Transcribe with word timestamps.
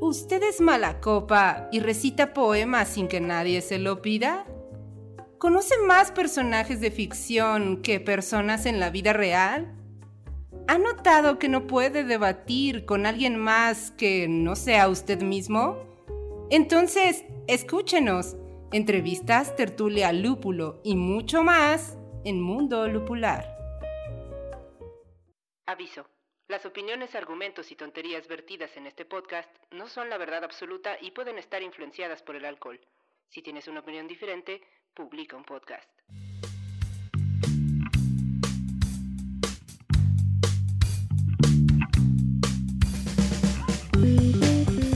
¿Usted 0.00 0.42
es 0.42 0.60
mala 0.60 1.00
copa 1.00 1.68
y 1.72 1.80
recita 1.80 2.32
poemas 2.34 2.88
sin 2.88 3.08
que 3.08 3.20
nadie 3.20 3.60
se 3.60 3.78
lo 3.78 4.02
pida? 4.02 4.46
¿Conoce 5.38 5.74
más 5.86 6.12
personajes 6.12 6.80
de 6.80 6.90
ficción 6.90 7.82
que 7.82 7.98
personas 7.98 8.66
en 8.66 8.78
la 8.78 8.90
vida 8.90 9.12
real? 9.12 9.74
¿Ha 10.68 10.78
notado 10.78 11.38
que 11.38 11.48
no 11.48 11.66
puede 11.66 12.04
debatir 12.04 12.84
con 12.84 13.06
alguien 13.06 13.36
más 13.36 13.90
que 13.90 14.28
no 14.28 14.54
sea 14.54 14.88
usted 14.88 15.20
mismo? 15.22 15.76
Entonces, 16.50 17.24
escúchenos. 17.48 18.36
Entrevistas, 18.72 19.56
tertulia, 19.56 20.12
lúpulo 20.12 20.80
y 20.84 20.96
mucho 20.96 21.42
más 21.42 21.98
en 22.24 22.40
Mundo 22.40 22.86
Lupular. 22.88 23.56
Aviso. 25.66 26.11
Las 26.52 26.66
opiniones, 26.66 27.14
argumentos 27.14 27.72
y 27.72 27.76
tonterías 27.76 28.28
vertidas 28.28 28.76
en 28.76 28.86
este 28.86 29.06
podcast 29.06 29.48
no 29.70 29.88
son 29.88 30.10
la 30.10 30.18
verdad 30.18 30.44
absoluta 30.44 30.98
y 31.00 31.10
pueden 31.12 31.38
estar 31.38 31.62
influenciadas 31.62 32.22
por 32.22 32.36
el 32.36 32.44
alcohol. 32.44 32.78
Si 33.30 33.40
tienes 33.40 33.68
una 33.68 33.80
opinión 33.80 34.06
diferente, 34.06 34.60
publica 34.92 35.34
un 35.34 35.44
podcast. 35.44 35.88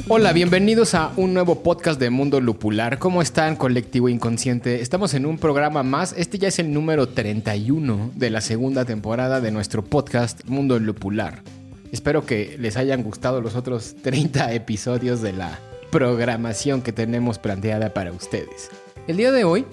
Hola, 0.08 0.32
bienvenidos 0.32 0.94
a 0.94 1.10
un 1.16 1.34
nuevo 1.34 1.64
podcast 1.64 1.98
de 1.98 2.10
Mundo 2.10 2.40
Lupular. 2.40 3.00
¿Cómo 3.00 3.22
están, 3.22 3.56
colectivo 3.56 4.08
inconsciente? 4.08 4.80
Estamos 4.80 5.14
en 5.14 5.26
un 5.26 5.36
programa 5.36 5.82
más. 5.82 6.14
Este 6.16 6.38
ya 6.38 6.46
es 6.46 6.60
el 6.60 6.72
número 6.72 7.08
31 7.08 8.12
de 8.14 8.30
la 8.30 8.40
segunda 8.40 8.84
temporada 8.84 9.40
de 9.40 9.50
nuestro 9.50 9.82
podcast 9.84 10.44
Mundo 10.44 10.78
Lupular. 10.78 11.42
Espero 11.90 12.24
que 12.24 12.56
les 12.60 12.76
hayan 12.76 13.02
gustado 13.02 13.40
los 13.40 13.56
otros 13.56 13.96
30 14.00 14.52
episodios 14.52 15.22
de 15.22 15.32
la 15.32 15.58
programación 15.90 16.82
que 16.82 16.92
tenemos 16.92 17.40
planteada 17.40 17.92
para 17.92 18.12
ustedes. 18.12 18.70
El 19.08 19.16
día 19.16 19.32
de 19.32 19.42
hoy 19.42 19.64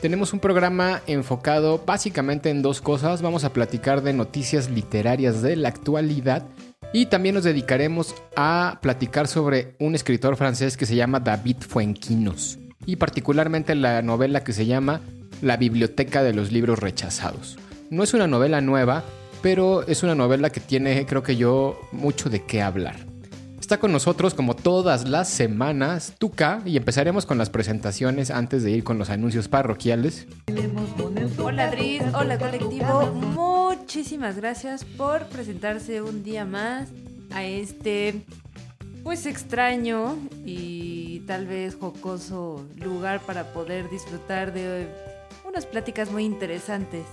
tenemos 0.00 0.32
un 0.32 0.40
programa 0.40 1.02
enfocado 1.06 1.82
básicamente 1.84 2.48
en 2.48 2.62
dos 2.62 2.80
cosas. 2.80 3.20
Vamos 3.20 3.44
a 3.44 3.52
platicar 3.52 4.02
de 4.02 4.14
noticias 4.14 4.70
literarias 4.70 5.42
de 5.42 5.54
la 5.56 5.68
actualidad 5.68 6.44
y 6.92 7.06
también 7.06 7.34
nos 7.34 7.44
dedicaremos 7.44 8.14
a 8.36 8.78
platicar 8.82 9.28
sobre 9.28 9.74
un 9.78 9.94
escritor 9.94 10.36
francés 10.36 10.76
que 10.76 10.86
se 10.86 10.96
llama 10.96 11.20
David 11.20 11.56
Fuenquinos 11.60 12.58
y 12.86 12.96
particularmente 12.96 13.74
la 13.74 14.02
novela 14.02 14.44
que 14.44 14.52
se 14.52 14.66
llama 14.66 15.00
La 15.40 15.56
Biblioteca 15.56 16.22
de 16.22 16.34
los 16.34 16.52
Libros 16.52 16.78
Rechazados. 16.78 17.58
No 17.90 18.02
es 18.02 18.14
una 18.14 18.26
novela 18.26 18.60
nueva, 18.60 19.04
pero 19.42 19.86
es 19.86 20.02
una 20.02 20.14
novela 20.14 20.50
que 20.50 20.60
tiene, 20.60 21.06
creo 21.06 21.22
que 21.22 21.36
yo, 21.36 21.80
mucho 21.92 22.30
de 22.30 22.44
qué 22.44 22.62
hablar. 22.62 23.11
Está 23.72 23.80
con 23.80 23.92
nosotros 23.92 24.34
como 24.34 24.54
todas 24.54 25.08
las 25.08 25.30
semanas 25.30 26.12
Tuca 26.18 26.60
y 26.66 26.76
empezaremos 26.76 27.24
con 27.24 27.38
las 27.38 27.48
presentaciones 27.48 28.30
antes 28.30 28.62
de 28.62 28.70
ir 28.70 28.84
con 28.84 28.98
los 28.98 29.08
anuncios 29.08 29.48
parroquiales. 29.48 30.26
Hola 31.38 31.72
hola 32.12 32.38
colectivo, 32.38 33.06
muchísimas 33.14 34.36
gracias 34.36 34.84
por 34.84 35.24
presentarse 35.28 36.02
un 36.02 36.22
día 36.22 36.44
más 36.44 36.90
a 37.30 37.44
este 37.44 38.26
pues 39.04 39.24
extraño 39.24 40.18
y 40.44 41.20
tal 41.20 41.46
vez 41.46 41.74
jocoso 41.74 42.66
lugar 42.76 43.22
para 43.22 43.54
poder 43.54 43.88
disfrutar 43.88 44.52
de 44.52 44.86
unas 45.52 45.66
pláticas 45.66 46.10
muy 46.10 46.24
interesantes. 46.24 47.04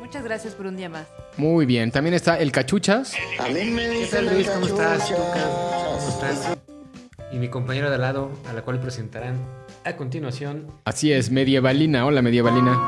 Muchas 0.00 0.22
gracias 0.22 0.54
por 0.54 0.66
un 0.66 0.76
día 0.76 0.88
más. 0.88 1.08
Muy 1.36 1.66
bien, 1.66 1.90
también 1.90 2.14
está 2.14 2.38
el 2.38 2.52
Cachuchas. 2.52 3.14
A 3.40 3.48
mí 3.48 3.64
me 3.64 3.88
¿Qué 3.88 4.08
tal 4.08 4.32
Luis? 4.32 4.48
¿Cómo 4.48 4.66
estás? 4.66 5.10
¿Cómo 5.10 6.08
estás? 6.08 6.56
Y 7.32 7.38
mi 7.38 7.48
compañero 7.48 7.88
de 7.88 7.96
al 7.96 8.00
lado, 8.00 8.30
a 8.48 8.52
la 8.52 8.62
cual 8.62 8.78
presentarán 8.78 9.40
a 9.84 9.96
continuación. 9.96 10.68
Así 10.84 11.12
es, 11.12 11.32
Medievalina. 11.32 12.06
Hola, 12.06 12.22
Medievalina. 12.22 12.78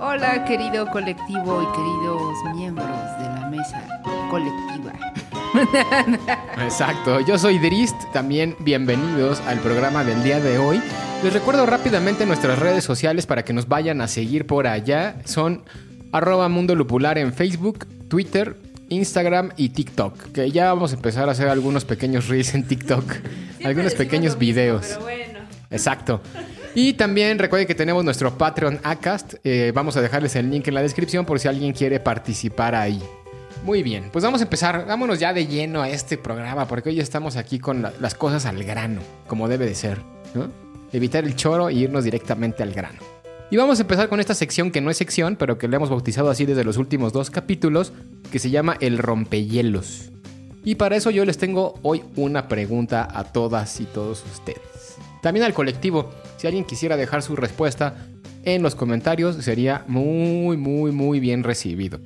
Hola, 0.00 0.46
querido 0.46 0.86
colectivo 0.90 1.62
y 1.62 1.76
queridos 1.76 2.56
miembros 2.56 2.88
de 3.18 3.24
la 3.24 3.48
mesa 3.50 4.00
colectiva. 4.30 4.92
Exacto, 6.62 7.20
yo 7.20 7.38
soy 7.38 7.58
Drist, 7.58 7.96
también 8.12 8.56
bienvenidos 8.60 9.40
al 9.40 9.58
programa 9.58 10.04
del 10.04 10.22
día 10.22 10.40
de 10.40 10.58
hoy. 10.58 10.80
Les 11.22 11.32
recuerdo 11.32 11.66
rápidamente 11.66 12.24
nuestras 12.24 12.58
redes 12.58 12.84
sociales 12.84 13.26
para 13.26 13.44
que 13.44 13.52
nos 13.52 13.68
vayan 13.68 14.00
a 14.00 14.08
seguir 14.08 14.46
por 14.46 14.66
allá. 14.66 15.16
Son 15.24 15.62
arroba 16.12 16.48
Mundo 16.48 16.74
Lupular 16.74 17.18
en 17.18 17.32
Facebook, 17.32 17.86
Twitter, 18.08 18.56
Instagram 18.88 19.50
y 19.56 19.70
TikTok. 19.70 20.32
Que 20.32 20.50
ya 20.50 20.72
vamos 20.72 20.92
a 20.92 20.96
empezar 20.96 21.28
a 21.28 21.32
hacer 21.32 21.48
algunos 21.48 21.84
pequeños 21.84 22.28
reels 22.28 22.54
en 22.54 22.66
TikTok. 22.66 23.04
algunos 23.64 23.94
pequeños 23.94 24.38
videos. 24.38 24.86
Pero 24.88 25.00
bueno. 25.00 25.40
Exacto. 25.70 26.22
Y 26.74 26.94
también 26.94 27.38
recuerden 27.38 27.66
que 27.66 27.74
tenemos 27.74 28.04
nuestro 28.04 28.36
Patreon 28.38 28.80
Acast. 28.82 29.34
Eh, 29.44 29.72
vamos 29.74 29.96
a 29.96 30.00
dejarles 30.00 30.36
el 30.36 30.50
link 30.50 30.68
en 30.68 30.74
la 30.74 30.82
descripción 30.82 31.26
por 31.26 31.38
si 31.38 31.48
alguien 31.48 31.72
quiere 31.72 32.00
participar 32.00 32.74
ahí. 32.74 33.02
Muy 33.64 33.82
bien, 33.82 34.08
pues 34.10 34.24
vamos 34.24 34.40
a 34.40 34.44
empezar. 34.44 34.86
Vámonos 34.86 35.18
ya 35.18 35.32
de 35.34 35.46
lleno 35.46 35.82
a 35.82 35.90
este 35.90 36.16
programa 36.16 36.66
porque 36.66 36.88
hoy 36.88 37.00
estamos 37.00 37.36
aquí 37.36 37.58
con 37.58 37.82
la- 37.82 37.92
las 38.00 38.14
cosas 38.14 38.46
al 38.46 38.62
grano, 38.64 39.00
como 39.26 39.48
debe 39.48 39.66
de 39.66 39.74
ser. 39.74 39.98
¿no? 40.34 40.48
Evitar 40.92 41.24
el 41.24 41.36
choro 41.36 41.68
e 41.68 41.74
irnos 41.74 42.04
directamente 42.04 42.62
al 42.62 42.72
grano. 42.72 42.98
Y 43.50 43.56
vamos 43.56 43.78
a 43.78 43.82
empezar 43.82 44.08
con 44.08 44.20
esta 44.20 44.34
sección 44.34 44.70
que 44.70 44.80
no 44.80 44.90
es 44.90 44.96
sección, 44.96 45.34
pero 45.36 45.58
que 45.58 45.66
le 45.68 45.76
hemos 45.76 45.90
bautizado 45.90 46.30
así 46.30 46.46
desde 46.46 46.62
los 46.64 46.76
últimos 46.76 47.12
dos 47.12 47.30
capítulos, 47.30 47.92
que 48.30 48.38
se 48.38 48.50
llama 48.50 48.76
El 48.80 48.96
rompehielos. 48.98 50.10
Y 50.64 50.76
para 50.76 50.94
eso 50.96 51.10
yo 51.10 51.24
les 51.24 51.36
tengo 51.36 51.74
hoy 51.82 52.02
una 52.16 52.46
pregunta 52.48 53.08
a 53.12 53.24
todas 53.24 53.80
y 53.80 53.84
todos 53.86 54.24
ustedes. 54.32 54.94
También 55.20 55.44
al 55.44 55.52
colectivo, 55.54 56.10
si 56.36 56.46
alguien 56.46 56.64
quisiera 56.64 56.96
dejar 56.96 57.22
su 57.22 57.34
respuesta 57.34 58.06
en 58.44 58.62
los 58.62 58.74
comentarios, 58.76 59.36
sería 59.44 59.84
muy, 59.88 60.56
muy, 60.56 60.92
muy 60.92 61.18
bien 61.18 61.42
recibido. 61.42 61.98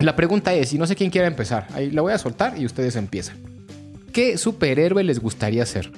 La 0.00 0.14
pregunta 0.14 0.54
es, 0.54 0.72
y 0.72 0.78
no 0.78 0.86
sé 0.86 0.94
quién 0.94 1.10
quiera 1.10 1.26
empezar, 1.26 1.66
ahí 1.74 1.90
la 1.90 2.02
voy 2.02 2.12
a 2.12 2.18
soltar 2.18 2.56
y 2.58 2.64
ustedes 2.66 2.94
empiezan. 2.96 3.36
¿Qué 4.12 4.38
superhéroe 4.38 5.02
les 5.02 5.18
gustaría 5.18 5.64
ser? 5.66 5.90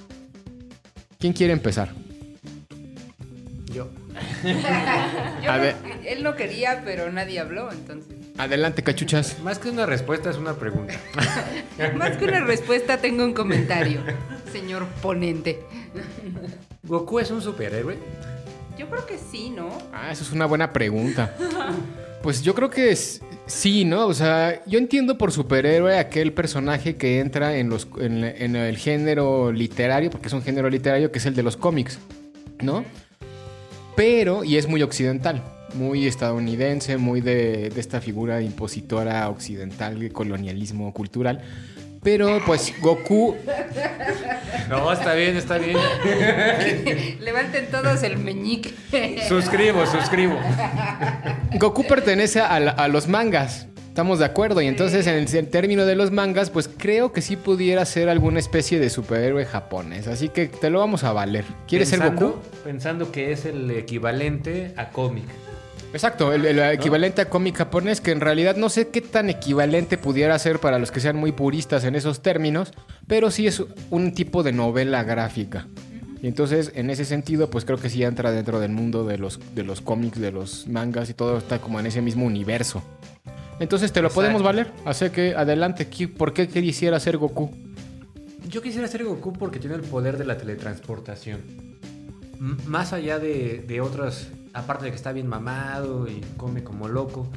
¿Quién 1.19 1.33
quiere 1.35 1.53
empezar? 1.53 1.93
Yo. 3.73 3.91
Yo 5.43 5.51
A 5.51 5.57
no- 5.57 5.63
ver. 5.63 5.77
él 6.07 6.23
no 6.23 6.35
quería, 6.35 6.83
pero 6.85 7.13
nadie 7.13 7.39
habló, 7.41 7.71
entonces. 7.73 8.15
Adelante, 8.39 8.83
cachuchas. 8.83 9.37
Más 9.43 9.59
que 9.59 9.69
una 9.69 9.85
respuesta, 9.85 10.31
es 10.31 10.37
una 10.37 10.55
pregunta. 10.55 10.95
Más 11.95 12.17
que 12.17 12.25
una 12.25 12.41
respuesta, 12.41 12.97
tengo 12.99 13.23
un 13.23 13.35
comentario, 13.35 14.01
señor 14.51 14.87
ponente. 15.03 15.61
¿Goku 16.85 17.19
es 17.19 17.31
un 17.31 17.43
superhéroe? 17.43 17.99
Yo 18.79 18.89
creo 18.89 19.05
que 19.05 19.19
sí, 19.19 19.51
¿no? 19.51 19.69
Ah, 19.93 20.11
esa 20.11 20.23
es 20.23 20.33
una 20.33 20.47
buena 20.47 20.73
pregunta. 20.73 21.35
Pues 22.23 22.43
yo 22.43 22.55
creo 22.55 22.69
que 22.69 22.91
es, 22.91 23.23
sí, 23.47 23.85
¿no? 23.85 24.07
O 24.07 24.15
sea, 24.15 24.63
yo 24.67 24.79
entiendo 24.79 25.17
por 25.17 25.33
superhéroe 25.33 25.99
aquel 25.99 26.35
personaje 26.35 26.97
que 26.97 27.19
entra 27.21 27.57
en, 27.57 27.71
los, 27.71 27.89
el 27.99 28.77
género 28.77 29.53
literario, 29.53 30.11
porque 30.11 30.29
es 30.29 30.35
un 30.35 30.43
género 30.43 30.69
literario 30.69 31.11
que 31.11 31.19
es 31.19 31.27
el 31.27 31.35
de 31.35 31.43
los 31.43 31.57
cómics, 31.57 31.99
¿no? 32.63 32.85
Pero, 33.97 34.45
y 34.45 34.57
es 34.57 34.69
muy 34.69 34.83
occidental, 34.83 35.43
muy 35.75 36.07
estadounidense, 36.07 36.99
muy 36.99 37.23
de, 37.23 37.71
de 37.71 37.81
esta 37.81 38.03
figura 38.03 38.43
impositora 38.43 39.29
occidental, 39.31 39.99
de 39.99 40.11
colonialismo 40.11 40.93
cultural. 40.93 41.43
Pero 42.03 42.41
pues 42.47 42.73
Goku, 42.81 43.37
No, 44.69 44.91
está 44.93 45.13
bien, 45.15 45.37
está 45.37 45.59
bien. 45.59 45.77
Levanten 47.21 47.67
todos 47.71 48.03
el 48.03 48.17
meñique. 48.19 48.73
suscribo, 49.29 49.85
suscribo. 49.87 50.39
Goku 51.59 51.87
pertenece 51.87 52.41
a, 52.41 52.59
la- 52.61 52.71
a 52.71 52.89
los 52.89 53.07
mangas. 53.09 53.67
Estamos 53.89 54.19
de 54.21 54.25
acuerdo. 54.25 54.63
Y 54.63 54.67
entonces, 54.69 55.07
en 55.09 55.17
el, 55.17 55.49
término 55.49 55.85
de 55.85 55.97
los 55.97 56.11
mangas, 56.13 56.49
pues 56.49 56.69
creo 56.75 57.13
que 57.13 57.21
sí 57.21 57.37
pudiera 57.37 57.85
ser 57.85 58.09
alguna 58.09 58.39
especie 58.39 58.79
de 58.79 58.89
superhéroe 58.89 59.45
japonés. 59.45 60.07
Así 60.07 60.29
que 60.31 60.47
te 60.47 60.71
lo 60.71 60.79
vamos 60.79 61.05
a 61.05 61.13
valer. 61.13 61.45
¿Quieres 61.69 61.89
ser 61.91 61.99
Pensando- 61.99 62.27
Goku? 62.29 62.41
Pensando 62.65 63.13
que 63.13 63.33
es 63.33 63.45
el 63.45 63.71
equivalente 63.73 64.73
a 64.77 64.89
cómic. 64.91 65.25
Exacto, 65.93 66.33
el, 66.33 66.45
el 66.47 66.59
equivalente 66.73 67.21
a 67.21 67.29
cómic 67.29 67.57
japonés, 67.57 68.01
que 68.01 68.13
en 68.13 68.21
realidad 68.21 68.57
no 68.57 68.69
sé 68.69 68.89
qué 68.89 69.01
tan 69.01 69.29
equivalente 69.29 69.99
pudiera 69.99 70.39
ser 70.39 70.61
para 70.61 70.79
los 70.79 70.93
que 70.93 71.01
sean 71.01 71.17
muy 71.17 71.33
puristas 71.33 71.83
en 71.85 71.97
esos 71.97 72.23
términos, 72.23 72.73
pero 73.09 73.31
sí 73.33 73.47
es 73.49 73.63
un 73.91 74.13
tipo 74.13 74.43
de 74.45 74.53
novela 74.53 75.03
gráfica. 75.03 75.67
Y 76.23 76.29
entonces, 76.29 76.71
en 76.77 76.91
ese 76.91 77.05
sentido, 77.05 77.51
pues 77.51 77.65
creo 77.65 77.79
que 77.79 77.91
sí 77.91 78.05
entra 78.05 78.31
dentro 78.31 78.61
del 78.61 78.71
mundo 78.71 79.05
de 79.05 79.19
los, 79.19 79.41
de 79.55 79.65
los 79.65 79.81
cómics, 79.81 80.21
de 80.21 80.31
los 80.31 80.69
mangas 80.69 81.11
y 81.11 81.15
todo 81.15 81.39
está 81.39 81.59
como 81.61 81.81
en 81.81 81.87
ese 81.87 82.03
mismo 82.03 82.25
universo. 82.27 82.83
Entonces, 83.59 83.91
¿te 83.91 84.01
lo 84.01 84.09
Exacto. 84.09 84.21
podemos 84.21 84.43
valer? 84.43 84.71
Así 84.85 85.11
que 85.11 85.35
adelante, 85.35 85.89
¿qué- 85.89 86.09
¿por 86.09 86.33
qué 86.33 86.47
quisiera 86.47 87.01
ser 87.01 87.17
Goku? 87.17 87.51
Yo 88.49 88.63
quisiera 88.63 88.87
ser 88.87 89.05
Goku 89.05 89.33
porque 89.33 89.59
tiene 89.59 89.75
el 89.77 89.83
poder 89.83 90.19
de 90.19 90.25
la 90.25 90.37
teletransportación. 90.37 91.41
M- 92.39 92.57
más 92.67 92.93
allá 92.93 93.19
de, 93.19 93.65
de 93.67 93.81
otras, 93.81 94.29
aparte 94.53 94.85
de 94.87 94.91
que 94.91 94.97
está 94.97 95.13
bien 95.13 95.27
mamado 95.27 96.09
y 96.09 96.21
come 96.37 96.63
como 96.65 96.89
loco, 96.89 97.29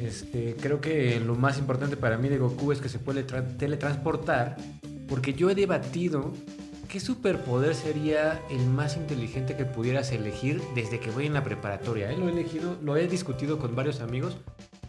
este, 0.00 0.56
creo 0.60 0.80
que 0.80 1.20
lo 1.20 1.34
más 1.34 1.58
importante 1.58 1.96
para 1.96 2.16
mí 2.16 2.28
de 2.28 2.38
Goku 2.38 2.72
es 2.72 2.80
que 2.80 2.88
se 2.88 2.98
puede 2.98 3.26
tra- 3.26 3.56
teletransportar 3.56 4.56
porque 5.08 5.34
yo 5.34 5.50
he 5.50 5.54
debatido 5.54 6.32
¿qué 6.88 7.00
superpoder 7.00 7.74
sería 7.74 8.40
el 8.50 8.66
más 8.66 8.96
inteligente 8.96 9.56
que 9.56 9.64
pudieras 9.64 10.10
elegir 10.12 10.60
desde 10.74 10.98
que 11.00 11.10
voy 11.10 11.26
en 11.26 11.34
la 11.34 11.44
preparatoria? 11.44 12.10
eh? 12.10 12.16
Lo 12.16 12.28
he 12.28 12.32
elegido, 12.32 12.76
lo 12.82 12.96
he 12.96 13.06
discutido 13.06 13.58
con 13.58 13.76
varios 13.76 14.00
amigos 14.00 14.36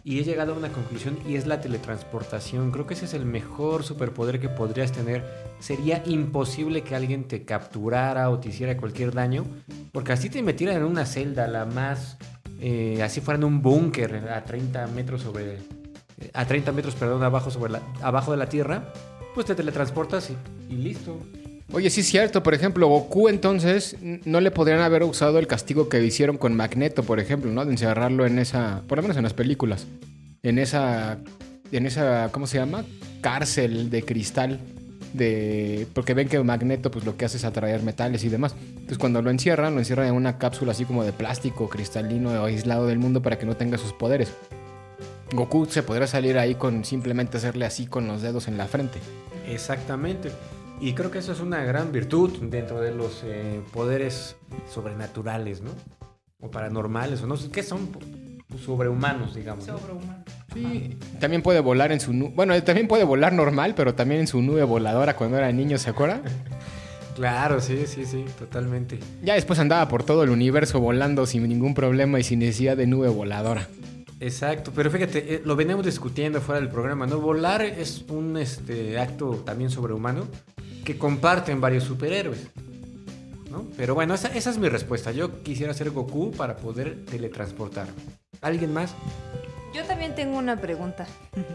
y 0.04 0.18
he 0.18 0.24
llegado 0.24 0.54
a 0.54 0.56
una 0.56 0.72
conclusión 0.72 1.18
y 1.26 1.36
es 1.36 1.46
la 1.46 1.60
teletransportación. 1.60 2.70
Creo 2.72 2.86
que 2.86 2.94
ese 2.94 3.04
es 3.04 3.14
el 3.14 3.24
mejor 3.24 3.84
superpoder 3.84 4.40
que 4.40 4.48
podrías 4.48 4.92
tener. 4.92 5.24
Sería 5.60 6.02
imposible 6.06 6.82
que 6.82 6.96
alguien 6.96 7.28
te 7.28 7.44
capturara 7.44 8.30
o 8.30 8.38
te 8.38 8.48
hiciera 8.48 8.76
cualquier 8.76 9.12
daño, 9.12 9.44
porque 9.92 10.12
así 10.12 10.28
te 10.28 10.42
metieran 10.42 10.76
en 10.76 10.84
una 10.84 11.06
celda, 11.06 11.46
la 11.46 11.66
más, 11.66 12.18
eh, 12.60 13.00
así 13.02 13.20
fuera 13.20 13.38
en 13.38 13.44
un 13.44 13.62
búnker 13.62 14.28
a 14.28 14.44
30 14.44 14.88
metros 14.88 15.22
sobre, 15.22 15.58
a 16.32 16.46
30 16.46 16.72
metros, 16.72 16.94
perdón, 16.94 17.22
abajo 17.22 17.50
sobre 17.50 17.72
la, 17.72 17.82
abajo 18.02 18.32
de 18.32 18.38
la 18.38 18.48
tierra, 18.48 18.92
pues 19.34 19.46
te 19.46 19.54
teletransportas 19.54 20.32
y 20.68 20.74
listo. 20.74 21.18
Oye, 21.72 21.90
sí 21.90 22.00
es 22.00 22.06
cierto, 22.06 22.42
por 22.42 22.54
ejemplo, 22.54 22.86
Goku 22.88 23.28
entonces 23.28 23.96
no 24.00 24.40
le 24.40 24.50
podrían 24.50 24.80
haber 24.80 25.04
usado 25.04 25.38
el 25.38 25.46
castigo 25.46 25.88
que 25.88 26.02
hicieron 26.04 26.36
con 26.36 26.54
Magneto, 26.54 27.02
por 27.02 27.20
ejemplo, 27.20 27.50
¿no? 27.50 27.64
De 27.64 27.72
encerrarlo 27.72 28.26
en 28.26 28.38
esa, 28.38 28.82
por 28.88 28.98
lo 28.98 29.02
menos 29.02 29.16
en 29.16 29.22
las 29.22 29.32
películas, 29.32 29.86
en 30.42 30.58
esa, 30.58 31.18
en 31.70 31.86
esa, 31.86 32.30
¿cómo 32.32 32.46
se 32.46 32.58
llama? 32.58 32.84
Cárcel 33.20 33.88
de 33.88 34.02
cristal, 34.02 34.60
de, 35.12 35.86
porque 35.94 36.14
ven 36.14 36.28
que 36.28 36.42
Magneto 36.42 36.90
pues 36.90 37.04
lo 37.04 37.16
que 37.16 37.24
hace 37.24 37.36
es 37.36 37.44
atraer 37.44 37.82
metales 37.82 38.24
y 38.24 38.28
demás. 38.28 38.54
Entonces 38.68 38.98
cuando 38.98 39.22
lo 39.22 39.30
encierran, 39.30 39.74
lo 39.74 39.80
encierran 39.80 40.08
en 40.08 40.14
una 40.14 40.38
cápsula 40.38 40.72
así 40.72 40.84
como 40.84 41.04
de 41.04 41.12
plástico 41.12 41.68
cristalino 41.68 42.44
aislado 42.44 42.86
del 42.86 42.98
mundo 42.98 43.22
para 43.22 43.38
que 43.38 43.46
no 43.46 43.56
tenga 43.56 43.78
sus 43.78 43.92
poderes. 43.92 44.32
Goku 45.32 45.66
se 45.66 45.82
podrá 45.82 46.06
salir 46.06 46.38
ahí 46.38 46.54
con 46.54 46.84
simplemente 46.84 47.38
hacerle 47.38 47.64
así 47.64 47.86
con 47.86 48.06
los 48.06 48.20
dedos 48.20 48.48
en 48.48 48.58
la 48.58 48.66
frente. 48.66 48.98
Exactamente. 49.48 50.30
Y 50.82 50.94
creo 50.94 51.12
que 51.12 51.18
eso 51.18 51.30
es 51.30 51.38
una 51.38 51.62
gran 51.62 51.92
virtud 51.92 52.32
dentro 52.50 52.80
de 52.80 52.92
los 52.92 53.22
eh, 53.24 53.60
poderes 53.72 54.34
sobrenaturales, 54.68 55.62
¿no? 55.62 55.70
O 56.40 56.50
paranormales, 56.50 57.22
o 57.22 57.28
no 57.28 57.36
sé 57.36 57.52
qué 57.52 57.62
son, 57.62 57.88
sobrehumanos, 58.58 59.36
digamos. 59.36 59.64
¿no? 59.68 59.78
Sobrehumano. 59.78 60.24
Sí, 60.52 60.98
también 61.20 61.40
puede 61.40 61.60
volar 61.60 61.92
en 61.92 62.00
su 62.00 62.12
nube. 62.12 62.32
Bueno, 62.34 62.60
también 62.64 62.88
puede 62.88 63.04
volar 63.04 63.32
normal, 63.32 63.74
pero 63.76 63.94
también 63.94 64.22
en 64.22 64.26
su 64.26 64.42
nube 64.42 64.64
voladora 64.64 65.14
cuando 65.14 65.38
era 65.38 65.52
niño, 65.52 65.78
¿se 65.78 65.90
acuerda? 65.90 66.20
Claro, 67.14 67.60
sí, 67.60 67.84
sí, 67.86 68.06
sí, 68.06 68.24
totalmente. 68.38 68.98
Ya 69.22 69.34
después 69.34 69.58
andaba 69.58 69.86
por 69.86 70.02
todo 70.02 70.22
el 70.22 70.30
universo 70.30 70.80
volando 70.80 71.26
sin 71.26 71.46
ningún 71.46 71.74
problema 71.74 72.18
y 72.18 72.22
sin 72.22 72.38
necesidad 72.38 72.74
de 72.74 72.86
nube 72.86 73.10
voladora. 73.10 73.68
Exacto, 74.18 74.72
pero 74.74 74.90
fíjate, 74.90 75.34
eh, 75.34 75.42
lo 75.44 75.54
venimos 75.54 75.84
discutiendo 75.84 76.40
fuera 76.40 76.58
del 76.58 76.70
programa, 76.70 77.06
¿no? 77.06 77.18
Volar 77.18 77.60
es 77.60 78.06
un 78.08 78.38
este, 78.38 78.98
acto 78.98 79.42
también 79.44 79.68
sobrehumano 79.68 80.26
que 80.84 80.98
comparten 80.98 81.60
varios 81.60 81.84
superhéroes, 81.84 82.46
¿no? 83.50 83.66
Pero 83.76 83.94
bueno, 83.94 84.14
esa, 84.14 84.28
esa 84.28 84.50
es 84.50 84.58
mi 84.58 84.68
respuesta. 84.68 85.12
Yo 85.12 85.42
quisiera 85.42 85.74
ser 85.74 85.90
Goku 85.90 86.32
para 86.32 86.56
poder 86.56 87.04
teletransportarme. 87.06 87.92
¿Alguien 88.40 88.72
más? 88.72 88.94
Yo 89.74 89.84
también 89.84 90.14
tengo 90.14 90.38
una 90.38 90.60
pregunta. 90.60 91.06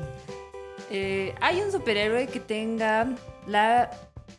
Eh, 0.89 1.35
¿Hay 1.41 1.59
un 1.59 1.69
superhéroe 1.69 2.27
que 2.27 2.39
tenga 2.39 3.13
la 3.45 3.91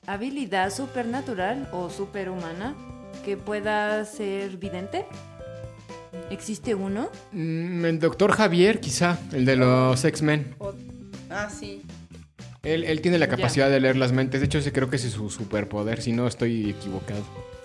habilidad 0.06 0.70
supernatural 0.72 1.68
o 1.72 1.90
superhumana 1.90 2.74
que 3.22 3.36
pueda 3.36 4.02
ser 4.06 4.56
vidente? 4.56 5.04
¿Existe 6.30 6.74
uno? 6.74 7.10
Mm, 7.32 7.84
el 7.84 7.98
doctor 7.98 8.32
Javier, 8.32 8.80
quizá, 8.80 9.18
el 9.32 9.44
de 9.44 9.56
los 9.56 10.02
X-Men. 10.02 10.56
Ah, 11.28 11.50
sí. 11.50 11.82
Él, 12.74 12.84
él 12.84 13.00
tiene 13.00 13.18
la 13.18 13.26
Ya. 13.26 13.36
capacidad 13.36 13.68
de 13.70 13.80
leer 13.80 13.96
las 13.96 14.12
mentes. 14.12 14.40
De 14.40 14.46
hecho, 14.46 14.58
ese 14.58 14.72
creo 14.72 14.88
que 14.90 14.96
ese 14.96 15.08
es 15.08 15.14
su 15.14 15.30
superpoder, 15.30 16.00
si 16.02 16.12
no 16.12 16.26
estoy 16.26 16.70
equivocado. 16.70 17.22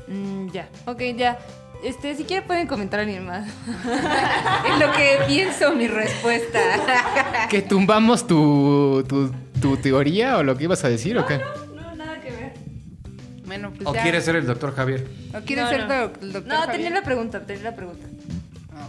Mm, 0.07 0.49
ya, 0.51 0.67
ok, 0.85 1.01
ya. 1.17 1.37
Este, 1.83 2.15
si 2.15 2.23
quiere 2.23 2.45
pueden 2.45 2.65
comentar 2.67 2.99
a 2.99 3.03
alguien 3.03 3.25
más. 3.25 3.45
Es 3.67 4.79
lo 4.79 4.91
que 4.93 5.17
pienso 5.27 5.73
mi 5.75 5.87
respuesta. 5.87 6.59
¿Que 7.49 7.61
tumbamos 7.61 8.25
tu, 8.25 9.03
tu, 9.07 9.31
tu 9.61 9.75
teoría 9.77 10.37
o 10.37 10.43
lo 10.43 10.55
que 10.57 10.63
ibas 10.63 10.83
a 10.85 10.89
decir 10.89 11.17
o 11.17 11.25
qué? 11.25 11.39
No, 11.75 11.93
nada 11.95 12.21
que 12.21 12.31
ver. 12.31 12.53
bueno, 13.45 13.71
pues 13.75 13.87
¿O 13.87 13.93
ya. 13.93 14.01
quieres 14.01 14.23
ser 14.23 14.37
el 14.37 14.45
doctor 14.47 14.73
Javier? 14.73 15.05
¿O 15.37 15.41
quieres 15.41 15.65
No, 15.65 15.69
ser 15.71 15.87
no. 15.87 16.03
el 16.21 16.31
doctor 16.31 16.45
No, 16.47 16.55
Javier? 16.55 16.71
tenía 16.77 16.89
la 16.91 17.03
pregunta, 17.03 17.45
tenía 17.45 17.63
la 17.63 17.75
pregunta. 17.75 18.07
Ah. 18.71 18.87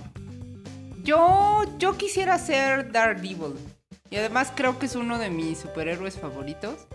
Yo, 1.03 1.65
yo 1.79 1.97
quisiera 1.97 2.39
ser 2.39 2.93
Daredevil. 2.93 3.55
Y 4.15 4.17
además 4.17 4.53
creo 4.55 4.79
que 4.79 4.87
es 4.87 4.95
uno 4.95 5.19
de 5.19 5.29
mis 5.29 5.59
superhéroes 5.59 6.21
favoritos. 6.21 6.87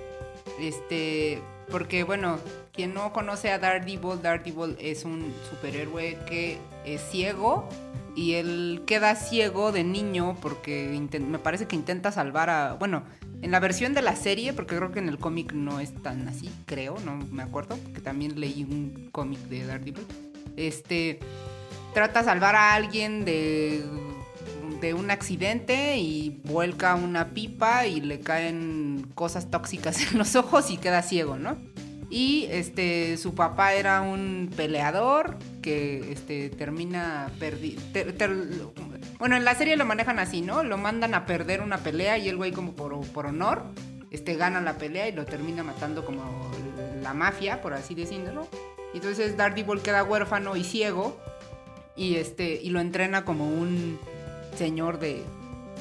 Este, 0.58 1.42
porque 1.70 2.06
bueno, 2.06 2.40
quien 2.72 2.94
no 2.94 3.12
conoce 3.12 3.52
a 3.52 3.60
Daredevil, 3.60 4.22
Daredevil 4.22 4.78
es 4.80 5.04
un 5.04 5.34
superhéroe 5.50 6.18
que 6.26 6.60
es 6.86 7.02
ciego 7.02 7.68
y 8.16 8.36
él 8.36 8.84
queda 8.88 9.16
ciego 9.16 9.74
de 9.74 9.84
niño 9.84 10.38
porque 10.42 10.98
me 11.20 11.40
parece 11.40 11.68
que 11.68 11.76
intenta 11.76 12.14
salvar 12.14 12.50
a, 12.50 12.76
bueno, 12.76 13.04
en 13.42 13.52
la 13.52 13.60
versión 13.60 13.94
de 13.94 14.02
la 14.02 14.16
serie, 14.16 14.54
porque 14.54 14.78
creo 14.78 14.94
que 14.94 15.00
en 15.00 15.10
el 15.10 15.18
cómic 15.18 15.52
no 15.52 15.82
es 15.82 15.94
tan 16.02 16.26
así, 16.30 16.50
creo, 16.68 16.96
no 17.04 17.18
me 17.18 17.44
acuerdo, 17.44 17.76
porque 17.84 18.00
también 18.00 18.40
leí 18.40 18.64
un 18.64 19.10
cómic 19.12 19.40
de 19.50 19.66
Daredevil. 19.66 20.08
Este, 20.56 21.20
trata 21.94 22.20
de 22.20 22.26
salvar 22.26 22.56
a 22.56 22.76
alguien 22.76 23.26
de, 23.26 23.84
de 24.82 24.94
un 24.94 25.12
accidente 25.12 25.98
y 25.98 26.42
vuelca 26.46 26.96
una 26.96 27.30
pipa 27.30 27.86
y 27.88 28.02
le 28.02 28.20
caen 28.20 29.08
cosas 29.16 29.50
tóxicas 29.52 30.00
en 30.12 30.18
los 30.18 30.36
ojos 30.36 30.72
y 30.72 30.78
queda 30.78 31.02
ciego, 31.02 31.38
¿no? 31.38 31.58
Y 32.12 32.48
este 32.50 33.18
su 33.18 33.36
papá 33.36 33.74
era 33.74 34.02
un 34.02 34.50
peleador 34.56 35.38
que 35.62 36.12
este 36.12 36.50
termina 36.50 37.30
perdi 37.40 37.78
ter- 37.94 38.18
ter- 38.18 38.36
bueno, 39.20 39.36
en 39.36 39.46
la 39.46 39.54
serie 39.54 39.76
lo 39.78 39.86
manejan 39.86 40.18
así, 40.18 40.42
¿no? 40.42 40.64
Lo 40.64 40.78
mandan 40.78 41.14
a 41.14 41.28
perder 41.28 41.62
una 41.62 41.78
pelea 41.78 42.18
y 42.18 42.28
el 42.28 42.38
güey 42.38 42.52
como 42.52 42.74
por, 42.74 43.00
por 43.12 43.28
honor 43.28 43.64
este 44.10 44.36
gana 44.36 44.60
la 44.60 44.80
pelea 44.80 45.08
y 45.08 45.12
lo 45.12 45.26
termina 45.26 45.64
matando 45.64 46.04
como 46.04 46.24
la 47.04 47.14
mafia, 47.14 47.62
por 47.62 47.74
así 47.76 47.94
decirlo. 47.94 48.48
Entonces 48.96 49.38
Daredevil 49.38 49.82
queda 49.82 50.04
huérfano 50.04 50.56
y 50.56 50.64
ciego 50.64 51.16
y 51.96 52.16
este 52.16 52.60
y 52.60 52.72
lo 52.72 52.80
entrena 52.80 53.24
como 53.24 53.48
un 53.48 54.00
señor 54.58 55.00
de 55.00 55.24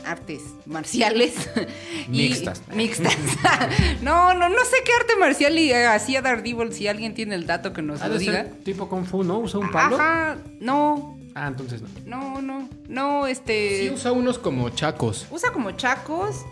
artes 0.05 0.43
marciales 0.67 1.35
Y- 2.09 2.29
Mixtas. 2.29 2.62
mixtas 2.75 3.17
no 4.03 4.32
no 4.35 4.49
no 4.49 4.65
sé 4.65 4.76
qué 4.85 4.93
arte 5.00 5.17
marcial 5.19 5.59
y, 5.59 5.70
eh, 5.73 5.87
hacía 5.87 6.23
Daredevil 6.23 6.72
si 6.72 6.87
alguien 6.87 7.15
tiene 7.15 7.34
el 7.34 7.46
dato 7.46 7.72
que 7.72 7.82
nos 7.82 8.01
Ha 8.01 8.08
lo 8.08 8.15
de 8.15 8.20
diga 8.20 8.32
ser 8.44 8.53
tipo 8.65 8.89
Kung 8.89 9.05
Fu, 9.05 9.25
¿no? 9.25 9.39
¿Usa 9.41 9.60
un 9.60 9.70
palo? 9.70 9.96
ajá 9.96 10.37
no 10.60 11.17
Ah, 11.34 11.46
entonces 11.48 11.82
no. 12.06 12.41
no 12.41 12.43
no 12.43 12.69
no 12.89 13.27
este 13.27 13.81
Sí, 13.82 13.91
usa 13.91 14.13
unos 14.13 14.39
como 14.39 14.70
chacos. 14.70 15.27
usa 15.31 15.53
como 15.53 15.72
chacos 15.72 16.44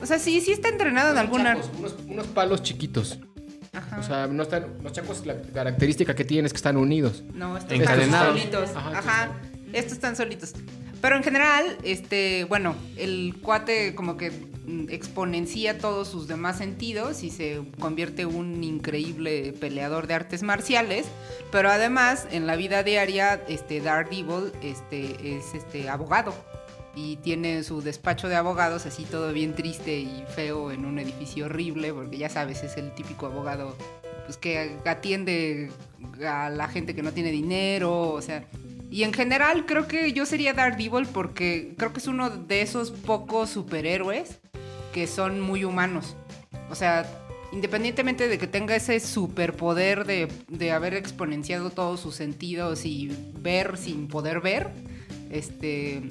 o 0.00 0.06
sea 0.06 0.18
sí 0.18 0.40
sí 0.40 0.52
está 0.52 0.68
entrenado 0.68 1.10
en 1.12 1.18
alguna 1.18 1.54
Chacos, 1.56 1.70
unos, 1.78 1.96
unos 2.08 2.26
palos 2.28 2.62
chiquitos. 2.62 3.18
ajá 3.72 3.98
O 3.98 4.02
sea, 4.02 4.26
no 4.28 4.42
están, 4.42 4.66
los 4.82 4.92
chacos, 4.92 5.26
la 5.26 5.40
característica 5.42 6.14
que 6.14 6.24
tienen 6.24 6.46
es 6.46 6.52
que 6.52 6.56
están 6.56 6.76
unidos. 6.76 7.22
No, 7.34 7.56
estos 7.58 7.72
están 7.78 8.10
solitos. 8.10 8.70
Ajá, 8.74 9.30
estos 9.72 9.92
están 9.94 10.16
solitos. 10.16 10.54
Pero 11.00 11.16
en 11.16 11.22
general, 11.22 11.78
este, 11.82 12.44
bueno, 12.44 12.74
el 12.96 13.36
cuate 13.42 13.94
como 13.94 14.16
que 14.16 14.32
exponencia 14.88 15.78
todos 15.78 16.08
sus 16.08 16.28
demás 16.28 16.58
sentidos 16.58 17.22
y 17.22 17.30
se 17.30 17.62
convierte 17.78 18.26
un 18.26 18.62
increíble 18.62 19.52
peleador 19.58 20.06
de 20.06 20.14
artes 20.14 20.42
marciales. 20.42 21.06
Pero 21.50 21.70
además, 21.70 22.26
en 22.30 22.46
la 22.46 22.56
vida 22.56 22.82
diaria, 22.82 23.42
este 23.48 23.80
Daredevil 23.80 24.52
este, 24.62 25.36
es 25.36 25.54
este 25.54 25.88
abogado. 25.88 26.34
Y 26.94 27.16
tiene 27.16 27.62
su 27.62 27.82
despacho 27.82 28.28
de 28.28 28.36
abogados 28.36 28.84
así 28.84 29.04
todo 29.04 29.32
bien 29.32 29.54
triste 29.54 30.00
y 30.00 30.24
feo 30.34 30.72
en 30.72 30.84
un 30.84 30.98
edificio 30.98 31.46
horrible, 31.46 31.94
porque 31.94 32.18
ya 32.18 32.28
sabes, 32.28 32.62
es 32.64 32.76
el 32.76 32.92
típico 32.94 33.26
abogado 33.26 33.76
pues 34.26 34.38
que 34.38 34.76
atiende 34.84 35.70
a 36.24 36.50
la 36.50 36.68
gente 36.68 36.94
que 36.94 37.02
no 37.02 37.12
tiene 37.12 37.30
dinero, 37.30 38.12
o 38.12 38.22
sea, 38.22 38.44
y 38.90 39.04
en 39.04 39.12
general 39.12 39.66
creo 39.66 39.86
que 39.86 40.12
yo 40.12 40.26
sería 40.26 40.52
Daredevil 40.52 41.06
porque 41.06 41.74
creo 41.78 41.92
que 41.92 42.00
es 42.00 42.08
uno 42.08 42.28
de 42.28 42.62
esos 42.62 42.90
pocos 42.90 43.50
superhéroes 43.50 44.40
que 44.92 45.06
son 45.06 45.40
muy 45.40 45.64
humanos. 45.64 46.16
O 46.70 46.74
sea, 46.74 47.06
independientemente 47.52 48.26
de 48.26 48.38
que 48.38 48.48
tenga 48.48 48.74
ese 48.74 48.98
superpoder 48.98 50.04
de, 50.06 50.28
de 50.48 50.72
haber 50.72 50.94
exponenciado 50.94 51.70
todos 51.70 52.00
sus 52.00 52.16
sentidos 52.16 52.84
y 52.84 53.16
ver 53.38 53.76
sin 53.76 54.08
poder 54.08 54.40
ver, 54.40 54.70
este, 55.30 56.02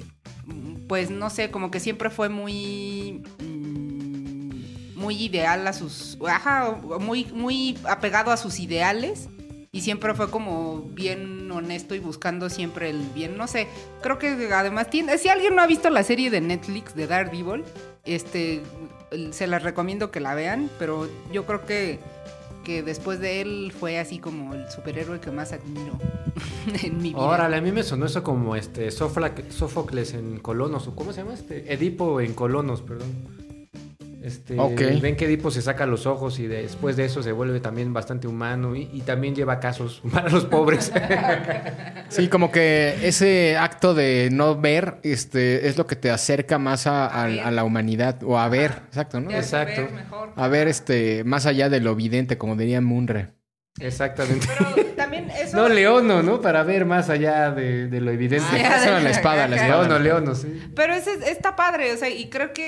pues 0.88 1.10
no 1.10 1.28
sé, 1.28 1.50
como 1.50 1.70
que 1.70 1.80
siempre 1.80 2.08
fue 2.08 2.30
muy 2.30 3.22
mm, 3.40 4.96
muy 4.96 5.22
ideal 5.22 5.66
a 5.66 5.72
sus 5.72 6.18
ajá, 6.26 6.78
muy 7.00 7.24
muy 7.26 7.78
apegado 7.88 8.30
a 8.30 8.36
sus 8.36 8.60
ideales 8.60 9.28
y 9.72 9.82
siempre 9.82 10.14
fue 10.14 10.30
como 10.30 10.82
bien 10.82 11.50
honesto 11.50 11.94
y 11.94 11.98
buscando 12.00 12.50
siempre 12.50 12.90
el 12.90 12.98
bien, 13.14 13.36
no 13.36 13.46
sé, 13.46 13.68
creo 14.02 14.18
que 14.18 14.28
además 14.52 14.90
tiene 14.90 15.16
si 15.18 15.28
alguien 15.28 15.54
no 15.54 15.62
ha 15.62 15.66
visto 15.66 15.90
la 15.90 16.02
serie 16.02 16.30
de 16.30 16.40
Netflix 16.40 16.94
de 16.94 17.06
Daredevil, 17.06 17.64
este 18.04 18.62
se 19.32 19.46
las 19.46 19.62
recomiendo 19.62 20.10
que 20.10 20.20
la 20.20 20.34
vean, 20.34 20.70
pero 20.78 21.08
yo 21.32 21.46
creo 21.46 21.66
que 21.66 21.98
que 22.64 22.82
después 22.82 23.20
de 23.20 23.40
él 23.40 23.72
fue 23.78 23.98
así 23.98 24.18
como 24.18 24.52
el 24.54 24.70
superhéroe 24.70 25.18
que 25.18 25.30
más 25.30 25.52
admiro 25.52 25.98
en 26.82 26.98
mi 26.98 27.08
vida. 27.10 27.18
Órale, 27.18 27.56
a 27.56 27.60
mí 27.62 27.72
me 27.72 27.82
sonó 27.82 28.04
eso 28.06 28.22
como 28.22 28.54
este 28.54 28.88
Sófla- 28.90 29.32
Sófocles 29.50 30.12
en 30.12 30.38
Colonos, 30.40 30.90
¿cómo 30.94 31.12
se 31.14 31.22
llama 31.22 31.32
este? 31.34 31.72
Edipo 31.72 32.20
en 32.20 32.34
Colonos, 32.34 32.82
perdón. 32.82 33.08
Este. 34.22 34.54
Ven 35.00 35.16
que 35.16 35.24
Edipo 35.24 35.50
se 35.50 35.62
saca 35.62 35.86
los 35.86 36.06
ojos 36.06 36.38
y 36.38 36.46
después 36.46 36.96
de 36.96 37.06
eso 37.06 37.22
se 37.22 37.32
vuelve 37.32 37.60
también 37.60 37.92
bastante 37.94 38.28
humano 38.28 38.76
y, 38.76 38.90
y 38.92 39.00
también 39.00 39.34
lleva 39.34 39.60
casos 39.60 40.02
para 40.12 40.28
los 40.28 40.44
pobres. 40.46 40.92
Sí, 42.08 42.28
como 42.28 42.50
que 42.50 43.06
ese 43.06 43.56
acto 43.56 43.94
de 43.94 44.30
no 44.32 44.60
ver 44.60 44.98
este, 45.04 45.68
es 45.68 45.78
lo 45.78 45.86
que 45.86 45.94
te 45.94 46.10
acerca 46.10 46.58
más 46.58 46.88
a, 46.88 47.06
a- 47.06 47.26
ver. 47.26 47.40
a 47.40 47.50
la 47.52 47.62
humanidad 47.62 48.22
o 48.24 48.36
a 48.38 48.48
ver, 48.48 48.72
exacto, 48.88 49.20
¿no? 49.20 49.30
Exacto. 49.30 49.82
ver 49.82 49.92
mejor. 49.92 50.32
A 50.34 50.48
ver 50.48 50.66
este, 50.66 51.22
más 51.22 51.46
allá 51.46 51.68
de 51.68 51.78
lo 51.80 51.92
evidente, 51.92 52.36
como 52.36 52.56
diría 52.56 52.80
Munre. 52.80 53.28
Exactamente. 53.78 54.46
Pero 54.58 54.86
también 54.96 55.30
eso... 55.30 55.56
No, 55.56 55.68
Leono, 55.68 56.22
¿no? 56.22 56.40
Para 56.40 56.62
ver 56.64 56.84
más 56.84 57.08
allá 57.08 57.50
de, 57.52 57.86
de 57.88 58.00
lo 58.00 58.10
evidente. 58.10 58.46
Ah, 58.64 58.84
ya. 58.84 59.00
La 59.00 59.10
espada, 59.10 59.48
la 59.48 59.56
Ajá. 59.56 59.66
espada. 59.66 59.82
Leono, 59.88 59.98
Leono, 59.98 60.34
sí. 60.34 60.60
Pero 60.74 60.92
ese 60.94 61.12
es- 61.14 61.22
está 61.28 61.56
padre, 61.56 61.92
o 61.92 61.96
sea, 61.96 62.08
y 62.10 62.28
creo 62.28 62.52
que 62.52 62.64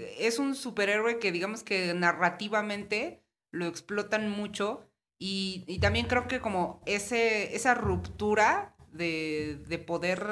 eh, 0.00 0.26
es 0.26 0.38
un 0.38 0.54
superhéroe 0.54 1.18
que 1.18 1.32
digamos 1.32 1.62
que 1.64 1.92
narrativamente 1.94 3.22
lo 3.50 3.66
explotan 3.66 4.30
mucho 4.30 4.88
y, 5.18 5.64
y 5.66 5.78
también 5.80 6.06
creo 6.06 6.26
que 6.28 6.40
como 6.40 6.82
ese, 6.86 7.54
esa 7.54 7.74
ruptura 7.74 8.74
de, 8.92 9.62
de 9.68 9.78
poder 9.78 10.24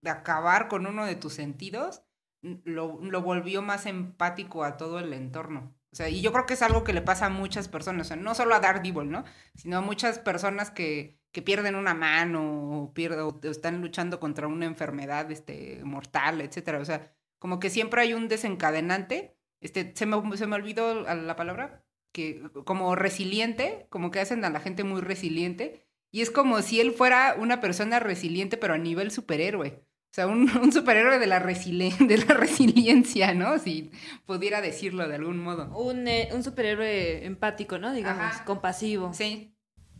de 0.00 0.10
acabar 0.10 0.68
con 0.68 0.86
uno 0.86 1.04
de 1.04 1.16
tus 1.16 1.34
sentidos 1.34 2.02
lo, 2.42 2.98
lo 3.02 3.22
volvió 3.22 3.60
más 3.60 3.86
empático 3.86 4.64
a 4.64 4.76
todo 4.76 4.98
el 5.00 5.12
entorno. 5.12 5.75
Y 6.08 6.20
yo 6.20 6.32
creo 6.32 6.46
que 6.46 6.54
es 6.54 6.62
algo 6.62 6.84
que 6.84 6.92
le 6.92 7.02
pasa 7.02 7.26
a 7.26 7.30
muchas 7.30 7.68
personas, 7.68 8.14
no 8.16 8.34
solo 8.34 8.54
a 8.54 8.60
Daredevil, 8.60 9.10
¿no? 9.10 9.24
Sino 9.54 9.78
a 9.78 9.80
muchas 9.80 10.18
personas 10.18 10.70
que, 10.70 11.18
que 11.32 11.42
pierden 11.42 11.74
una 11.74 11.94
mano 11.94 12.82
o, 12.82 12.94
pierden, 12.94 13.28
están 13.42 13.80
luchando 13.80 14.20
contra 14.20 14.46
una 14.48 14.66
enfermedad 14.66 15.30
este, 15.30 15.80
mortal, 15.84 16.40
etcétera. 16.40 16.78
O 16.80 16.84
sea, 16.84 17.12
como 17.38 17.60
que 17.60 17.70
siempre 17.70 18.02
hay 18.02 18.14
un 18.14 18.28
desencadenante. 18.28 19.36
Este, 19.60 19.92
se 19.94 20.06
me, 20.06 20.36
se 20.36 20.46
me 20.46 20.56
olvidó 20.56 21.02
la 21.02 21.14
la 21.14 21.36
palabra, 21.36 21.84
que 22.12 22.42
como 22.64 22.94
resiliente, 22.94 23.86
como 23.90 24.10
que 24.10 24.20
hacen 24.20 24.44
a 24.44 24.50
la 24.50 24.60
gente 24.60 24.84
muy 24.84 25.00
resiliente. 25.00 25.86
Y 26.10 26.22
es 26.22 26.30
como 26.30 26.62
si 26.62 26.80
él 26.80 26.92
fuera 26.92 27.36
una 27.38 27.60
persona 27.60 28.00
resiliente, 28.00 28.56
pero 28.56 28.74
a 28.74 28.78
nivel 28.78 29.10
superhéroe. 29.10 29.82
O 30.10 30.14
sea, 30.16 30.26
un, 30.26 30.48
un 30.62 30.72
superhéroe 30.72 31.18
de 31.18 31.26
la, 31.26 31.42
resili- 31.42 31.96
de 32.06 32.18
la 32.18 32.34
resiliencia, 32.34 33.34
¿no? 33.34 33.58
Si 33.58 33.90
pudiera 34.24 34.60
decirlo 34.60 35.06
de 35.08 35.14
algún 35.16 35.38
modo. 35.38 35.66
Un, 35.76 36.08
eh, 36.08 36.28
un 36.32 36.42
superhéroe 36.42 37.24
empático, 37.26 37.78
¿no? 37.78 37.92
Digamos, 37.92 38.22
Ajá. 38.22 38.44
compasivo. 38.44 39.12
Sí. 39.12 39.52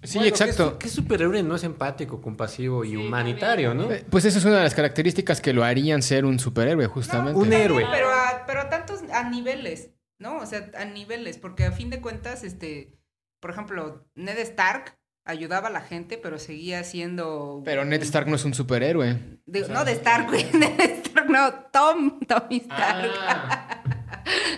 Sí, 0.02 0.18
Bueno, 0.18 0.28
exacto. 0.28 0.78
¿qué, 0.78 0.84
qué 0.84 0.88
superhéroe 0.90 1.42
no 1.42 1.56
es 1.56 1.64
empático, 1.64 2.20
compasivo 2.20 2.84
y 2.84 2.96
humanitario, 2.96 3.74
no? 3.74 3.90
Eh, 3.90 4.04
Pues 4.08 4.24
esa 4.26 4.38
es 4.38 4.44
una 4.44 4.58
de 4.58 4.62
las 4.62 4.74
características 4.74 5.40
que 5.40 5.52
lo 5.54 5.64
harían 5.64 6.02
ser 6.02 6.24
un 6.26 6.38
superhéroe, 6.38 6.86
justamente. 6.86 7.40
un 7.40 7.52
héroe. 7.52 7.84
Pero 7.90 8.08
a, 8.10 8.44
pero 8.46 8.60
a 8.60 8.68
tantos, 8.68 9.00
a 9.10 9.28
niveles, 9.28 9.90
¿no? 10.18 10.36
O 10.38 10.46
sea, 10.46 10.70
a 10.78 10.84
niveles, 10.84 11.38
porque 11.38 11.64
a 11.64 11.72
fin 11.72 11.88
de 11.90 12.00
cuentas, 12.02 12.44
este, 12.44 12.92
por 13.40 13.50
ejemplo, 13.50 14.06
Ned 14.14 14.38
Stark 14.38 14.96
ayudaba 15.26 15.68
a 15.68 15.70
la 15.72 15.80
gente, 15.82 16.16
pero 16.18 16.38
seguía 16.38 16.82
siendo... 16.84 17.60
Pero 17.64 17.84
Ned 17.84 18.02
Stark 18.02 18.28
no 18.28 18.36
es 18.36 18.44
un 18.44 18.54
superhéroe. 18.54 19.18
de- 19.46 19.68
no 19.68 19.84
de 19.84 19.92
Stark, 19.92 20.26
güey, 20.28 20.46
Ned 20.54 20.80
Stark, 21.04 21.28
no, 21.28 21.52
Tom, 21.72 22.20
Tommy 22.20 22.58
Stark. 22.58 23.10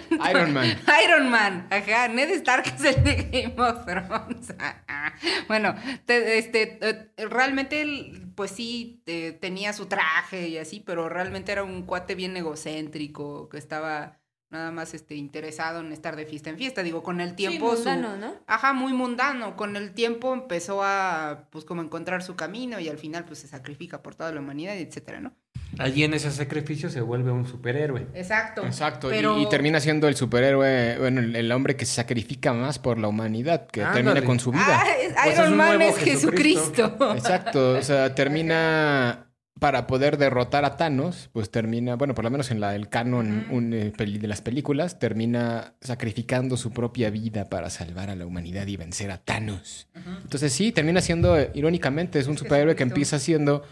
Iron 0.31 0.53
Man. 0.53 0.79
Iron 1.05 1.31
Man, 1.31 1.67
ajá, 1.71 2.09
Ned 2.09 2.31
Stark 2.31 2.65
es 2.67 2.85
el 2.85 3.05
de 3.05 3.15
Game 3.31 3.55
of 3.63 3.85
Thrones. 3.85 4.55
bueno, 5.49 5.75
te- 6.07 6.39
este, 6.39 6.79
eh, 6.83 7.11
realmente 7.29 7.81
él, 7.83 8.31
pues 8.35 8.51
sí, 8.51 9.03
eh, 9.07 9.37
tenía 9.41 9.73
su 9.73 9.87
traje 9.87 10.49
y 10.49 10.59
así, 10.59 10.81
pero 10.81 11.09
realmente 11.09 11.53
era 11.53 11.65
un 11.65 11.83
cuate 11.83 12.15
bien 12.15 12.37
egocéntrico, 12.37 13.49
que 13.49 13.59
estaba 13.59 14.18
nada 14.51 14.71
más 14.71 14.95
este, 14.95 15.15
interesado 15.15 15.81
en 15.81 15.93
estar 15.93 16.17
de 16.17 16.25
fiesta 16.27 16.51
en 16.51 16.57
fiesta. 16.57 16.83
Digo, 16.83 17.03
con 17.03 17.21
el 17.21 17.35
tiempo... 17.35 17.77
sí, 17.77 17.83
su- 17.83 17.89
mundano, 17.91 18.17
¿no? 18.17 18.35
Ajá, 18.47 18.73
muy 18.73 18.93
mundano. 18.93 19.57
Con 19.57 19.77
el 19.77 19.93
tiempo 19.93 20.33
empezó 20.33 20.83
a, 20.83 21.45
pues, 21.51 21.65
como 21.65 21.83
encontrar 21.83 22.23
su 22.23 22.35
camino 22.37 22.81
y 22.81 22.89
al 22.89 22.99
final, 22.99 23.25
pues, 23.25 23.41
se 23.41 23.49
sacrifica 23.49 24.03
por 24.03 24.15
toda 24.15 24.33
la 24.33 24.41
humanidad, 24.41 24.77
etcétera, 24.77 25.21
¿no? 25.21 25.33
Allí 25.79 26.03
en 26.03 26.15
ese 26.15 26.31
sacrificio 26.31 26.89
se 26.89 27.03
vuelve 27.03 27.31
un 27.31 27.47
superhéroe. 27.47 28.07
Exacto. 28.15 28.65
Exacto. 28.65 29.09
y- 29.09 29.17
Pero... 29.17 29.39
Y, 29.39 29.49
termina 29.51 29.81
siendo 29.81 30.09
el 30.09 30.17
superhéroe, 30.17 30.97
bueno, 30.99 31.21
el, 31.21 31.37
el 31.37 31.53
hombre 31.53 31.77
que 31.77 31.85
se 31.85 31.95
sacrifica 31.95 32.55
más 32.55 32.79
por 32.79 32.99
la 32.99 33.09
humanidad, 33.09 33.67
que 33.69 33.83
Ándale. 33.83 34.03
termina 34.05 34.27
con 34.27 34.41
su 34.41 34.51
vida. 34.51 34.65
Ah, 34.67 34.85
es- 34.99 35.13
Pues 35.13 35.27
es 35.27 35.39
Iron 35.39 35.57
Man 35.57 35.83
es 35.83 35.97
Jesucristo. 35.99 36.97
Exacto, 37.15 37.73
o 37.73 37.83
sea, 37.83 38.15
termina 38.15 39.27
para 39.59 39.87
poder 39.87 40.19
derrotar 40.19 40.65
a 40.65 40.77
Thanos, 40.77 41.31
pues 41.33 41.51
termina, 41.51 41.97
bueno, 41.97 42.15
por 42.15 42.25
lo 42.25 42.31
menos 42.31 42.51
en 42.51 42.61
la 42.61 42.75
el 42.77 42.89
canon 42.89 43.47
un, 43.51 43.73
eh, 43.73 43.93
peli- 43.97 44.19
de 44.19 44.29
las 44.29 44.41
películas, 44.41 44.99
termina 44.99 45.75
sacrificando 45.81 46.57
su 46.57 46.71
propia 46.71 47.11
vida 47.11 47.49
para 47.49 47.71
salvar 47.71 48.11
a 48.11 48.17
la 48.17 48.25
humanidad 48.27 48.67
y 48.67 48.77
vencer 48.77 49.11
a 49.11 49.19
Thanos. 49.19 49.89
Entonces 50.23 50.53
sí, 50.53 50.73
termina 50.73 51.01
siendo, 51.01 51.39
eh, 51.39 51.51
irónicamente, 51.55 52.19
es 52.19 52.27
un 52.27 52.35
Es 52.35 52.41
superhéroe 52.41 52.77
que 52.77 52.83
empieza 52.85 53.19
siendo 53.19 53.63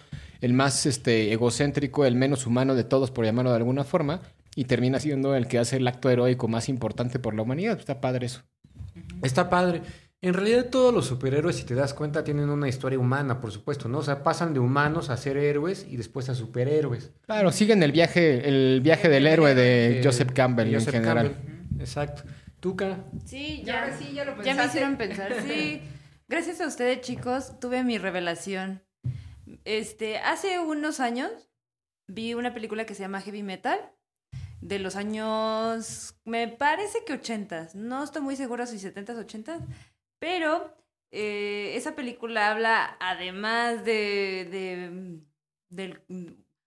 el 0.40 0.52
más 0.52 0.86
este, 0.86 1.32
egocéntrico, 1.32 2.04
el 2.04 2.14
menos 2.16 2.46
humano 2.46 2.74
de 2.74 2.84
todos, 2.84 3.10
por 3.10 3.24
llamarlo 3.24 3.50
de 3.50 3.56
alguna 3.56 3.84
forma, 3.84 4.20
y 4.54 4.64
termina 4.64 4.98
siendo 5.00 5.34
el 5.36 5.46
que 5.48 5.58
hace 5.58 5.76
el 5.76 5.86
acto 5.86 6.10
heroico 6.10 6.48
más 6.48 6.68
importante 6.68 7.18
por 7.18 7.34
la 7.34 7.42
humanidad. 7.42 7.78
Está 7.78 8.00
padre 8.00 8.26
eso. 8.26 8.42
Está 9.22 9.50
padre. 9.50 9.82
En 10.22 10.32
realidad 10.34 10.66
todos 10.70 10.92
los 10.94 11.06
superhéroes, 11.06 11.56
si 11.56 11.64
te 11.64 11.74
das 11.74 11.92
cuenta, 11.92 12.24
tienen 12.24 12.48
una 12.48 12.68
historia 12.68 12.98
humana, 12.98 13.40
por 13.40 13.52
supuesto, 13.52 13.88
¿no? 13.88 13.98
O 13.98 14.02
sea, 14.02 14.22
pasan 14.22 14.54
de 14.54 14.60
humanos 14.60 15.10
a 15.10 15.16
ser 15.16 15.36
héroes 15.36 15.86
y 15.88 15.96
después 15.96 16.28
a 16.30 16.34
superhéroes. 16.34 17.10
Claro, 17.26 17.52
siguen 17.52 17.82
el 17.82 17.92
viaje, 17.92 18.48
el 18.48 18.80
viaje 18.80 19.08
del 19.08 19.26
héroe 19.26 19.54
de 19.54 19.98
Eh, 19.98 20.00
Joseph 20.02 20.32
Campbell 20.32 20.72
Joseph 20.72 20.94
en 20.94 21.00
general. 21.02 21.32
Campbell. 21.32 21.80
Exacto. 21.80 22.22
Tuca. 22.60 23.04
Sí, 23.26 23.62
ya. 23.64 23.82
ahora 23.82 23.98
sí, 23.98 24.12
ya 24.14 24.24
lo 24.24 24.42
Ya 24.42 24.54
me 24.54 24.64
hicieron 24.64 24.96
pensar, 24.96 25.32
sí. 25.46 25.82
Gracias 26.28 26.60
a 26.60 26.66
ustedes, 26.66 27.02
chicos, 27.02 27.60
tuve 27.60 27.84
mi 27.84 27.98
revelación. 27.98 28.82
Este, 29.64 30.18
hace 30.18 30.58
unos 30.58 30.98
años 30.98 31.30
vi 32.08 32.34
una 32.34 32.54
película 32.54 32.86
que 32.86 32.94
se 32.94 33.02
llama 33.02 33.20
Heavy 33.20 33.42
Metal 33.42 33.78
de 34.60 34.78
los 34.78 34.96
años, 34.96 36.16
me 36.24 36.48
parece 36.48 37.04
que 37.06 37.12
80, 37.12 37.68
no 37.74 38.02
estoy 38.02 38.22
muy 38.22 38.34
segura 38.36 38.66
si 38.66 38.78
70s, 38.78 39.24
80s, 39.26 39.60
pero 40.18 40.74
eh, 41.10 41.72
esa 41.76 41.94
película 41.94 42.50
habla 42.50 42.96
además 43.00 43.84
de, 43.84 44.48
de 44.50 45.20
del 45.68 46.02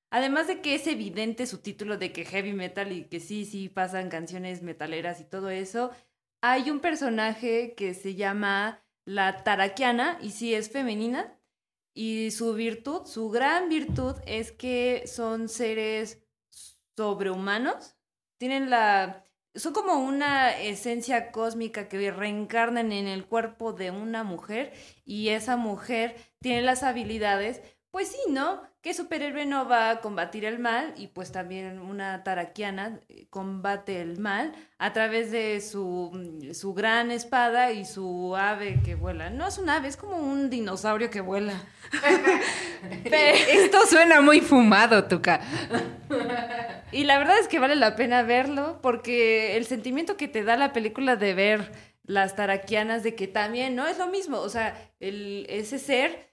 además 0.09 0.47
de 0.47 0.61
que 0.61 0.75
es 0.75 0.87
evidente 0.87 1.45
su 1.45 1.59
título 1.59 1.97
de 1.97 2.11
que 2.11 2.25
heavy 2.25 2.53
metal 2.53 2.91
y 2.91 3.05
que 3.05 3.19
sí, 3.19 3.45
sí 3.45 3.69
pasan 3.69 4.09
canciones 4.09 4.61
metaleras 4.61 5.19
y 5.21 5.25
todo 5.25 5.49
eso, 5.49 5.91
hay 6.41 6.71
un 6.71 6.79
personaje 6.79 7.73
que 7.75 7.93
se 7.93 8.15
llama 8.15 8.81
la 9.05 9.43
Tarakiana 9.43 10.17
y 10.21 10.31
sí 10.31 10.53
es 10.53 10.71
femenina 10.71 11.37
y 11.93 12.31
su 12.31 12.53
virtud, 12.53 13.05
su 13.05 13.29
gran 13.29 13.69
virtud 13.69 14.15
es 14.25 14.51
que 14.51 15.03
son 15.05 15.49
seres 15.49 16.23
sobrehumanos, 16.95 17.95
tienen 18.37 18.69
la 18.69 19.25
son 19.55 19.73
como 19.73 19.95
una 19.95 20.57
esencia 20.59 21.31
cósmica 21.31 21.87
que 21.89 22.11
reencarnan 22.11 22.91
en 22.91 23.07
el 23.07 23.25
cuerpo 23.25 23.73
de 23.73 23.91
una 23.91 24.23
mujer 24.23 24.73
y 25.05 25.29
esa 25.29 25.57
mujer 25.57 26.15
tiene 26.39 26.61
las 26.61 26.83
habilidades, 26.83 27.61
pues 27.91 28.10
sí, 28.10 28.17
¿no? 28.29 28.62
Que 28.81 28.93
superhéroe 28.93 29.46
no 29.46 29.67
va 29.67 29.89
a 29.89 30.00
combatir 30.00 30.46
el 30.46 30.60
mal 30.60 30.93
y 30.96 31.08
pues 31.08 31.31
también 31.31 31.79
una 31.79 32.24
tarakiana 32.24 33.00
eh, 33.10 33.27
combate 33.29 34.00
el 34.01 34.19
mal 34.19 34.53
a 34.77 34.93
través 34.93 35.31
de 35.31 35.60
su, 35.60 36.12
mm, 36.13 36.53
su 36.53 36.74
gran 36.74 37.12
espada 37.12 37.72
y 37.72 37.84
su 37.86 38.36
ave 38.38 38.79
que 38.86 38.96
vuela. 38.96 39.29
No 39.31 39.48
es 39.48 39.58
un 39.58 39.69
ave, 39.69 39.88
es 39.89 39.98
como 39.98 40.17
un 40.17 40.50
dinosaurio 40.50 41.10
que 41.10 41.19
vuela. 41.22 41.53
Pero- 43.03 43.38
Esto 43.50 43.86
suena 43.88 44.22
muy 44.22 44.41
fumado, 44.41 45.05
Tuca. 45.05 45.41
y 46.91 47.03
la 47.03 47.17
verdad 47.17 47.38
es 47.39 47.48
que 47.48 47.60
vale 47.60 47.75
la 47.75 47.96
pena 47.96 48.24
verlo 48.24 48.79
porque 48.81 49.58
el 49.58 49.65
sentimiento 49.65 50.15
que 50.17 50.27
te 50.27 50.43
da 50.43 50.55
la 50.58 50.74
película 50.74 51.15
de 51.15 51.34
ver 51.34 51.72
las 52.03 52.36
taraquianas 52.36 53.03
de 53.03 53.13
que 53.15 53.27
también 53.27 53.75
no 53.75 53.86
es 53.88 53.98
lo 54.00 54.08
mismo, 54.08 54.38
o 54.39 54.50
sea, 54.50 54.89
el, 55.00 55.46
ese 55.50 55.77
ser 55.77 56.28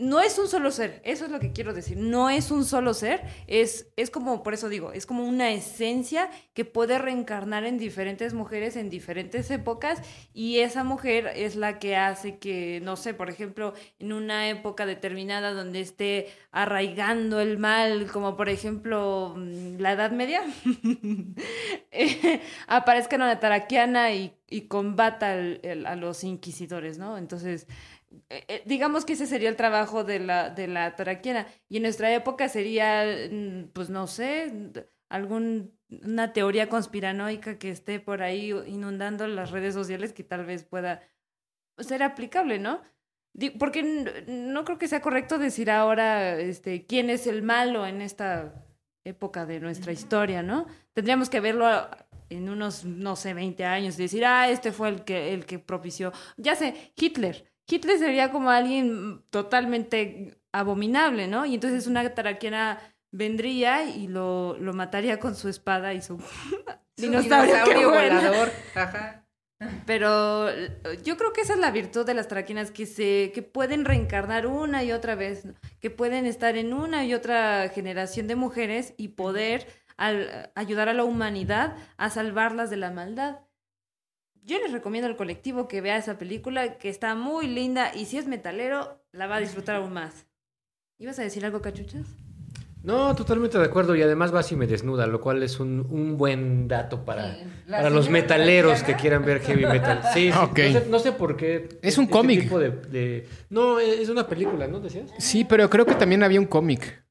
no 0.00 0.20
es 0.20 0.38
un 0.38 0.48
solo 0.48 0.70
ser, 0.70 1.00
eso 1.04 1.26
es 1.26 1.30
lo 1.30 1.38
que 1.40 1.52
quiero 1.52 1.74
decir, 1.74 1.96
no 1.96 2.30
es 2.30 2.50
un 2.50 2.64
solo 2.64 2.94
ser, 2.94 3.22
es, 3.46 3.92
es 3.96 4.10
como, 4.10 4.42
por 4.42 4.54
eso 4.54 4.68
digo, 4.68 4.92
es 4.92 5.04
como 5.04 5.24
una 5.24 5.50
esencia 5.50 6.30
que 6.54 6.64
puede 6.64 6.98
reencarnar 6.98 7.64
en 7.64 7.78
diferentes 7.78 8.32
mujeres 8.32 8.76
en 8.76 8.88
diferentes 8.88 9.50
épocas 9.50 10.00
y 10.32 10.58
esa 10.60 10.84
mujer 10.84 11.30
es 11.36 11.54
la 11.54 11.78
que 11.78 11.96
hace 11.96 12.38
que, 12.38 12.80
no 12.82 12.96
sé, 12.96 13.12
por 13.12 13.28
ejemplo, 13.28 13.74
en 13.98 14.12
una 14.12 14.48
época 14.48 14.86
determinada 14.86 15.52
donde 15.52 15.80
esté 15.80 16.28
arraigando 16.50 17.40
el 17.40 17.58
mal, 17.58 18.06
como 18.10 18.36
por 18.36 18.48
ejemplo 18.48 19.34
mm, 19.36 19.80
la 19.80 19.92
Edad 19.92 20.12
Media, 20.12 20.42
eh, 21.90 22.40
aparezca 22.66 23.16
una 23.16 23.38
taraquiana 23.38 24.12
y, 24.12 24.32
y 24.48 24.62
combata 24.62 25.32
a 25.32 25.96
los 25.96 26.24
inquisidores, 26.24 26.98
¿no? 26.98 27.18
Entonces 27.18 27.66
eh, 28.28 28.44
eh, 28.48 28.62
digamos 28.66 29.04
que 29.04 29.12
ese 29.12 29.26
sería 29.26 29.48
el 29.48 29.56
trabajo 29.56 30.04
de 30.04 30.18
la, 30.18 30.50
de 30.50 30.66
la. 30.66 30.94
Y 31.68 31.76
en 31.76 31.82
nuestra 31.82 32.12
época 32.12 32.48
sería, 32.48 33.04
mm, 33.30 33.68
pues 33.72 33.90
no 33.90 34.06
sé, 34.06 34.52
alguna 35.08 36.32
teoría 36.32 36.68
conspiranoica 36.68 37.58
que 37.58 37.70
esté 37.70 38.00
por 38.00 38.22
ahí 38.22 38.50
inundando 38.66 39.26
las 39.26 39.50
redes 39.50 39.74
sociales 39.74 40.12
que 40.12 40.24
tal 40.24 40.44
vez 40.44 40.64
pueda 40.64 41.02
ser 41.78 42.02
aplicable, 42.02 42.58
¿no? 42.58 42.82
Porque 43.58 43.82
no 44.26 44.64
creo 44.64 44.78
que 44.78 44.88
sea 44.88 45.00
correcto 45.00 45.38
decir 45.38 45.70
ahora 45.70 46.38
este, 46.38 46.86
quién 46.86 47.10
es 47.10 47.26
el 47.28 47.42
malo 47.42 47.86
en 47.86 48.02
esta 48.02 48.66
época 49.04 49.46
de 49.46 49.60
nuestra 49.60 49.92
historia, 49.92 50.42
¿no? 50.42 50.66
Tendríamos 50.94 51.30
que 51.30 51.40
verlo 51.40 51.68
en 52.28 52.48
unos, 52.48 52.84
no 52.84 53.16
sé, 53.16 53.34
20 53.34 53.64
años 53.64 53.98
y 53.98 54.02
decir, 54.02 54.24
ah, 54.24 54.48
este 54.48 54.72
fue 54.72 54.88
el 54.88 55.04
que, 55.04 55.32
el 55.32 55.46
que 55.46 55.58
propició, 55.58 56.12
ya 56.36 56.54
sé, 56.56 56.92
Hitler. 56.96 57.49
Hitler 57.70 57.98
sería 57.98 58.32
como 58.32 58.50
alguien 58.50 59.22
totalmente 59.30 60.38
abominable, 60.52 61.28
¿no? 61.28 61.46
Y 61.46 61.54
entonces 61.54 61.86
una 61.86 62.08
taraquiana 62.14 62.80
vendría 63.12 63.84
y 63.84 64.08
lo, 64.08 64.56
lo 64.58 64.72
mataría 64.72 65.18
con 65.18 65.34
su 65.34 65.48
espada 65.48 65.94
y 65.94 66.02
su, 66.02 66.18
dinosaurio, 66.96 67.90
volador. 67.90 68.50
Pero 69.84 70.48
yo 71.04 71.18
creo 71.18 71.32
que 71.34 71.42
esa 71.42 71.52
es 71.52 71.58
la 71.58 71.70
virtud 71.70 72.06
de 72.06 72.14
las 72.14 72.28
taraquinas, 72.28 72.70
que, 72.70 72.86
se, 72.86 73.30
que 73.34 73.42
pueden 73.42 73.84
reencarnar 73.84 74.46
una 74.46 74.82
y 74.84 74.92
otra 74.92 75.14
vez, 75.14 75.46
que 75.80 75.90
pueden 75.90 76.24
estar 76.24 76.56
en 76.56 76.72
una 76.72 77.04
y 77.04 77.12
otra 77.12 77.68
generación 77.68 78.26
de 78.26 78.36
mujeres 78.36 78.94
y 78.96 79.08
poder 79.08 79.66
ayudar 80.54 80.88
a 80.88 80.94
la 80.94 81.04
humanidad 81.04 81.76
a 81.98 82.08
salvarlas 82.08 82.70
de 82.70 82.78
la 82.78 82.90
maldad 82.90 83.40
yo 84.50 84.58
les 84.58 84.72
recomiendo 84.72 85.06
al 85.08 85.16
colectivo 85.16 85.68
que 85.68 85.80
vea 85.80 85.96
esa 85.96 86.18
película, 86.18 86.76
que 86.76 86.88
está 86.88 87.14
muy 87.14 87.46
linda 87.46 87.92
y 87.94 88.06
si 88.06 88.18
es 88.18 88.26
metalero, 88.26 89.00
la 89.12 89.28
va 89.28 89.36
a 89.36 89.40
disfrutar 89.40 89.76
aún 89.76 89.92
más. 89.92 90.26
¿Ibas 90.98 91.18
a 91.20 91.22
decir 91.22 91.44
algo, 91.46 91.62
cachuchas? 91.62 92.04
No, 92.82 93.14
totalmente 93.14 93.58
de 93.58 93.64
acuerdo. 93.64 93.94
Y 93.94 94.02
además 94.02 94.34
va 94.34 94.42
y 94.50 94.56
me 94.56 94.66
desnuda, 94.66 95.06
lo 95.06 95.20
cual 95.20 95.42
es 95.42 95.60
un, 95.60 95.86
un 95.88 96.16
buen 96.16 96.66
dato 96.66 97.04
para, 97.04 97.38
para 97.70 97.90
los 97.90 98.10
metaleros 98.10 98.82
que 98.82 98.96
quieran 98.96 99.24
ver 99.24 99.40
heavy 99.40 99.66
metal. 99.66 100.02
Sí, 100.12 100.30
no, 100.88 100.98
sé, 100.98 101.12
por 101.12 101.36
qué. 101.36 101.78
Es 101.82 101.96
un 101.98 102.04
este 102.04 102.12
cómic. 102.12 102.50
De, 102.50 103.28
No, 103.50 103.78
es 103.78 104.08
una 104.08 104.26
película, 104.26 104.66
¿no 104.66 104.80
decías? 104.80 105.10
Sí, 105.18 105.44
pero 105.44 105.70
creo 105.70 105.86
que 105.86 105.94
también 105.94 106.22
había 106.22 106.40
un 106.40 106.46
cómic. 106.46 107.04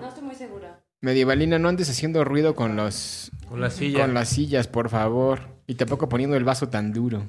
No 0.00 0.08
estoy 0.08 0.22
muy 0.22 0.34
segura. 0.34 0.85
Medievalina, 1.00 1.58
no 1.58 1.68
andes 1.68 1.90
haciendo 1.90 2.24
ruido 2.24 2.54
con 2.54 2.76
los. 2.76 3.30
Con 3.48 3.60
las 3.60 3.74
sillas. 3.74 4.02
Con 4.02 4.14
las 4.14 4.28
sillas, 4.28 4.68
por 4.68 4.88
favor. 4.88 5.40
Y 5.66 5.74
tampoco 5.74 6.08
poniendo 6.08 6.36
el 6.36 6.44
vaso 6.44 6.68
tan 6.68 6.92
duro. 6.92 7.26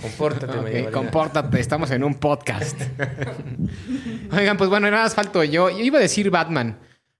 Compórtate, 0.00 0.58
okay, 0.58 0.86
compórtate, 0.92 1.60
estamos 1.60 1.90
en 1.90 2.04
un 2.04 2.14
podcast. 2.14 2.80
Oigan, 4.32 4.56
pues 4.56 4.70
bueno, 4.70 4.90
nada 4.90 5.04
más 5.04 5.14
falto 5.14 5.44
yo. 5.44 5.70
Yo 5.70 5.80
iba 5.80 5.98
a 5.98 6.02
decir 6.02 6.30
Batman, 6.30 6.78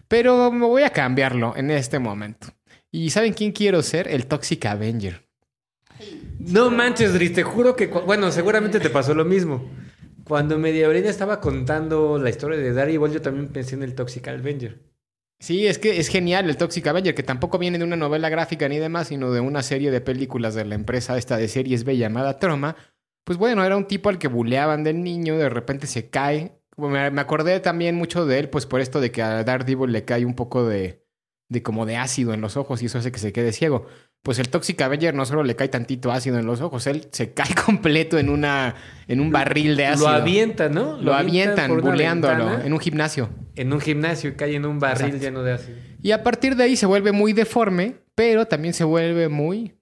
pero 0.09 0.51
me 0.51 0.67
voy 0.67 0.83
a 0.83 0.91
cambiarlo 0.91 1.55
en 1.57 1.71
este 1.71 1.99
momento. 1.99 2.49
¿Y 2.91 3.11
saben 3.11 3.35
quién 3.35 3.53
quiero 3.53 3.83
ser? 3.83 4.09
El 4.09 4.27
Toxic 4.27 4.65
Avenger. 4.67 5.27
No 6.39 6.71
manches, 6.71 7.13
Dri, 7.13 7.31
te 7.31 7.43
juro 7.43 7.75
que... 7.75 7.87
Bueno, 7.87 8.31
seguramente 8.31 8.81
te 8.81 8.91
pasó 8.91 9.15
lo 9.15 9.25
mismo. 9.25 9.69
Cuando 10.27 10.59
Medievalina 10.59 11.09
estaba 11.09 11.41
contando 11.41 12.19
la 12.19 12.31
historia 12.31 12.59
de 12.59 12.73
Daredevil, 12.73 13.13
yo 13.13 13.23
también 13.23 13.49
pensé 13.49 13.77
en 13.77 13.85
el 13.85 13.95
Toxic 13.95 14.27
Avenger. 14.27 14.83
Sí, 15.39 15.69
es 15.69 15.79
que 15.79 16.01
es 16.01 16.09
genial 16.09 16.49
el 16.49 16.57
Toxic 16.57 16.85
Avenger, 16.85 17.15
que 17.15 17.23
tampoco 17.23 17.59
viene 17.59 17.79
de 17.79 17.85
una 17.85 17.95
novela 17.95 18.29
gráfica 18.29 18.69
ni 18.69 18.79
demás, 18.79 19.09
sino 19.09 19.31
de 19.31 19.39
una 19.39 19.63
serie 19.63 19.93
de 19.93 20.01
películas 20.01 20.57
de 20.57 20.65
la 20.65 20.75
empresa 20.75 21.17
esta 21.17 21.37
de 21.37 21.47
series 21.47 21.85
B 21.85 21.97
llamada 21.97 22.41
Troma. 22.41 22.75
Pues 23.23 23.39
bueno, 23.39 23.65
era 23.65 23.77
un 23.77 23.87
tipo 23.87 24.09
al 24.09 24.19
que 24.19 24.27
buleaban 24.27 24.83
del 24.83 25.05
niño, 25.05 25.39
de 25.39 25.49
repente 25.49 25.87
se 25.87 26.11
cae. 26.11 26.61
Me 26.77 27.21
acordé 27.21 27.61
también 27.61 27.95
mucho 27.95 28.27
de 28.27 28.41
él, 28.41 28.51
pues 28.51 28.67
por 28.67 28.81
esto 28.81 29.01
de 29.01 29.13
que 29.13 29.23
a 29.23 29.45
Daredevil 29.45 29.93
le 29.93 30.05
cae 30.05 30.25
un 30.25 30.35
poco 30.35 30.67
de, 30.67 31.07
de 31.49 31.63
como 31.63 31.87
de 31.87 31.97
ácido 31.99 32.35
en 32.35 32.41
los 32.41 32.57
ojos 32.57 32.83
y 32.83 32.87
eso 32.87 32.99
hace 32.99 33.13
que 33.13 33.19
se 33.21 33.33
quede 33.33 33.53
ciego 33.53 33.87
pues 34.27 34.41
el 34.41 34.49
Toxic 34.49 34.81
Avenger 34.81 35.15
no 35.15 35.25
solo 35.25 35.45
le 35.45 35.55
cae 35.55 35.69
tantito 35.69 36.11
ácido 36.11 36.37
en 36.37 36.47
los 36.47 36.61
ojos, 36.61 36.89
él 36.89 37.07
se 37.13 37.33
cae 37.33 37.55
completo 37.55 38.19
en 38.19 38.29
una 38.29 38.75
en 39.07 39.21
un 39.21 39.31
barril 39.31 39.77
de 39.77 39.87
ácido. 39.87 40.11
Lo 40.11 40.17
avientan, 40.17 40.75
¿no? 40.75 41.01
Lo, 41.01 41.15
avientan, 41.15 41.81
buleándolo 41.81 42.59
en 42.59 42.73
un 42.73 42.81
gimnasio. 42.81 43.31
En 43.55 43.73
un 43.73 43.81
gimnasio 43.81 44.31
y 44.31 44.33
cae 44.33 44.57
en 44.57 44.67
un 44.67 44.81
barril 44.81 45.21
lleno 45.21 45.45
de 45.45 45.53
ácido. 45.53 45.79
Y 46.03 46.11
a 46.11 46.25
partir 46.25 46.57
de 46.57 46.65
ahí 46.65 46.75
se 46.75 46.87
vuelve 46.87 47.13
muy 47.13 47.35
deforme, 47.35 47.99
pero 48.17 48.47
también 48.47 48.75
se 48.75 48.83
vuelve 48.83 49.29
muy 49.29 49.77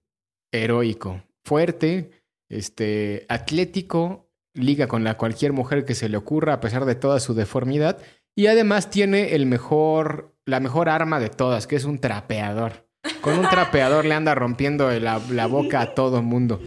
heroico, 0.52 1.22
fuerte, 1.42 2.10
este, 2.50 3.24
atlético, 3.30 4.28
liga 4.52 4.88
con 4.88 5.04
la 5.04 5.16
cualquier 5.16 5.54
mujer 5.54 5.86
que 5.86 5.94
se 5.94 6.10
le 6.10 6.18
ocurra 6.18 6.52
a 6.52 6.60
pesar 6.60 6.84
de 6.84 6.96
toda 6.96 7.18
su 7.18 7.32
deformidad 7.32 7.96
y 8.36 8.48
además 8.48 8.90
tiene 8.90 9.34
el 9.34 9.46
mejor 9.46 10.34
la 10.44 10.60
mejor 10.60 10.90
arma 10.90 11.18
de 11.18 11.30
todas, 11.30 11.66
que 11.66 11.76
es 11.76 11.86
un 11.86 11.98
trapeador. 11.98 12.83
Con 13.24 13.38
un 13.38 13.48
trapeador 13.48 14.04
le 14.04 14.14
anda 14.14 14.34
rompiendo 14.34 14.90
la, 15.00 15.46
boca 15.46 15.80
a 15.80 15.94
todo 15.94 16.22
mundo. 16.22 16.60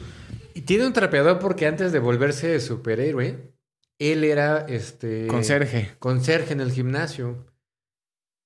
Y 0.55 0.61
tiene 0.61 0.87
un 0.87 0.93
trapeador 0.93 1.37
porque 1.37 1.67
antes 1.67 1.91
de 1.91 1.99
volverse 1.99 2.59
superhéroe, 2.59 3.53
él 3.99 4.23
era 4.23 4.65
este. 4.67 5.27
Conserje. 5.27 5.91
Conserje 5.99 6.53
en 6.53 6.61
el 6.61 6.71
gimnasio. 6.71 7.45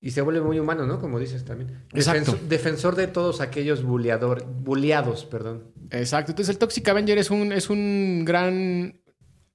Y 0.02 0.12
se 0.12 0.22
vuelve 0.22 0.42
muy 0.42 0.60
humano, 0.60 0.86
¿no? 0.86 1.00
Como 1.00 1.20
dices 1.20 1.46
también. 1.46 1.86
Exacto. 1.94 2.38
Defensor, 2.50 2.96
de 2.96 3.08
todos 3.08 3.40
aquellos 3.40 3.84
buleador, 3.84 4.46
buleados, 4.46 5.26
perdón. 5.26 5.72
Exacto. 5.92 6.32
Entonces 6.32 6.54
el 6.54 6.60
Toxic 6.60 6.88
Avenger 6.90 7.18
es 7.18 7.32
un, 7.32 7.54
es 7.54 7.70
un 7.70 8.26
gran. 8.26 9.00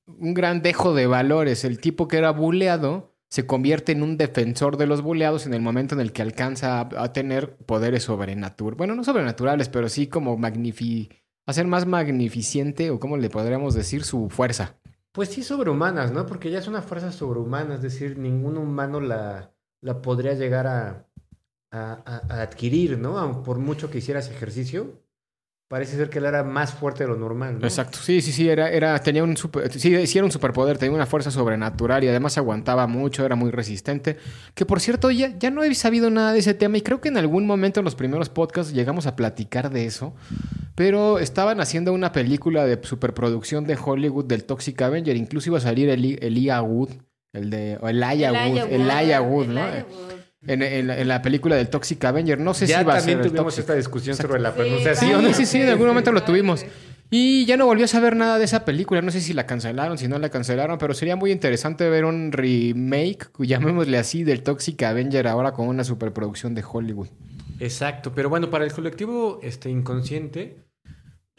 un 0.06 0.34
gran 0.34 0.62
dejo 0.62 0.94
de 0.94 1.06
valores. 1.06 1.64
El 1.64 1.78
tipo 1.78 2.08
que 2.08 2.16
era 2.16 2.30
buleado 2.30 3.15
se 3.28 3.46
convierte 3.46 3.92
en 3.92 4.02
un 4.02 4.16
defensor 4.16 4.76
de 4.76 4.86
los 4.86 5.02
boleados 5.02 5.46
en 5.46 5.54
el 5.54 5.60
momento 5.60 5.94
en 5.94 6.00
el 6.00 6.12
que 6.12 6.22
alcanza 6.22 6.80
a, 6.80 7.12
tener 7.12 7.56
poderes 7.56 8.04
sobrenaturales. 8.04 8.78
Bueno, 8.78 8.94
no 8.94 9.04
sobrenaturales, 9.04 9.68
pero 9.68 9.88
sí 9.88 10.06
como 10.06 10.36
magnifi 10.36 11.10
hacer 11.46 11.66
más 11.66 11.86
magnificente 11.86 12.90
o 12.90 13.00
como 13.00 13.16
le 13.16 13.30
podríamos 13.30 13.74
decir 13.74 14.04
su 14.04 14.28
fuerza. 14.30 14.76
Pues 15.12 15.30
sí, 15.30 15.42
sobrehumanas, 15.42 16.12
¿no? 16.12 16.26
Porque 16.26 16.50
ya 16.50 16.58
es 16.58 16.68
una 16.68 16.82
fuerza 16.82 17.10
sobrehumana, 17.10 17.76
es 17.76 17.82
decir, 17.82 18.18
ningún 18.18 18.58
humano 18.58 19.00
la, 19.00 19.52
la 19.80 20.02
podría 20.02 20.34
llegar 20.34 20.66
a, 20.66 21.06
a, 21.70 22.22
a 22.28 22.42
adquirir, 22.42 22.98
¿no? 22.98 23.42
Por 23.42 23.58
mucho 23.58 23.90
que 23.90 23.98
hicieras 23.98 24.30
ejercicio, 24.30 25.00
Parece 25.68 25.96
ser 25.96 26.10
que 26.10 26.20
él 26.20 26.26
era 26.26 26.44
más 26.44 26.74
fuerte 26.74 27.02
de 27.02 27.10
lo 27.10 27.16
normal, 27.16 27.58
¿no? 27.58 27.66
Exacto. 27.66 27.98
Sí, 28.00 28.20
sí, 28.20 28.30
sí. 28.30 28.48
Era, 28.48 28.70
era, 28.70 28.96
tenía 29.00 29.24
un 29.24 29.36
super, 29.36 29.72
sí, 29.72 30.06
sí, 30.06 30.18
era 30.18 30.24
un 30.24 30.30
superpoder, 30.30 30.78
tenía 30.78 30.94
una 30.94 31.06
fuerza 31.06 31.32
sobrenatural 31.32 32.04
y 32.04 32.08
además 32.08 32.38
aguantaba 32.38 32.86
mucho, 32.86 33.26
era 33.26 33.34
muy 33.34 33.50
resistente. 33.50 34.16
Que 34.54 34.64
por 34.64 34.78
cierto, 34.80 35.10
ya, 35.10 35.36
ya 35.36 35.50
no 35.50 35.64
he 35.64 35.74
sabido 35.74 36.08
nada 36.08 36.32
de 36.32 36.38
ese 36.38 36.54
tema 36.54 36.78
y 36.78 36.82
creo 36.82 37.00
que 37.00 37.08
en 37.08 37.16
algún 37.16 37.46
momento 37.46 37.80
en 37.80 37.84
los 37.84 37.96
primeros 37.96 38.28
podcasts 38.28 38.72
llegamos 38.72 39.08
a 39.08 39.16
platicar 39.16 39.70
de 39.70 39.86
eso. 39.86 40.14
Pero 40.76 41.18
estaban 41.18 41.60
haciendo 41.60 41.92
una 41.92 42.12
película 42.12 42.64
de 42.64 42.78
superproducción 42.84 43.64
de 43.64 43.76
Hollywood 43.82 44.26
del 44.26 44.44
Toxic 44.44 44.80
Avenger. 44.80 45.16
Incluso 45.16 45.50
iba 45.50 45.58
a 45.58 45.62
salir 45.62 45.88
el, 45.88 46.18
el 46.22 46.50
Wood, 46.62 46.90
el 47.32 47.50
de. 47.50 47.78
O 47.80 47.88
el 47.88 48.00
Aya 48.04 48.30
Wood, 48.30 48.70
el 48.70 48.88
Aya 48.88 49.20
Wood, 49.20 49.46
¿no? 49.48 49.62
En, 50.46 51.08
la 51.08 51.22
película 51.22 51.56
del 51.56 51.68
Toxic 51.68 52.04
Avenger. 52.04 52.38
No 52.38 52.54
sé 52.54 52.66
ya 52.66 52.80
si 52.80 52.84
va 52.84 52.94
a 52.94 53.00
ser. 53.00 53.14
también 53.14 53.32
tuvimos 53.32 53.58
esta 53.58 53.74
discusión 53.74 54.16
sobre 54.16 54.40
la 54.40 54.54
pronunciación. 54.54 55.26
Sí, 55.26 55.34
sí, 55.34 55.46
sí, 55.46 55.60
en 55.60 55.68
algún 55.68 55.88
momento 55.88 56.12
lo 56.12 56.22
tuvimos. 56.22 56.64
Y 57.10 57.46
ya 57.46 57.56
no 57.56 57.66
volvió 57.66 57.84
a 57.84 57.88
saber 57.88 58.16
nada 58.16 58.38
de 58.38 58.44
esa 58.44 58.64
película. 58.64 59.00
No 59.00 59.10
sé 59.10 59.20
si 59.20 59.32
la 59.32 59.46
cancelaron, 59.46 59.96
si 59.96 60.08
no 60.08 60.18
la 60.18 60.28
cancelaron, 60.28 60.78
pero 60.78 60.92
sería 60.94 61.14
muy 61.14 61.30
interesante 61.30 61.88
ver 61.88 62.04
un 62.04 62.32
remake, 62.32 63.28
llamémosle 63.38 63.98
así, 63.98 64.24
del 64.24 64.42
Toxic 64.42 64.82
Avenger 64.82 65.28
ahora 65.28 65.52
con 65.52 65.68
una 65.68 65.84
superproducción 65.84 66.54
de 66.54 66.64
Hollywood. 66.68 67.08
Exacto, 67.60 68.12
pero 68.14 68.28
bueno, 68.28 68.50
para 68.50 68.64
el 68.64 68.72
colectivo 68.72 69.38
este, 69.42 69.70
inconsciente, 69.70 70.64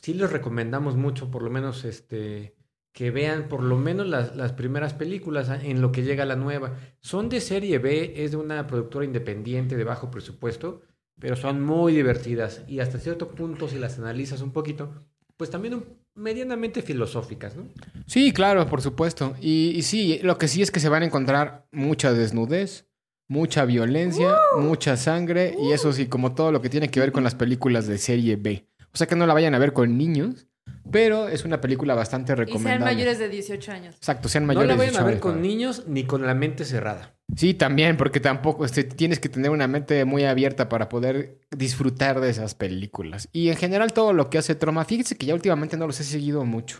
sí 0.01 0.13
les 0.13 0.31
recomendamos 0.31 0.95
mucho, 0.95 1.29
por 1.29 1.43
lo 1.43 1.49
menos 1.49 1.83
este 1.85 2.55
que 2.97 3.11
vean 3.11 3.47
por 3.47 3.61
lo 3.61 3.77
menos 3.77 4.07
las, 4.07 4.53
primeras 4.53 4.95
películas 4.95 5.49
ah, 5.49 5.59
en 5.63 5.81
lo 5.81 5.91
que 5.91 6.01
llega 6.01 6.25
la 6.25 6.35
nueva. 6.35 6.79
Son 6.99 7.29
de 7.29 7.41
serie 7.41 7.77
B, 7.77 8.23
es 8.23 8.31
de 8.31 8.37
una 8.37 8.65
productora 8.65 9.05
independiente 9.05 9.77
de 9.77 9.83
bajo 9.83 10.09
presupuesto, 10.09 10.81
pero 11.19 11.35
son 11.35 11.63
muy 11.63 11.93
divertidas 11.93 12.63
y 12.67 12.79
hasta 12.79 12.97
cierto 12.97 13.27
punto 13.27 13.67
si 13.67 13.77
las 13.77 13.99
analizas 13.99 14.41
un 14.41 14.51
poquito, 14.51 14.89
pues 15.37 15.51
también 15.51 15.75
un- 15.75 15.85
medianamente 16.15 16.81
filosóficas, 16.81 17.55
¿no? 17.55 17.67
Sí, 18.07 18.33
claro, 18.33 18.65
por 18.65 18.81
supuesto. 18.81 19.35
Y, 19.39 19.73
y 19.75 19.83
sí, 19.83 20.19
lo 20.23 20.39
que 20.39 20.47
sí 20.47 20.63
es 20.63 20.71
que 20.71 20.79
se 20.79 20.89
van 20.89 21.03
a 21.03 21.05
encontrar 21.05 21.67
mucha 21.71 22.13
desnudez, 22.13 22.87
mucha 23.27 23.63
violencia, 23.65 24.35
mucha 24.57 24.97
sangre 24.97 25.55
y 25.61 25.71
eso 25.71 25.93
sí, 25.93 26.07
como 26.07 26.33
todo 26.33 26.51
lo 26.51 26.63
que 26.63 26.69
tiene 26.71 26.89
que 26.89 26.99
ver 26.99 27.11
con 27.11 27.23
las 27.23 27.35
películas 27.35 27.85
de 27.85 27.99
serie 27.99 28.37
B. 28.37 28.67
O 28.91 28.97
sea 28.97 29.05
que 29.05 29.15
no 29.15 29.27
la 29.27 29.35
vayan 29.35 29.53
a 29.53 29.59
ver 29.59 29.73
con 29.73 29.99
niños, 29.99 30.47
pero 30.91 31.27
es 31.27 31.45
una 31.45 31.59
película 31.61 31.93
bastante 31.95 32.33
Y 32.33 32.35
sean 32.35 32.47
recomendable. 32.47 32.85
mayores 32.85 33.19
de 33.19 33.29
18 33.29 33.71
años. 33.71 33.95
Exacto, 33.95 34.29
sean 34.29 34.43
No 34.43 34.47
mayores 34.47 34.67
la 34.69 34.73
de 34.73 34.77
vayan 34.79 34.95
a 34.95 34.99
18 34.99 35.05
ver 35.05 35.13
años, 35.13 35.21
con 35.21 35.35
¿no? 35.35 35.41
niños 35.41 35.83
ni 35.87 36.03
con 36.05 36.25
la 36.25 36.33
mente 36.33 36.65
cerrada. 36.65 37.13
Sí, 37.35 37.53
también, 37.53 37.97
porque 37.97 38.19
tampoco 38.19 38.63
este, 38.65 38.83
tienes 38.85 39.19
que 39.19 39.27
tener 39.29 39.51
una 39.51 39.67
mente 39.67 40.05
muy 40.05 40.23
abierta 40.23 40.69
para 40.69 40.87
poder 40.89 41.39
disfrutar 41.51 42.21
de 42.21 42.29
esas 42.29 42.55
películas. 42.55 43.27
Y 43.33 43.49
en 43.49 43.57
general 43.57 43.91
todo 43.93 44.13
lo 44.13 44.29
que 44.29 44.37
hace 44.37 44.55
Troma, 44.55 44.85
fíjense 44.85 45.17
que 45.17 45.25
ya 45.25 45.33
últimamente 45.33 45.75
no 45.77 45.87
los 45.87 45.99
he 45.99 46.03
seguido 46.05 46.45
mucho. 46.45 46.79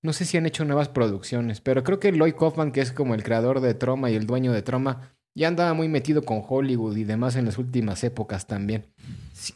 No 0.00 0.12
sé 0.12 0.24
si 0.24 0.36
han 0.36 0.46
hecho 0.46 0.64
nuevas 0.64 0.88
producciones, 0.88 1.60
pero 1.60 1.84
creo 1.84 2.00
que 2.00 2.10
Lloyd 2.10 2.34
Kaufman, 2.34 2.72
que 2.72 2.80
es 2.80 2.90
como 2.90 3.14
el 3.14 3.22
creador 3.22 3.60
de 3.60 3.74
Troma 3.74 4.10
y 4.10 4.14
el 4.16 4.26
dueño 4.26 4.52
de 4.52 4.62
Troma, 4.62 5.12
ya 5.34 5.48
andaba 5.48 5.72
muy 5.74 5.88
metido 5.88 6.22
con 6.22 6.42
Hollywood 6.46 6.96
y 6.96 7.04
demás 7.04 7.36
en 7.36 7.46
las 7.46 7.58
últimas 7.58 8.04
épocas 8.04 8.46
también. 8.46 8.86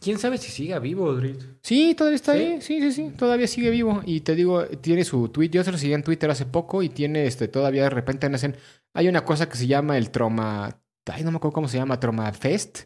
¿Quién 0.01 0.17
sabe 0.17 0.37
si 0.37 0.51
siga 0.51 0.79
vivo, 0.79 1.13
Drit? 1.13 1.39
Sí, 1.61 1.93
todavía 1.95 2.15
está 2.15 2.33
¿Sí? 2.33 2.39
ahí, 2.39 2.61
sí, 2.61 2.81
sí, 2.81 2.91
sí, 2.91 3.11
todavía 3.15 3.47
sigue 3.47 3.69
vivo. 3.69 4.01
Y 4.05 4.21
te 4.21 4.35
digo, 4.35 4.65
tiene 4.65 5.03
su 5.03 5.29
tweet, 5.29 5.49
yo 5.49 5.63
se 5.63 5.71
lo 5.71 5.77
seguí 5.77 5.93
en 5.93 6.03
Twitter 6.03 6.29
hace 6.29 6.45
poco 6.45 6.83
y 6.83 6.89
tiene, 6.89 7.25
este, 7.25 7.47
todavía 7.47 7.83
de 7.83 7.89
repente 7.91 8.29
nacen, 8.29 8.55
hay 8.93 9.07
una 9.07 9.23
cosa 9.23 9.47
que 9.47 9.57
se 9.57 9.67
llama 9.67 9.97
el 9.97 10.09
Troma, 10.09 10.81
ay, 11.05 11.23
no 11.23 11.31
me 11.31 11.37
acuerdo 11.37 11.53
cómo 11.53 11.67
se 11.67 11.77
llama, 11.77 11.99
Troma 11.99 12.31
Fest, 12.33 12.85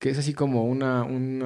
que 0.00 0.10
es 0.10 0.18
así 0.18 0.32
como 0.32 0.64
una, 0.64 1.02
un 1.02 1.44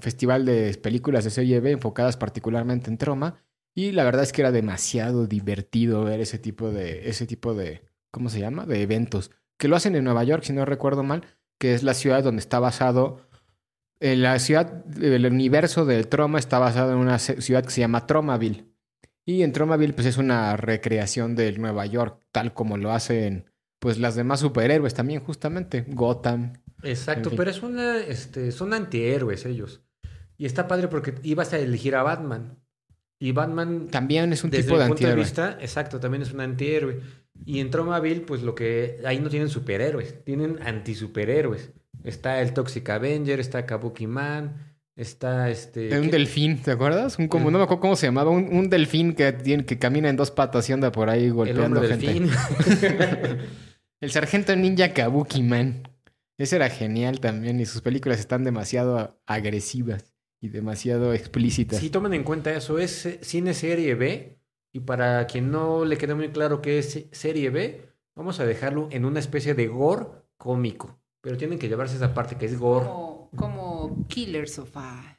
festival 0.00 0.44
de 0.44 0.74
películas 0.74 1.24
de 1.24 1.30
serie 1.30 1.60
B 1.60 1.72
enfocadas 1.72 2.16
particularmente 2.16 2.90
en 2.90 2.98
Troma. 2.98 3.42
Y 3.74 3.92
la 3.92 4.04
verdad 4.04 4.24
es 4.24 4.32
que 4.32 4.42
era 4.42 4.52
demasiado 4.52 5.26
divertido 5.26 6.04
ver 6.04 6.20
ese 6.20 6.38
tipo 6.38 6.70
de, 6.70 7.08
ese 7.08 7.26
tipo 7.26 7.54
de, 7.54 7.82
¿cómo 8.10 8.28
se 8.28 8.40
llama? 8.40 8.66
De 8.66 8.82
eventos. 8.82 9.30
Que 9.60 9.68
lo 9.68 9.76
hacen 9.76 9.94
en 9.94 10.02
Nueva 10.02 10.24
York, 10.24 10.42
si 10.42 10.52
no 10.52 10.64
recuerdo 10.64 11.04
mal, 11.04 11.24
que 11.60 11.74
es 11.74 11.84
la 11.84 11.94
ciudad 11.94 12.24
donde 12.24 12.40
está 12.40 12.58
basado 12.58 13.20
eh, 14.00 14.16
la 14.16 14.38
ciudad, 14.38 14.82
el 15.00 15.26
universo 15.26 15.84
del 15.84 16.08
Troma 16.08 16.38
está 16.38 16.58
basado 16.58 16.92
en 16.92 16.98
una 16.98 17.18
ciudad 17.18 17.62
que 17.62 17.70
se 17.70 17.82
llama 17.82 18.06
Tromaville. 18.06 18.64
Y 19.26 19.42
en 19.42 19.52
Tromaville, 19.52 19.92
pues 19.92 20.06
es 20.06 20.16
una 20.16 20.56
recreación 20.56 21.36
del 21.36 21.60
Nueva 21.60 21.84
York, 21.84 22.18
tal 22.32 22.54
como 22.54 22.78
lo 22.78 22.92
hacen 22.92 23.44
pues 23.78 23.98
las 23.98 24.14
demás 24.14 24.40
superhéroes 24.40 24.94
también, 24.94 25.20
justamente. 25.20 25.84
Gotham. 25.88 26.54
Exacto, 26.82 27.28
En 27.28 27.30
fin. 27.30 27.36
pero 27.36 27.50
es 27.50 27.62
una, 27.62 27.98
este, 27.98 28.52
son 28.52 28.72
antihéroes 28.72 29.44
ellos. 29.44 29.82
Y 30.38 30.46
está 30.46 30.66
padre 30.66 30.88
porque 30.88 31.14
ibas 31.22 31.52
a 31.52 31.58
elegir 31.58 31.94
a 31.94 32.02
Batman. 32.02 32.58
Y 33.18 33.32
Batman, 33.32 33.88
También 33.90 34.32
es 34.32 34.44
un 34.44 34.50
desde 34.50 34.64
tipo 34.64 34.78
de 34.78 34.84
mi 34.84 34.88
punto 34.88 35.04
de 35.04 35.12
antihéroe. 35.12 35.22
vista, 35.22 35.58
exacto, 35.60 36.00
también 36.00 36.22
es 36.22 36.32
un 36.32 36.40
antihéroe. 36.40 37.00
Y 37.46 37.60
en 37.60 37.70
Tromaville, 37.70 38.20
pues 38.20 38.42
lo 38.42 38.54
que 38.54 38.98
ahí 39.04 39.18
no 39.18 39.28
tienen 39.30 39.48
superhéroes, 39.48 40.24
tienen 40.24 40.58
antisuperhéroes. 40.62 41.70
Está 42.04 42.40
el 42.42 42.52
Toxic 42.52 42.88
Avenger, 42.90 43.40
está 43.40 43.66
Kabuki 43.66 44.06
Man, 44.06 44.74
está 44.96 45.50
este... 45.50 45.98
Un 45.98 46.10
delfín, 46.10 46.60
¿te 46.62 46.70
acuerdas? 46.72 47.18
Un 47.18 47.28
como, 47.28 47.48
Mm. 47.48 47.52
no 47.52 47.58
me 47.58 47.64
acuerdo 47.64 47.80
cómo 47.80 47.96
se 47.96 48.06
llamaba, 48.06 48.30
un, 48.30 48.54
un 48.54 48.68
delfín 48.70 49.14
que, 49.14 49.32
tiene, 49.32 49.64
que 49.64 49.78
camina 49.78 50.08
en 50.08 50.16
dos 50.16 50.30
patas 50.30 50.68
y 50.68 50.72
anda 50.72 50.92
por 50.92 51.08
ahí 51.10 51.24
el 51.24 51.32
golpeando 51.32 51.80
hombre 51.80 51.96
gente. 51.98 52.06
delfín. 52.06 52.30
El 54.00 54.10
sargento 54.10 54.56
ninja 54.56 54.94
Kabuki 54.94 55.42
Man. 55.42 55.82
Ese 56.38 56.56
era 56.56 56.70
genial 56.70 57.20
también 57.20 57.60
y 57.60 57.66
sus 57.66 57.82
películas 57.82 58.18
están 58.18 58.44
demasiado 58.44 59.20
agresivas 59.26 60.14
y 60.40 60.48
demasiado 60.48 61.12
explícitas. 61.12 61.80
Si 61.80 61.90
tomen 61.90 62.14
en 62.14 62.24
cuenta 62.24 62.50
eso, 62.54 62.78
es 62.78 63.04
eh, 63.04 63.18
cine 63.20 63.52
serie 63.52 63.94
B. 63.94 64.39
Y 64.72 64.80
para 64.80 65.26
quien 65.26 65.50
no 65.50 65.84
le 65.84 65.98
quede 65.98 66.14
muy 66.14 66.30
claro 66.30 66.62
qué 66.62 66.78
es 66.78 67.06
serie 67.10 67.50
B, 67.50 67.88
vamos 68.14 68.40
a 68.40 68.46
dejarlo 68.46 68.88
en 68.90 69.04
una 69.04 69.18
especie 69.18 69.54
de 69.54 69.66
gore 69.66 70.06
cómico. 70.36 70.98
Pero 71.22 71.36
tienen 71.36 71.58
que 71.58 71.68
llevarse 71.68 71.96
esa 71.96 72.14
parte 72.14 72.36
que 72.36 72.46
es 72.46 72.58
gore. 72.58 72.86
Como, 72.86 73.30
como 73.36 74.06
Killer 74.08 74.48
Sofá. 74.48 75.18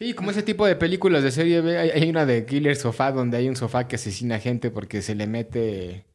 Sí, 0.00 0.14
como 0.14 0.32
ese 0.32 0.42
tipo 0.42 0.66
de 0.66 0.76
películas 0.76 1.22
de 1.22 1.30
serie 1.30 1.60
B. 1.60 1.78
Hay, 1.78 1.90
hay 1.90 2.10
una 2.10 2.26
de 2.26 2.44
Killer 2.44 2.76
Sofá 2.76 3.12
donde 3.12 3.36
hay 3.36 3.48
un 3.48 3.56
sofá 3.56 3.86
que 3.86 3.96
asesina 3.96 4.40
gente 4.40 4.70
porque 4.70 5.00
se 5.00 5.14
le 5.14 5.26
mete. 5.26 6.06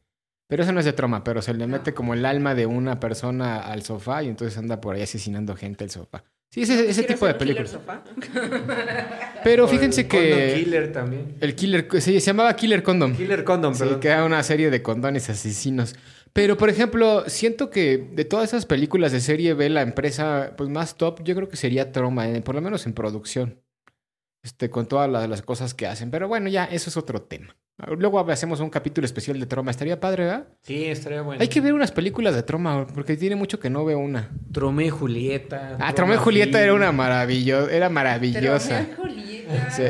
Pero 0.46 0.62
eso 0.62 0.72
no 0.72 0.80
es 0.80 0.86
de 0.86 0.92
troma, 0.92 1.24
pero 1.24 1.42
se 1.42 1.54
le 1.54 1.66
mete 1.66 1.94
como 1.94 2.14
el 2.14 2.24
alma 2.24 2.54
de 2.54 2.66
una 2.66 3.00
persona 3.00 3.60
al 3.60 3.82
sofá 3.82 4.22
y 4.22 4.28
entonces 4.28 4.56
anda 4.56 4.80
por 4.80 4.94
ahí 4.94 5.02
asesinando 5.02 5.56
gente 5.56 5.84
el 5.84 5.90
sofá. 5.90 6.24
Sí, 6.50 6.62
ese, 6.62 6.74
ese 6.74 6.84
¿Quieres 7.02 7.06
tipo 7.06 7.26
de 7.26 7.34
películas. 7.34 7.70
Sofá? 7.70 8.02
Pero 9.44 9.64
O 9.66 9.68
fíjense 9.68 10.02
el 10.02 10.08
Condom 10.08 10.30
que 10.30 10.54
Killer 10.64 10.92
también. 10.92 11.36
el 11.40 11.54
Killer 11.54 11.86
se, 11.92 12.00
se 12.00 12.20
llamaba 12.20 12.54
Killer 12.56 12.82
Condom. 12.82 13.14
Killer 13.14 13.44
Condom, 13.44 13.74
Sí, 13.74 13.80
perdón. 13.80 14.00
que 14.00 14.08
era 14.08 14.24
una 14.24 14.42
serie 14.42 14.70
de 14.70 14.82
condones 14.82 15.28
asesinos. 15.30 15.94
Pero, 16.32 16.56
por 16.56 16.68
ejemplo, 16.70 17.24
siento 17.28 17.68
que 17.70 18.08
de 18.12 18.24
todas 18.24 18.48
esas 18.50 18.66
películas 18.66 19.12
de 19.12 19.20
serie 19.20 19.54
B, 19.54 19.68
la 19.70 19.82
empresa 19.82 20.54
pues 20.56 20.70
más 20.70 20.96
top, 20.96 21.22
yo 21.22 21.34
creo 21.34 21.48
que 21.48 21.56
sería 21.56 21.92
Troma, 21.92 22.26
por 22.44 22.54
lo 22.54 22.60
menos 22.60 22.86
en 22.86 22.92
producción. 22.92 23.60
Este, 24.42 24.70
con 24.70 24.86
todas 24.86 25.10
las, 25.10 25.28
las 25.28 25.42
cosas 25.42 25.74
que 25.74 25.86
hacen. 25.86 26.10
Pero 26.10 26.28
bueno, 26.28 26.48
ya, 26.48 26.64
eso 26.64 26.90
es 26.90 26.96
otro 26.96 27.22
tema. 27.22 27.56
Luego 27.96 28.18
hacemos 28.28 28.58
un 28.58 28.70
capítulo 28.70 29.04
especial 29.04 29.38
de 29.38 29.46
Troma. 29.46 29.70
Estaría 29.70 30.00
padre, 30.00 30.24
¿verdad? 30.24 30.48
Sí, 30.62 30.86
estaría 30.86 31.22
bueno. 31.22 31.40
Hay 31.40 31.46
que 31.46 31.60
ver 31.60 31.72
unas 31.74 31.92
películas 31.92 32.34
de 32.34 32.42
Troma, 32.42 32.88
porque 32.92 33.16
tiene 33.16 33.36
mucho 33.36 33.60
que 33.60 33.70
no 33.70 33.84
veo 33.84 34.00
una. 34.00 34.30
Tromeo 34.52 34.86
y 34.86 34.90
Julieta. 34.90 35.76
Ah, 35.78 35.92
Troma 35.94 36.14
y 36.14 36.18
Julieta 36.18 36.60
era 36.60 36.74
una 36.74 36.90
maravillosa, 36.90 37.70
era 37.70 37.86
Pero 37.86 37.90
maravillosa. 37.90 38.80
mira, 38.82 38.96
Julieta. 38.96 39.70
Sí, 39.70 39.82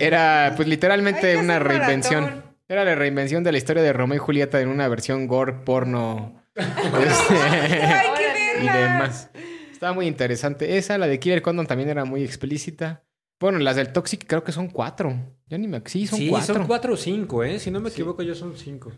era 0.00 0.54
pues 0.56 0.66
literalmente 0.66 1.36
una 1.36 1.60
reinvención. 1.60 2.24
maratón. 2.24 2.46
Era 2.68 2.84
la 2.84 2.96
reinvención 2.96 3.44
de 3.44 3.52
la 3.52 3.58
historia 3.58 3.80
de 3.82 3.92
Romeo 3.92 4.16
y 4.16 4.18
Julieta 4.18 4.60
en 4.60 4.68
una 4.68 4.88
versión 4.88 5.28
gore, 5.28 5.52
porno 5.52 6.42
este, 6.56 7.34
Hay 7.34 8.08
que 8.16 8.64
y 8.64 8.68
demás. 8.68 9.30
Estaba 9.70 9.92
muy 9.92 10.08
interesante. 10.08 10.78
Esa, 10.78 10.98
la 10.98 11.06
de 11.06 11.20
Killer 11.20 11.42
Condom, 11.42 11.66
también 11.66 11.90
era 11.90 12.04
muy 12.04 12.24
explícita. 12.24 13.04
Bueno, 13.40 13.58
las 13.58 13.76
del 13.76 13.92
Toxic 13.92 14.24
creo 14.26 14.42
que 14.44 14.52
son 14.52 14.68
cuatro. 14.68 15.14
Ya 15.46 15.58
ni 15.58 15.68
me... 15.68 15.82
Sí, 15.86 16.06
son 16.06 16.18
sí, 16.18 16.28
cuatro. 16.28 16.54
son 16.54 16.66
cuatro 16.66 16.94
o 16.94 16.96
cinco, 16.96 17.44
¿eh? 17.44 17.58
Si 17.58 17.70
no 17.70 17.80
me 17.80 17.90
equivoco, 17.90 18.22
yo 18.22 18.34
son 18.34 18.56
cinco. 18.56 18.92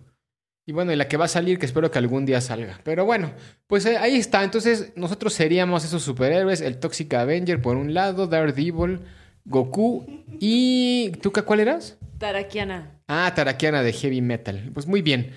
Y 0.66 0.72
bueno, 0.72 0.92
y 0.92 0.96
la 0.96 1.08
que 1.08 1.16
va 1.16 1.24
a 1.24 1.28
salir, 1.28 1.58
que 1.58 1.66
espero 1.66 1.90
que 1.90 1.98
algún 1.98 2.26
día 2.26 2.40
salga. 2.40 2.80
Pero 2.84 3.04
bueno, 3.04 3.32
pues 3.66 3.86
eh, 3.86 3.96
ahí 3.96 4.16
está. 4.16 4.44
Entonces, 4.44 4.92
nosotros 4.96 5.32
seríamos 5.32 5.84
esos 5.84 6.02
superhéroes. 6.02 6.60
El 6.60 6.78
Toxic 6.78 7.12
Avenger 7.14 7.60
por 7.62 7.76
un 7.76 7.94
lado, 7.94 8.26
Daredevil, 8.26 9.00
Goku 9.44 10.06
y... 10.40 11.10
¿Tú 11.22 11.32
qué- 11.32 11.42
cuál 11.42 11.60
eras? 11.60 11.96
Tarakiana. 12.18 13.00
Ah, 13.08 13.32
Tarakiana 13.34 13.82
de 13.82 13.92
Heavy 13.92 14.20
Metal. 14.20 14.70
Pues 14.74 14.86
muy 14.86 15.02
bien. 15.02 15.32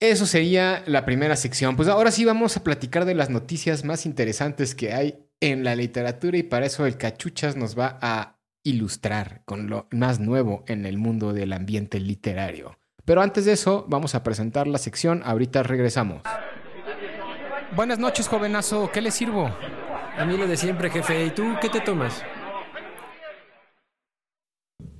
Eso 0.00 0.26
sería 0.26 0.82
la 0.86 1.04
primera 1.04 1.36
sección. 1.36 1.76
Pues 1.76 1.88
ahora 1.88 2.10
sí 2.10 2.24
vamos 2.24 2.56
a 2.56 2.64
platicar 2.64 3.04
de 3.04 3.14
las 3.14 3.30
noticias 3.30 3.84
más 3.84 4.04
interesantes 4.04 4.74
que 4.74 4.92
hay 4.92 5.26
en 5.40 5.64
la 5.64 5.74
literatura 5.74 6.36
y 6.38 6.42
para 6.42 6.66
eso 6.66 6.86
el 6.86 6.96
Cachuchas 6.96 7.56
nos 7.56 7.78
va 7.78 7.98
a 8.00 8.38
ilustrar 8.62 9.42
con 9.46 9.70
lo 9.70 9.88
más 9.90 10.20
nuevo 10.20 10.64
en 10.66 10.84
el 10.86 10.98
mundo 10.98 11.32
del 11.32 11.52
ambiente 11.52 11.98
literario. 11.98 12.78
Pero 13.04 13.22
antes 13.22 13.46
de 13.46 13.52
eso, 13.52 13.86
vamos 13.88 14.14
a 14.14 14.22
presentar 14.22 14.66
la 14.66 14.78
sección. 14.78 15.22
Ahorita 15.24 15.62
regresamos. 15.62 16.22
Buenas 17.74 17.98
noches, 17.98 18.28
jovenazo. 18.28 18.90
¿Qué 18.92 19.00
le 19.00 19.10
sirvo? 19.10 19.50
A 20.16 20.24
mí 20.26 20.36
lo 20.36 20.46
de 20.46 20.56
siempre, 20.56 20.90
jefe. 20.90 21.26
¿Y 21.26 21.30
tú 21.30 21.54
qué 21.60 21.68
te 21.70 21.80
tomas? 21.80 22.22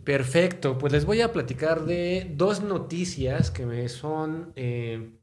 Perfecto, 0.04 0.78
pues 0.78 0.92
les 0.92 1.04
voy 1.04 1.20
a 1.20 1.30
platicar 1.30 1.84
de 1.84 2.32
dos 2.34 2.62
noticias 2.62 3.50
que 3.50 3.66
me 3.66 3.88
son 3.88 4.52
eh, 4.56 5.19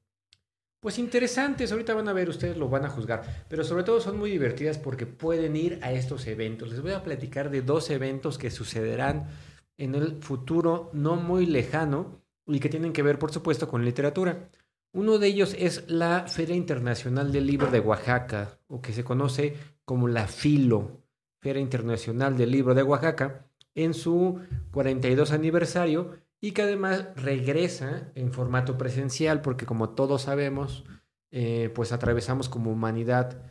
pues 0.87 0.99
interesantes. 0.99 1.73
Ahorita 1.73 1.93
van 1.93 2.07
a 2.07 2.13
ver, 2.13 2.29
ustedes 2.29 2.55
lo 2.55 2.69
van 2.69 2.85
a 2.85 2.89
juzgar, 2.89 3.45
pero 3.49 3.65
sobre 3.65 3.83
todo 3.83 3.99
son 3.99 4.17
muy 4.17 4.31
divertidas 4.31 4.77
porque 4.77 5.05
pueden 5.05 5.57
ir 5.57 5.79
a 5.81 5.91
estos 5.91 6.25
eventos. 6.27 6.69
Les 6.69 6.81
voy 6.81 6.93
a 6.93 7.03
platicar 7.03 7.49
de 7.49 7.61
dos 7.61 7.89
eventos 7.89 8.37
que 8.37 8.49
sucederán 8.49 9.27
en 9.75 9.95
el 9.95 10.23
futuro 10.23 10.89
no 10.93 11.17
muy 11.17 11.45
lejano 11.45 12.21
y 12.45 12.61
que 12.61 12.69
tienen 12.69 12.93
que 12.93 13.03
ver, 13.03 13.19
por 13.19 13.33
supuesto, 13.33 13.67
con 13.67 13.83
literatura. 13.83 14.49
Uno 14.93 15.17
de 15.17 15.27
ellos 15.27 15.57
es 15.59 15.83
la 15.89 16.25
Feria 16.29 16.55
Internacional 16.55 17.33
del 17.33 17.47
Libro 17.47 17.69
de 17.69 17.81
Oaxaca, 17.81 18.57
o 18.67 18.81
que 18.81 18.93
se 18.93 19.03
conoce 19.03 19.57
como 19.83 20.07
la 20.07 20.25
FILO, 20.25 21.03
Feria 21.41 21.61
Internacional 21.61 22.37
del 22.37 22.51
Libro 22.51 22.73
de 22.73 22.83
Oaxaca, 22.83 23.45
en 23.75 23.93
su 23.93 24.39
42 24.71 25.33
aniversario 25.33 26.13
y 26.39 26.51
que 26.51 26.61
además 26.61 27.07
regresa 27.15 28.11
en 28.15 28.31
formato 28.31 28.77
presencial, 28.77 29.41
porque 29.41 29.65
como 29.65 29.89
todos 29.91 30.23
sabemos, 30.23 30.85
eh, 31.31 31.71
pues 31.73 31.91
atravesamos 31.91 32.49
como 32.49 32.71
humanidad 32.71 33.41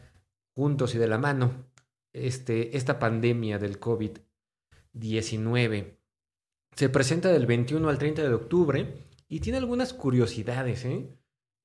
juntos 0.55 0.95
y 0.95 0.99
de 0.99 1.09
la 1.09 1.19
mano 1.19 1.67
este, 2.13 2.77
esta 2.77 2.99
pandemia 2.99 3.59
del 3.59 3.81
COVID-19. 3.81 5.97
Se 6.75 6.89
presenta 6.89 7.31
del 7.31 7.47
21 7.47 7.89
al 7.89 7.99
30 7.99 8.23
de 8.23 8.35
octubre 8.35 9.05
y 9.29 9.41
tiene 9.41 9.59
algunas 9.59 9.93
curiosidades, 9.93 10.85
¿eh? 10.85 11.11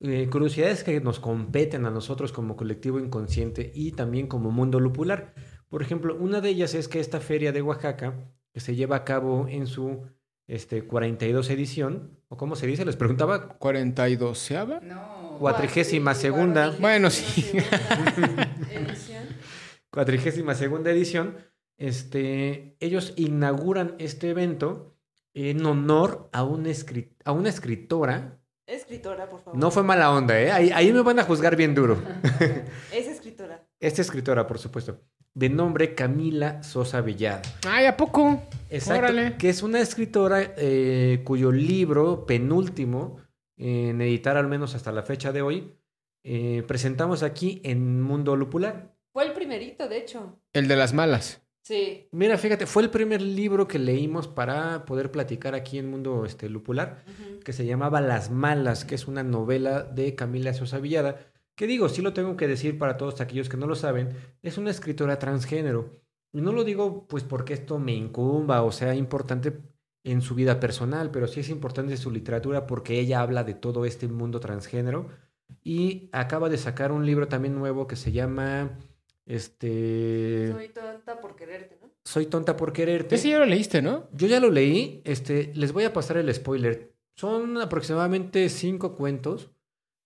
Eh, 0.04 0.28
curiosidades 0.32 0.84
que 0.84 1.00
nos 1.00 1.20
competen 1.20 1.86
a 1.86 1.92
nosotros 1.92 2.32
como 2.32 2.58
colectivo 2.58 3.00
inconsciente 3.00 3.72
y 3.76 3.92
también 3.92 4.26
como 4.26 4.50
mundo 4.50 4.80
lupular. 4.80 5.36
Por 5.70 5.84
ejemplo, 5.84 6.16
una 6.16 6.42
de 6.42 6.50
ellas 6.50 6.74
es 6.74 6.88
que 6.88 7.00
esta 7.00 7.20
feria 7.20 7.52
de 7.52 7.62
Oaxaca 7.62 8.16
que 8.52 8.60
se 8.60 8.76
lleva 8.76 8.96
a 8.96 9.06
cabo 9.06 9.48
en 9.48 9.68
su 9.68 10.08
este, 10.52 10.84
42 10.84 11.50
edición, 11.50 12.20
o 12.28 12.36
cómo 12.36 12.56
se 12.58 12.68
dice, 12.68 12.84
les 12.84 12.98
preguntaba, 12.98 13.58
42 13.58 14.38
¿seaba? 14.38 14.82
No. 14.82 15.38
cuatrigésima 15.40 16.14
segunda, 16.14 16.76
Bueno, 16.80 17.10
sí. 17.10 17.50
Edición. 18.70 19.24
cuatrigésima 19.92 20.54
segunda 20.56 20.92
edición, 20.92 21.38
este, 21.78 22.76
ellos 22.80 23.14
inauguran 23.16 23.96
este 23.98 24.30
evento 24.30 24.98
en 25.34 25.66
honor 25.66 26.30
a, 26.34 26.44
un 26.44 26.66
escri- 26.66 27.16
a 27.24 27.32
una 27.32 27.50
escritora. 27.50 28.40
Escritora, 28.68 29.30
por 29.30 29.42
favor. 29.42 29.58
No 29.60 29.72
fue 29.72 29.84
mala 29.84 30.12
onda, 30.12 30.40
¿eh? 30.40 30.52
Ahí, 30.52 30.70
ahí 30.74 30.92
me 30.94 31.02
van 31.02 31.20
a 31.20 31.24
juzgar 31.24 31.56
bien 31.56 31.74
duro. 31.74 31.98
Es 32.94 33.08
escritora. 33.08 33.66
Esta 33.80 34.02
escritora, 34.02 34.46
por 34.48 34.60
supuesto, 34.60 35.02
de 35.34 35.50
nombre 35.50 35.96
Camila 35.96 36.64
Sosa 36.64 37.02
Villada. 37.02 37.42
Ay, 37.68 37.86
¿a 37.86 37.98
poco? 37.98 38.42
Exacto. 38.70 39.00
Órale. 39.00 39.38
Que 39.38 39.50
es 39.50 39.64
una 39.64 39.80
escritora 39.80 40.54
eh, 40.58 41.22
cuyo 41.24 41.52
libro 41.52 42.26
penúltimo, 42.26 43.18
en 43.58 44.02
editar 44.02 44.38
al 44.38 44.48
menos 44.48 44.76
hasta 44.76 44.92
la 44.92 45.04
fecha 45.04 45.32
de 45.32 45.42
hoy, 45.42 45.74
eh, 46.24 46.64
presentamos 46.68 47.24
aquí 47.24 47.62
en 47.64 48.02
Mundo 48.02 48.36
Lupular. 48.36 48.96
Fue 49.14 49.26
el 49.26 49.34
primerito, 49.34 49.88
de 49.88 49.98
hecho. 49.98 50.40
El 50.54 50.68
de 50.68 50.76
las 50.76 50.94
malas. 50.94 51.42
Sí. 51.64 52.08
Mira, 52.12 52.38
fíjate, 52.38 52.66
fue 52.66 52.84
el 52.84 52.90
primer 52.90 53.22
libro 53.22 53.68
que 53.68 53.78
leímos 53.78 54.28
para 54.28 54.86
poder 54.86 55.12
platicar 55.12 55.54
aquí 55.54 55.78
en 55.78 55.90
Mundo 55.90 56.26
este, 56.26 56.50
Lupular, 56.50 57.04
que 57.46 57.54
se 57.54 57.66
llamaba 57.66 58.02
Las 58.02 58.32
Malas, 58.32 58.84
que 58.84 58.96
es 58.96 59.08
una 59.08 59.22
novela 59.22 59.84
de 59.84 60.16
Camila 60.16 60.54
Sosa 60.54 60.80
Villada, 60.80 61.31
que 61.56 61.68
digo, 61.68 61.90
sí 61.90 62.02
lo 62.02 62.14
tengo 62.14 62.38
que 62.38 62.48
decir 62.48 62.78
para 62.78 62.98
todos 62.98 63.22
aquellos 63.22 63.50
que 63.50 63.58
no 63.58 63.68
lo 63.68 63.76
saben, 63.76 64.16
es 64.42 64.58
una 64.58 64.72
escritora 64.72 65.20
transgénero. 65.20 66.02
Y 66.34 66.42
no 66.42 66.52
lo 66.52 66.64
digo 66.64 67.08
pues 67.08 67.24
porque 67.24 67.54
esto 67.54 67.78
me 67.78 67.94
incumba 67.94 68.64
o 68.64 68.72
sea 68.72 68.96
importante 68.96 69.62
en 70.04 70.22
su 70.22 70.34
vida 70.36 70.60
personal, 70.60 71.12
pero 71.12 71.28
sí 71.28 71.42
es 71.42 71.50
importante 71.50 71.94
en 71.94 71.98
su 71.98 72.10
literatura 72.12 72.66
porque 72.68 73.00
ella 73.00 73.22
habla 73.22 73.44
de 73.44 73.54
todo 73.54 73.86
este 73.86 74.08
mundo 74.08 74.40
transgénero 74.40 75.10
y 75.64 76.10
acaba 76.12 76.50
de 76.50 76.58
sacar 76.58 76.92
un 76.92 77.06
libro 77.06 77.28
también 77.28 77.56
nuevo 77.56 77.88
que 77.88 77.96
se 77.96 78.12
llama 78.12 78.78
este 79.26 80.52
Soy 80.52 80.70
tonta 80.70 81.20
por 81.20 81.36
quererte, 81.36 81.78
¿no? 81.82 81.92
Soy 82.04 82.26
tonta 82.26 82.58
por 82.58 82.74
quererte. 82.74 83.16
Ese 83.16 83.30
ya 83.30 83.40
lo 83.40 83.46
leíste, 83.46 83.82
¿no? 83.82 84.08
Yo 84.12 84.28
ya 84.28 84.40
lo 84.40 84.50
leí, 84.50 85.02
este, 85.06 85.52
les 85.54 85.72
voy 85.72 85.84
a 85.84 85.94
pasar 85.94 86.18
el 86.18 86.34
spoiler. 86.34 86.96
Son 87.16 87.58
aproximadamente 87.58 88.50
cinco 88.50 88.96
cuentos. 88.96 89.52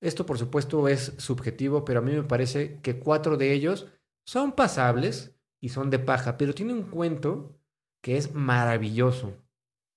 Esto, 0.05 0.25
por 0.27 0.37
supuesto, 0.37 0.87
es 0.87 1.13
subjetivo, 1.17 1.83
pero 1.83 1.99
a 1.99 2.01
mí 2.03 2.11
me 2.11 2.21
parece 2.21 2.79
que 2.81 2.99
cuatro 2.99 3.37
de 3.37 3.53
ellos 3.53 3.87
son 4.23 4.51
pasables 4.51 5.35
y 5.59 5.69
son 5.69 5.89
de 5.89 5.97
paja, 5.97 6.37
pero 6.37 6.53
tiene 6.53 6.73
un 6.73 6.83
cuento 6.83 7.57
que 8.03 8.17
es 8.17 8.35
maravilloso, 8.35 9.33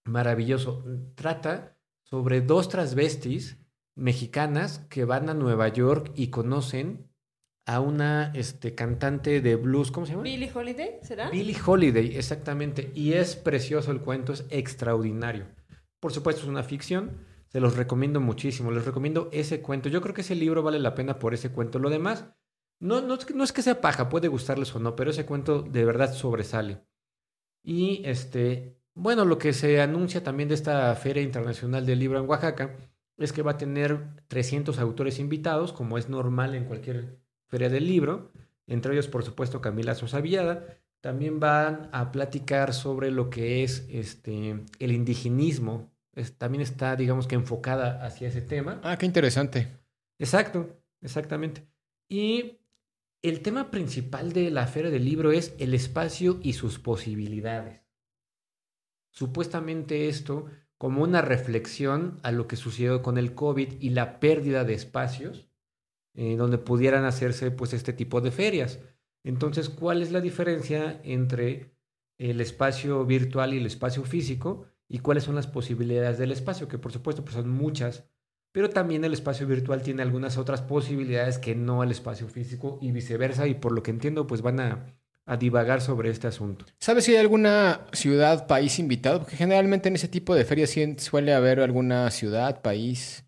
maravilloso. 0.07 0.83
Trata 1.15 1.77
sobre 2.05 2.41
dos 2.41 2.71
transvestis 2.71 3.59
mexicanas 3.97 4.79
que 4.89 5.05
van 5.05 5.29
a 5.29 5.35
Nueva 5.35 5.69
York 5.69 6.11
y 6.15 6.29
conocen 6.29 7.11
a 7.67 7.81
una 7.81 8.33
este, 8.35 8.75
cantante 8.75 9.43
de 9.43 9.57
blues, 9.57 9.91
¿cómo 9.91 10.07
se 10.07 10.13
llama? 10.13 10.23
Billie 10.23 10.51
Holiday, 10.55 11.01
¿será? 11.03 11.29
Billie 11.29 11.59
Holiday, 11.63 12.17
exactamente. 12.17 12.93
Y 12.95 13.13
es 13.13 13.37
precioso 13.37 13.91
el 13.91 14.01
cuento, 14.01 14.33
es 14.33 14.47
extraordinario. 14.49 15.49
Por 16.01 16.15
supuesto, 16.15 16.41
es 16.41 16.49
una 16.49 16.63
ficción. 16.63 17.28
Se 17.49 17.61
los 17.61 17.77
recomiendo 17.77 18.21
muchísimo. 18.21 18.71
Les 18.71 18.85
recomiendo 18.85 19.29
ese 19.33 19.63
cuento. 19.63 19.89
Yo 19.89 20.01
creo 20.01 20.15
que 20.15 20.21
ese 20.21 20.35
libro 20.35 20.63
vale 20.63 20.79
la 20.79 20.95
pena 20.95 21.19
por 21.19 21.35
ese 21.35 21.51
cuento. 21.51 21.79
Lo 21.79 21.91
demás, 21.91 22.27
no, 22.81 23.01
no, 23.01 23.19
no 23.35 23.45
es 23.45 23.53
que 23.53 23.63
sea 23.63 23.81
paja, 23.81 24.09
puede 24.09 24.29
gustarles 24.29 24.75
o 24.75 24.79
no, 24.79 24.95
pero 24.95 25.11
ese 25.11 25.27
cuento 25.27 25.63
de 25.63 25.85
verdad 25.85 26.13
sobresale. 26.13 26.85
Y 27.63 28.03
este, 28.05 28.79
bueno, 28.95 29.25
lo 29.25 29.39
que 29.39 29.53
se 29.53 29.81
anuncia 29.81 30.23
también 30.23 30.49
de 30.49 30.55
esta 30.55 30.95
Feria 30.95 31.23
Internacional 31.23 31.87
del 31.87 31.99
Libro 31.99 32.19
en 32.19 32.29
Oaxaca 32.29 32.77
es 33.17 33.33
que 33.33 33.43
va 33.43 33.53
a 33.53 33.59
tener 33.59 34.07
300 34.29 34.79
autores 34.79 35.19
invitados, 35.19 35.73
como 35.73 35.99
es 35.99 36.09
normal 36.09 36.55
en 36.55 36.65
cualquier 36.65 37.19
feria 37.49 37.69
del 37.69 37.87
libro. 37.87 38.33
Entre 38.67 38.93
ellos, 38.93 39.09
por 39.09 39.25
supuesto, 39.25 39.61
Camila 39.61 39.95
Sosa 39.95 40.21
Villada. 40.21 40.79
También 41.01 41.41
van 41.41 41.89
a 41.93 42.13
platicar 42.13 42.75
sobre 42.75 43.11
lo 43.11 43.31
que 43.31 43.65
es 43.65 43.87
este, 43.89 44.65
el 44.79 44.93
indigenismo. 44.93 45.93
Es- 46.15 46.37
también 46.37 46.63
está, 46.63 46.97
digamos 46.97 47.27
que 47.27 47.35
enfocada 47.35 48.05
hacia 48.05 48.29
ese 48.29 48.43
tema. 48.43 48.81
Ah, 48.83 48.97
qué 48.99 49.07
interesante. 49.07 49.69
Exacto, 50.19 50.81
exactamente. 51.01 51.67
Y 52.09 52.59
el 53.23 53.41
tema 53.41 53.71
principal 53.71 54.33
de 54.33 54.51
la 54.51 54.67
Feria 54.67 54.91
del 54.91 55.05
Libro 55.05 55.33
es 55.33 55.55
el 55.59 55.75
espacio 55.75 56.41
y 56.43 56.55
sus 56.55 56.79
posibilidades. 56.79 57.83
Supuestamente 59.11 60.09
esto 60.09 60.47
como 60.77 61.03
una 61.03 61.23
reflexión 61.23 62.21
a 62.23 62.31
lo 62.31 62.47
que 62.47 62.57
sucedió 62.57 63.03
con 63.03 63.19
el 63.19 63.35
COVID 63.35 63.81
y 63.81 63.91
la 63.91 64.21
pérdida 64.21 64.65
de 64.65 64.75
espacios 64.75 65.49
eh, 66.15 66.37
donde 66.37 66.59
pudieran 66.59 67.05
hacerse 67.05 67.51
pues 67.51 67.73
este 67.73 67.93
tipo 67.93 68.21
de 68.21 68.31
ferias. 68.31 68.81
Entonces, 69.25 69.69
¿cuál 69.69 70.03
es 70.03 70.13
la 70.13 70.21
diferencia 70.21 71.01
entre 71.05 71.75
el 72.19 72.41
espacio 72.41 73.05
virtual 73.05 73.55
y 73.55 73.59
el 73.59 73.67
espacio 73.67 74.05
físico? 74.05 74.67
¿Y 74.89 75.01
cuáles 75.01 75.25
son 75.25 75.35
las 75.35 75.47
posibilidades 75.47 76.19
del 76.19 76.33
espacio? 76.33 76.69
Que 76.69 76.79
por 76.79 76.93
supuesto 76.93 77.23
pues 77.23 77.35
son 77.35 77.51
muchas, 77.51 78.05
pero 78.53 78.71
también 78.71 79.05
el 79.05 79.13
espacio 79.13 79.47
virtual 79.47 79.83
tiene 79.83 80.03
algunas 80.03 80.39
otras 80.39 80.63
posibilidades 80.63 81.39
que 81.39 81.55
no 81.55 81.83
el 81.83 81.91
espacio 81.91 82.29
físico 82.29 82.79
y 82.81 82.93
viceversa, 82.93 83.47
y 83.47 83.55
por 83.55 83.73
lo 83.73 83.83
que 83.83 83.91
entiendo, 83.91 84.27
pues 84.27 84.41
van 84.41 84.61
a, 84.61 84.99
a 85.27 85.37
divagar 85.37 85.83
sobre 85.83 86.11
este 86.11 86.27
asunto. 86.27 86.65
¿Sabes 86.81 87.05
si 87.05 87.13
hay 87.13 87.19
alguna 87.19 87.87
ciudad, 87.93 88.47
país 88.47 88.79
invitado? 88.79 89.21
Porque 89.21 89.37
generalmente 89.37 89.91
en 89.91 89.97
ese 89.97 90.09
tipo 90.09 90.35
de 90.35 90.47
ferias 90.47 90.75
suele 90.97 91.35
haber 91.35 91.61
alguna 91.61 92.11
ciudad, 92.11 92.63
país 92.63 93.25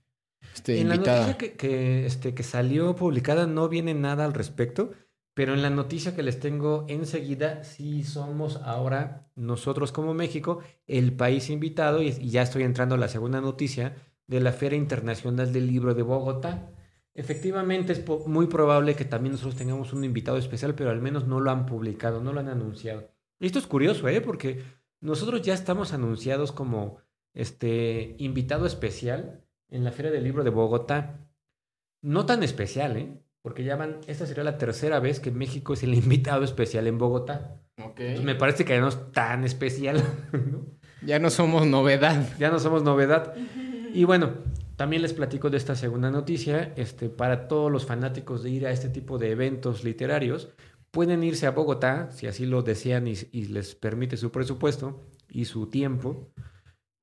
este, 0.54 0.80
en 0.80 0.88
la 0.88 0.94
invitada. 0.94 1.26
noticia 1.26 1.38
que, 1.38 1.52
que, 1.52 2.06
este, 2.06 2.32
que 2.34 2.42
salió 2.42 2.96
publicada 2.96 3.46
no 3.46 3.68
viene 3.68 3.92
nada 3.92 4.24
al 4.24 4.32
respecto, 4.32 4.92
pero 5.40 5.54
en 5.54 5.62
la 5.62 5.70
noticia 5.70 6.14
que 6.14 6.22
les 6.22 6.38
tengo 6.38 6.84
enseguida, 6.86 7.64
sí 7.64 8.04
somos 8.04 8.56
ahora 8.56 9.26
nosotros 9.36 9.90
como 9.90 10.12
México 10.12 10.60
el 10.86 11.14
país 11.14 11.48
invitado, 11.48 12.02
y, 12.02 12.12
ya 12.28 12.42
estoy 12.42 12.62
entrando 12.62 12.94
a 12.94 12.98
la 12.98 13.08
segunda 13.08 13.40
noticia 13.40 13.96
de 14.26 14.40
la 14.40 14.52
Feria 14.52 14.76
Internacional 14.76 15.50
del 15.50 15.66
Libro 15.66 15.94
de 15.94 16.02
Bogotá. 16.02 16.68
Efectivamente, 17.14 17.94
es 17.94 18.06
muy 18.26 18.48
probable 18.48 18.94
que 18.94 19.06
también 19.06 19.32
nosotros 19.32 19.56
tengamos 19.56 19.94
un 19.94 20.04
invitado 20.04 20.36
especial, 20.36 20.74
pero 20.74 20.90
al 20.90 21.00
menos 21.00 21.26
no 21.26 21.40
lo 21.40 21.50
han 21.50 21.64
publicado, 21.64 22.22
no 22.22 22.34
lo 22.34 22.40
han 22.40 22.50
anunciado. 22.50 23.08
Esto 23.38 23.58
es 23.58 23.66
curioso, 23.66 24.08
¿eh? 24.08 24.20
Porque 24.20 24.62
nosotros 25.00 25.40
ya 25.40 25.54
estamos 25.54 25.94
anunciados 25.94 26.52
como 26.52 26.98
este 27.32 28.14
invitado 28.18 28.66
especial 28.66 29.42
en 29.70 29.84
la 29.84 29.92
Feria 29.92 30.10
del 30.10 30.24
Libro 30.24 30.44
de 30.44 30.50
Bogotá. 30.50 31.26
No 32.02 32.26
tan 32.26 32.42
especial, 32.42 32.98
¿eh? 32.98 33.22
Porque 33.42 33.64
ya 33.64 33.76
van, 33.76 34.00
esta 34.06 34.26
sería 34.26 34.44
la 34.44 34.58
tercera 34.58 35.00
vez 35.00 35.20
que 35.20 35.30
México 35.30 35.72
es 35.72 35.82
el 35.82 35.94
invitado 36.02 36.44
especial 36.44 36.86
en 36.86 36.98
Bogotá. 36.98 37.56
Entonces, 37.76 38.22
me 38.22 38.34
parece 38.34 38.64
que 38.64 38.74
ya 38.74 38.80
no 38.80 38.88
es 38.88 39.12
tan 39.12 39.44
especial, 39.44 40.02
¿no? 40.32 40.66
Ya 41.02 41.18
no 41.18 41.30
somos 41.30 41.66
novedad. 41.66 42.28
Ya 42.38 42.50
no 42.50 42.58
somos 42.58 42.82
novedad. 42.82 43.34
Y 43.94 44.04
bueno, 44.04 44.34
también 44.76 45.00
les 45.00 45.14
platico 45.14 45.48
de 45.48 45.56
esta 45.56 45.74
segunda 45.74 46.10
noticia. 46.10 46.74
Este, 46.76 47.08
para 47.08 47.48
todos 47.48 47.72
los 47.72 47.86
fanáticos 47.86 48.42
de 48.42 48.50
ir 48.50 48.66
a 48.66 48.70
este 48.70 48.90
tipo 48.90 49.16
de 49.16 49.30
eventos 49.30 49.82
literarios, 49.82 50.50
pueden 50.90 51.24
irse 51.24 51.46
a 51.46 51.52
Bogotá, 51.52 52.10
si 52.10 52.26
así 52.26 52.44
lo 52.44 52.62
desean 52.62 53.06
y, 53.06 53.14
y 53.32 53.46
les 53.46 53.74
permite 53.74 54.18
su 54.18 54.30
presupuesto 54.30 55.06
y 55.30 55.46
su 55.46 55.68
tiempo, 55.68 56.32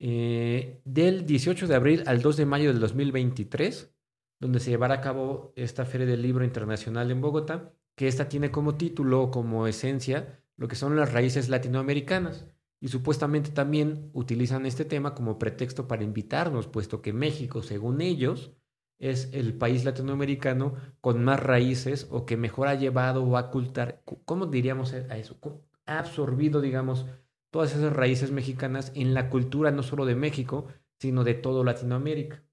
eh, 0.00 0.80
del 0.84 1.26
18 1.26 1.66
de 1.66 1.74
abril 1.74 2.02
al 2.06 2.22
2 2.22 2.36
de 2.36 2.46
mayo 2.46 2.72
del 2.72 2.80
2023, 2.80 3.92
donde 4.40 4.60
se 4.60 4.70
llevará 4.70 4.94
a 4.94 5.00
cabo 5.00 5.52
esta 5.56 5.84
Feria 5.84 6.06
del 6.06 6.22
Libro 6.22 6.44
Internacional 6.44 7.10
en 7.10 7.20
Bogotá, 7.20 7.72
que 7.96 8.08
esta 8.08 8.28
tiene 8.28 8.50
como 8.50 8.76
título, 8.76 9.30
como 9.30 9.66
esencia, 9.66 10.40
lo 10.56 10.68
que 10.68 10.76
son 10.76 10.96
las 10.96 11.12
raíces 11.12 11.48
latinoamericanas. 11.48 12.46
Y 12.80 12.88
supuestamente 12.88 13.50
también 13.50 14.10
utilizan 14.12 14.64
este 14.64 14.84
tema 14.84 15.14
como 15.14 15.38
pretexto 15.38 15.88
para 15.88 16.04
invitarnos, 16.04 16.68
puesto 16.68 17.02
que 17.02 17.12
México, 17.12 17.62
según 17.62 18.00
ellos, 18.00 18.52
es 18.98 19.30
el 19.32 19.54
país 19.54 19.84
latinoamericano 19.84 20.74
con 21.00 21.24
más 21.24 21.40
raíces 21.40 22.06
o 22.10 22.24
que 22.24 22.36
mejor 22.36 22.68
ha 22.68 22.74
llevado 22.74 23.24
o 23.24 23.36
ha 23.36 23.42
ocultar, 23.42 24.02
¿cómo 24.24 24.46
diríamos 24.46 24.92
a 24.92 25.16
eso? 25.16 25.40
¿Cómo 25.40 25.62
Ha 25.86 26.00
absorbido, 26.00 26.60
digamos, 26.60 27.06
todas 27.50 27.74
esas 27.74 27.92
raíces 27.92 28.30
mexicanas 28.30 28.92
en 28.94 29.14
la 29.14 29.30
cultura 29.30 29.70
no 29.70 29.82
solo 29.82 30.04
de 30.04 30.14
México, 30.14 30.66
sino 30.98 31.24
de 31.24 31.34
todo 31.34 31.64
Latinoamérica. 31.64 32.44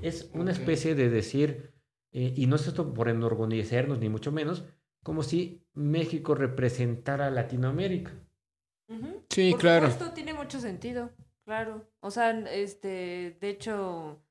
Es 0.00 0.30
una 0.34 0.52
especie 0.52 0.94
de 0.94 1.08
decir, 1.10 1.72
eh, 2.12 2.32
y 2.36 2.46
no 2.46 2.56
es 2.56 2.66
esto 2.66 2.92
por 2.92 3.08
enorgullecernos, 3.08 3.98
ni 3.98 4.08
mucho 4.08 4.32
menos, 4.32 4.64
como 5.02 5.22
si 5.22 5.64
México 5.74 6.34
representara 6.34 7.28
a 7.28 7.30
Latinoamérica. 7.30 8.12
Sí, 9.30 9.50
Por 9.52 9.60
claro. 9.60 9.90
supuesto, 9.90 10.14
tiene 10.14 10.34
mucho 10.34 10.60
sentido, 10.60 11.10
claro. 11.44 11.88
O 12.00 12.10
sea, 12.10 12.30
este, 12.30 13.36
de 13.40 13.48
hecho, 13.48 14.22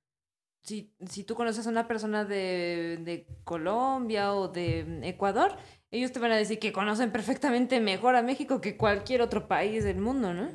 si, 0.63 0.93
si 1.07 1.23
tú 1.23 1.35
conoces 1.35 1.67
a 1.67 1.69
una 1.69 1.87
persona 1.87 2.25
de, 2.25 2.99
de 3.03 3.27
Colombia 3.43 4.33
o 4.33 4.47
de 4.47 4.99
Ecuador, 5.07 5.57
ellos 5.91 6.11
te 6.11 6.19
van 6.19 6.31
a 6.31 6.37
decir 6.37 6.59
que 6.59 6.73
conocen 6.73 7.11
perfectamente 7.11 7.79
mejor 7.79 8.15
a 8.15 8.21
México 8.23 8.61
que 8.61 8.77
cualquier 8.77 9.21
otro 9.21 9.47
país 9.47 9.83
del 9.83 9.97
mundo, 9.97 10.33
¿no? 10.33 10.49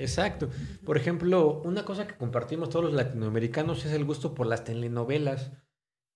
Exacto. 0.00 0.48
Por 0.84 0.96
ejemplo, 0.96 1.60
una 1.62 1.84
cosa 1.84 2.06
que 2.06 2.16
compartimos 2.16 2.70
todos 2.70 2.86
los 2.86 2.94
latinoamericanos 2.94 3.84
es 3.84 3.92
el 3.92 4.06
gusto 4.06 4.34
por 4.34 4.46
las 4.46 4.64
telenovelas. 4.64 5.52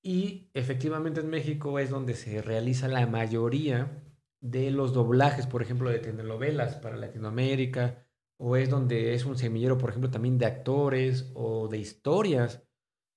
Y 0.03 0.51
efectivamente 0.55 1.21
en 1.21 1.29
México 1.29 1.79
es 1.79 1.91
donde 1.91 2.15
se 2.15 2.41
realiza 2.43 2.89
la 2.89 3.07
mayoría 3.07 4.03
de 4.41 4.71
los 4.71 4.95
doblajes, 4.95 5.47
por 5.47 5.63
ejemplo, 5.63 5.91
de 5.91 5.99
telenovelas 5.99 6.77
para 6.77 6.97
Latinoamérica, 6.97 8.07
o 8.39 8.57
es 8.57 8.71
donde 8.71 9.15
es 9.15 9.27
un 9.27 9.37
semillero, 9.37 9.79
por 9.79 9.91
ejemplo, 9.91 10.11
también 10.11 10.39
de 10.39 10.47
actores 10.47 11.31
o 11.35 11.69
de 11.69 11.79
historias. 11.79 12.63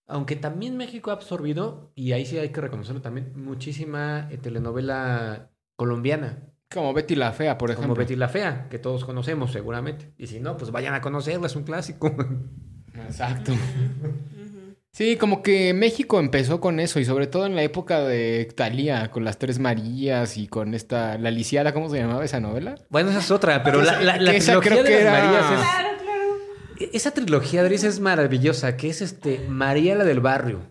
Aunque 0.06 0.36
también 0.36 0.78
México 0.78 1.12
ha 1.12 1.14
absorbido, 1.16 1.92
y 1.96 2.12
ahí 2.14 2.26
sí 2.26 2.38
hay 2.38 2.50
que 2.50 2.62
reconocerlo 2.62 3.02
también, 3.02 3.34
muchísima 3.36 4.28
eh, 4.32 4.38
telenovela 4.38 5.52
colombiana. 5.78 6.54
Como 6.74 6.94
Betty 6.94 7.16
la 7.16 7.32
Fea, 7.32 7.58
por 7.58 7.70
ejemplo. 7.72 7.90
Como 7.94 8.00
Betty 8.00 8.16
la 8.16 8.28
Fea, 8.30 8.68
que 8.70 8.78
todos 8.80 9.06
conocemos 9.06 9.52
seguramente. 9.52 10.12
Y 10.18 10.28
si 10.28 10.40
no, 10.40 10.58
pues 10.58 10.72
vayan 10.72 10.94
a 10.94 11.02
conocerla, 11.02 11.48
es 11.48 11.56
un 11.56 11.64
clásico. 11.64 12.14
Exacto. 13.08 13.54
Sí, 14.92 15.16
como 15.16 15.44
que 15.44 15.74
México 15.76 16.20
empezó 16.20 16.60
con 16.60 16.80
eso 16.80 17.00
y 17.00 17.06
sobre 17.06 17.28
todo 17.28 17.46
en 17.46 17.56
la 17.56 17.62
época 17.62 18.02
de 18.02 18.46
Thalía, 18.56 19.12
con 19.12 19.24
las 19.24 19.38
Tres 19.38 19.60
Marías 19.60 20.38
y 20.38 20.48
con 20.48 20.74
esta, 20.74 21.18
la 21.20 21.30
lisiada, 21.30 21.72
¿cómo 21.74 21.88
se 21.90 21.98
llamaba 22.00 22.26
esa 22.26 22.40
novela? 22.40 22.76
Bueno, 22.90 23.12
esa 23.12 23.20
es 23.20 23.30
otra, 23.30 23.62
pero 23.64 23.84
la, 23.84 24.02
la, 24.02 24.18
la 24.18 24.32
Que 24.32 24.38
esa 24.38 24.60
trilogía 24.60 24.72
creo 24.72 24.84
de 24.84 24.90
que 24.90 25.04
las 25.04 25.14
era- 25.14 25.24
Marías 25.26 25.46
es... 25.52 25.60
Claro, 25.60 25.90
claro. 26.04 26.90
Esa 26.94 27.12
trilogía, 27.12 27.64
Dries, 27.64 27.84
es 27.84 28.00
maravillosa, 28.00 28.76
que 28.76 28.90
es 28.90 29.02
este 29.04 29.46
María 29.48 29.94
la 29.96 30.04
del 30.04 30.20
barrio. 30.20 30.62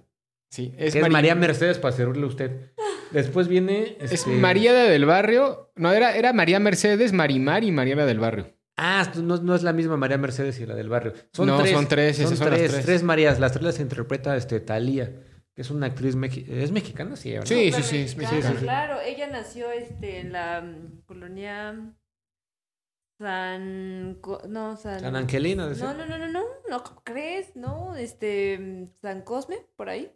Sí, 0.50 0.72
Es, 0.76 0.86
es, 0.88 0.92
que 0.94 0.98
es 1.00 1.04
Mari- 1.04 1.12
María 1.12 1.34
Mercedes 1.36 1.78
para 1.78 1.94
servirle 1.94 2.24
a 2.24 2.26
usted. 2.26 2.72
Después 3.16 3.48
viene... 3.48 3.96
Es 4.00 4.12
este- 4.12 4.30
María 4.30 4.72
del 4.74 5.04
Barrio. 5.06 5.72
No, 5.74 5.92
era, 5.92 6.16
era 6.16 6.32
María 6.32 6.60
Mercedes, 6.60 7.12
Marimar 7.12 7.64
y 7.64 7.72
María 7.72 7.96
del 8.04 8.18
Barrio. 8.20 8.52
Ah, 8.76 9.10
no, 9.16 9.38
no 9.38 9.54
es 9.54 9.62
la 9.62 9.72
misma 9.72 9.96
María 9.96 10.18
Mercedes 10.18 10.60
y 10.60 10.66
la 10.66 10.74
del 10.74 10.90
barrio. 10.90 11.14
Son 11.32 11.46
No, 11.46 11.56
tres. 11.58 11.70
son 11.72 11.88
tres, 11.88 12.18
esas 12.18 12.38
son 12.38 12.50
las 12.50 12.58
tres, 12.58 12.72
tres. 12.72 12.84
tres 12.84 13.02
Marías. 13.02 13.40
Las 13.40 13.52
tres 13.52 13.64
las 13.64 13.80
interpreta 13.80 14.36
este, 14.36 14.60
Talía, 14.60 15.14
que 15.54 15.62
es 15.62 15.70
una 15.70 15.86
actriz 15.86 16.14
mexi- 16.14 16.46
¿Es 16.46 16.72
mexicana? 16.72 17.16
Sí, 17.16 17.30
¿verdad? 17.32 17.46
Sí, 17.46 17.72
sí, 17.72 17.96
es 18.02 18.16
mexicana. 18.18 18.60
Claro, 18.60 19.00
ella 19.00 19.28
nació 19.28 19.70
este, 19.70 20.20
en 20.20 20.32
la 20.32 20.60
mm, 20.60 21.04
colonia 21.06 21.94
San... 23.18 24.20
No, 24.48 24.76
San... 24.76 25.00
San 25.00 25.16
Angelina. 25.16 25.68
No, 25.70 25.94
no, 25.94 26.04
no, 26.06 26.18
no, 26.18 26.28
no, 26.28 26.44
no, 26.68 26.84
¿cómo 26.84 27.02
crees? 27.02 27.56
No, 27.56 27.96
este, 27.96 28.58
mm, 28.58 28.90
San 29.00 29.22
Cosme, 29.22 29.56
por 29.76 29.88
ahí, 29.88 30.12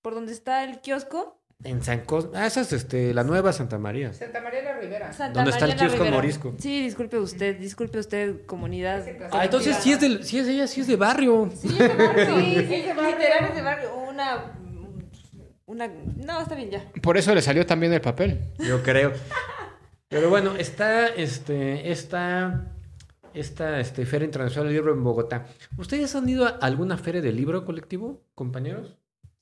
por 0.00 0.14
donde 0.14 0.32
está 0.32 0.64
el 0.64 0.80
kiosco. 0.80 1.39
En 1.62 1.82
San 1.82 2.00
Cosme. 2.00 2.30
Ah, 2.34 2.46
esa 2.46 2.62
es 2.62 2.72
este, 2.72 3.12
la 3.12 3.22
nueva 3.22 3.52
Santa 3.52 3.78
María. 3.78 4.14
Santa 4.14 4.40
María 4.40 4.62
la 4.62 4.78
Rivera. 4.78 5.12
Santa 5.12 5.40
¿Dónde 5.40 5.50
está 5.50 5.66
el 5.66 5.76
kiosco 5.76 6.04
morisco? 6.06 6.54
Sí, 6.58 6.82
disculpe 6.82 7.18
usted, 7.18 7.58
disculpe 7.58 7.98
usted, 7.98 8.46
comunidad. 8.46 9.04
Ah, 9.30 9.44
entonces 9.44 9.76
sí 9.76 9.92
es, 9.92 10.00
del, 10.00 10.24
sí 10.24 10.38
es 10.38 10.48
ella, 10.48 10.66
sí 10.66 10.80
es 10.80 10.86
de 10.86 10.96
barrio. 10.96 11.50
Sí, 11.54 11.68
es 11.68 11.78
de 11.78 11.88
barrio. 11.88 12.36
Sí, 12.38 12.54
sí, 12.54 12.76
literal 12.76 13.44
es 13.50 13.54
de 13.54 13.62
barrio. 13.62 13.94
Una... 13.94 14.52
Una... 15.66 15.86
No, 15.86 16.40
está 16.40 16.54
bien, 16.54 16.70
ya. 16.70 16.84
Por 17.02 17.18
eso 17.18 17.34
le 17.34 17.42
salió 17.42 17.66
también 17.66 17.92
el 17.92 18.00
papel. 18.00 18.40
Yo 18.58 18.82
creo. 18.82 19.12
Pero 20.08 20.30
bueno, 20.30 20.56
está 20.56 21.06
este, 21.08 21.92
esta, 21.92 22.72
esta 23.34 23.78
este, 23.78 24.06
Feria 24.06 24.24
Internacional 24.24 24.66
del 24.68 24.76
Libro 24.76 24.92
en 24.94 25.04
Bogotá. 25.04 25.46
¿Ustedes 25.76 26.14
han 26.16 26.28
ido 26.28 26.46
a 26.46 26.48
alguna 26.48 26.96
feria 26.96 27.20
del 27.20 27.36
libro 27.36 27.64
colectivo, 27.64 28.22
compañeros? 28.34 28.96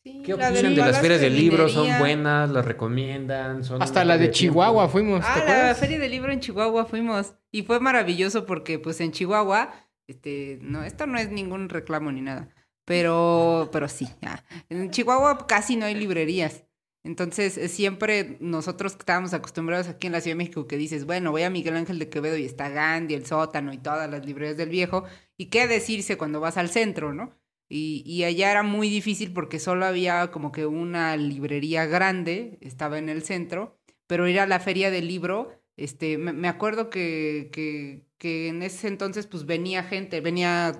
Sí, 0.04 0.22
¿Qué 0.24 0.34
opinan 0.34 0.74
de 0.74 0.76
las 0.76 1.00
ferias 1.00 1.20
de 1.20 1.28
del 1.28 1.36
libro? 1.36 1.68
¿Son 1.68 1.98
buenas? 1.98 2.50
¿Las 2.50 2.64
recomiendan? 2.64 3.64
¿Son 3.64 3.82
Hasta 3.82 4.04
la 4.04 4.14
de 4.14 4.28
tiempo? 4.28 4.54
Chihuahua 4.54 4.88
fuimos. 4.88 5.20
¿te 5.20 5.26
Ah, 5.26 5.66
la 5.68 5.74
feria 5.74 5.98
del 5.98 6.10
libro 6.10 6.32
en 6.32 6.40
Chihuahua 6.40 6.86
fuimos 6.86 7.34
y 7.50 7.62
fue 7.62 7.80
maravilloso 7.80 8.46
porque 8.46 8.78
pues 8.78 9.00
en 9.00 9.12
Chihuahua, 9.12 9.72
este, 10.06 10.58
no, 10.62 10.84
esto 10.84 11.06
no 11.06 11.18
es 11.18 11.30
ningún 11.30 11.68
reclamo 11.68 12.12
ni 12.12 12.20
nada, 12.20 12.48
pero, 12.84 13.68
pero 13.72 13.88
sí, 13.88 14.08
ah, 14.22 14.42
en 14.68 14.90
Chihuahua 14.90 15.46
casi 15.46 15.76
no 15.76 15.86
hay 15.86 15.94
librerías. 15.94 16.64
Entonces, 17.04 17.56
eh, 17.56 17.68
siempre 17.68 18.36
nosotros 18.40 18.92
que 18.92 19.00
estábamos 19.00 19.32
acostumbrados 19.32 19.88
aquí 19.88 20.06
en 20.08 20.12
la 20.12 20.20
Ciudad 20.20 20.32
de 20.32 20.44
México, 20.44 20.66
que 20.66 20.76
dices, 20.76 21.06
bueno, 21.06 21.30
voy 21.30 21.42
a 21.42 21.50
Miguel 21.50 21.76
Ángel 21.76 21.98
de 21.98 22.08
Quevedo 22.08 22.36
y 22.36 22.44
está 22.44 22.68
Gandhi, 22.68 23.14
el 23.14 23.24
sótano 23.24 23.72
y 23.72 23.78
todas 23.78 24.10
las 24.10 24.26
librerías 24.26 24.56
del 24.56 24.68
viejo, 24.68 25.04
y 25.36 25.46
qué 25.46 25.66
decirse 25.68 26.18
cuando 26.18 26.40
vas 26.40 26.56
al 26.56 26.68
centro, 26.68 27.14
¿no? 27.14 27.32
Y, 27.68 28.02
y 28.06 28.24
allá 28.24 28.50
era 28.50 28.62
muy 28.62 28.88
difícil 28.88 29.32
porque 29.32 29.58
solo 29.58 29.84
había 29.86 30.30
como 30.30 30.52
que 30.52 30.66
una 30.66 31.16
librería 31.16 31.86
grande, 31.86 32.58
estaba 32.62 32.98
en 32.98 33.08
el 33.08 33.22
centro, 33.22 33.78
pero 34.06 34.26
ir 34.28 34.40
a 34.40 34.46
la 34.46 34.60
feria 34.60 34.90
del 34.90 35.08
libro, 35.08 35.50
este, 35.76 36.18
me, 36.18 36.32
me 36.32 36.48
acuerdo 36.48 36.90
que, 36.90 37.50
que, 37.52 38.48
en 38.48 38.62
ese 38.62 38.88
entonces 38.88 39.28
pues 39.28 39.46
venía 39.46 39.84
gente, 39.84 40.20
venía, 40.20 40.72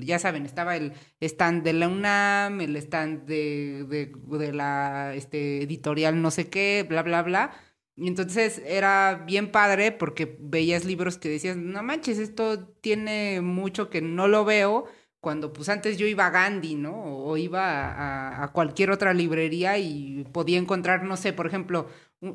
ya 0.00 0.18
saben, 0.18 0.44
estaba 0.44 0.76
el 0.76 0.92
stand 1.20 1.62
de 1.64 1.72
la 1.72 1.88
UNAM, 1.88 2.60
el 2.60 2.76
stand 2.76 3.24
de, 3.24 3.84
de, 3.88 4.12
de 4.38 4.52
la 4.52 5.14
este, 5.14 5.62
editorial 5.62 6.20
no 6.20 6.30
sé 6.30 6.50
qué, 6.50 6.84
bla, 6.86 7.02
bla, 7.02 7.22
bla. 7.22 7.52
Y 7.96 8.08
entonces 8.08 8.60
era 8.66 9.22
bien 9.26 9.50
padre 9.52 9.92
porque 9.92 10.36
veías 10.40 10.84
libros 10.84 11.16
que 11.16 11.28
decías, 11.28 11.56
no 11.56 11.82
manches, 11.82 12.18
esto 12.18 12.66
tiene 12.68 13.40
mucho 13.40 13.88
que 13.88 14.02
no 14.02 14.28
lo 14.28 14.44
veo, 14.44 14.84
cuando 15.24 15.52
pues 15.52 15.68
antes 15.68 15.98
yo 15.98 16.06
iba 16.06 16.26
a 16.28 16.30
Gandhi, 16.30 16.76
¿no? 16.76 16.94
O, 16.94 17.36
iba 17.38 17.62
a, 17.92 18.44
a- 18.44 18.52
cualquier 18.52 18.92
otra 18.92 19.14
librería 19.14 19.78
y 19.78 20.24
podía 20.32 20.58
encontrar, 20.60 21.02
no 21.04 21.16
sé, 21.16 21.32
por 21.32 21.48
ejemplo, 21.48 21.88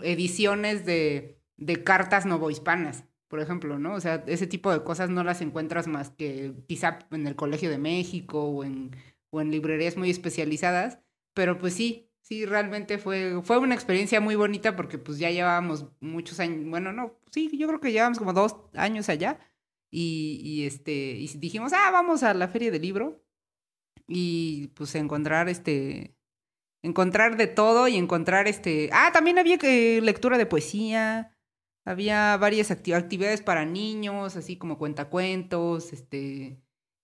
ediciones 0.04 0.86
de, 0.86 1.40
de 1.58 1.84
cartas 1.84 2.26
novohispanas, 2.26 3.06
por 3.28 3.40
ejemplo, 3.40 3.80
¿no? 3.80 3.94
O 3.96 4.02
sea, 4.02 4.24
ese 4.28 4.48
tipo 4.48 4.72
de 4.72 4.84
cosas 4.84 5.10
no 5.10 5.24
las 5.24 5.42
encuentras 5.42 5.88
más 5.88 6.10
que 6.12 6.54
quizá 6.68 7.00
en 7.12 7.28
el 7.28 7.36
Colegio 7.38 7.70
de 7.70 7.78
México 7.78 8.44
o 8.44 8.64
en, 8.64 8.92
o 9.30 9.42
en 9.42 9.52
librerías 9.52 9.98
muy 9.98 10.10
especializadas, 10.10 11.00
pero 11.34 11.58
pues 11.58 11.74
sí, 11.76 12.10
sí, 12.22 12.46
realmente 12.46 12.98
fue, 12.98 13.42
fue 13.44 13.58
una 13.60 13.76
experiencia 13.76 14.20
muy 14.22 14.36
bonita 14.36 14.76
porque 14.76 14.98
pues 14.98 15.20
ya 15.20 15.30
llevábamos 15.32 15.86
muchos 16.00 16.40
años, 16.40 16.66
bueno, 16.70 16.92
no, 16.94 17.18
sí, 17.32 17.50
yo 17.58 17.68
creo 17.68 17.80
que 17.80 17.92
llevamos 17.92 18.18
como 18.20 18.34
dos 18.34 18.56
años 18.74 19.10
allá 19.10 19.40
y, 19.92 20.40
y 20.44 20.66
este, 20.66 21.12
y 21.12 21.28
dijimos, 21.38 21.74
ah, 21.74 21.90
vamos 21.92 22.24
a 22.24 22.34
la 22.34 22.48
feria 22.48 22.72
del 22.72 22.82
libro 22.82 23.24
y 24.08 24.68
pues 24.76 24.96
encontrar 24.96 25.50
este, 25.50 26.16
encontrar 26.84 27.38
de 27.38 27.48
todo 27.48 27.88
y 27.88 27.96
encontrar 27.96 28.48
este, 28.48 28.90
ah, 28.94 29.12
también 29.14 29.40
había 29.40 29.58
eh, 29.62 30.02
lectura 30.02 30.38
de 30.38 30.46
poesía, 30.46 31.38
había 31.86 32.38
varias 32.38 32.72
acti- 32.72 32.94
actividades 32.96 33.42
para 33.42 33.66
niños, 33.66 34.36
así 34.36 34.58
como 34.58 34.78
cuentacuentos, 34.78 35.94
este, 35.94 36.62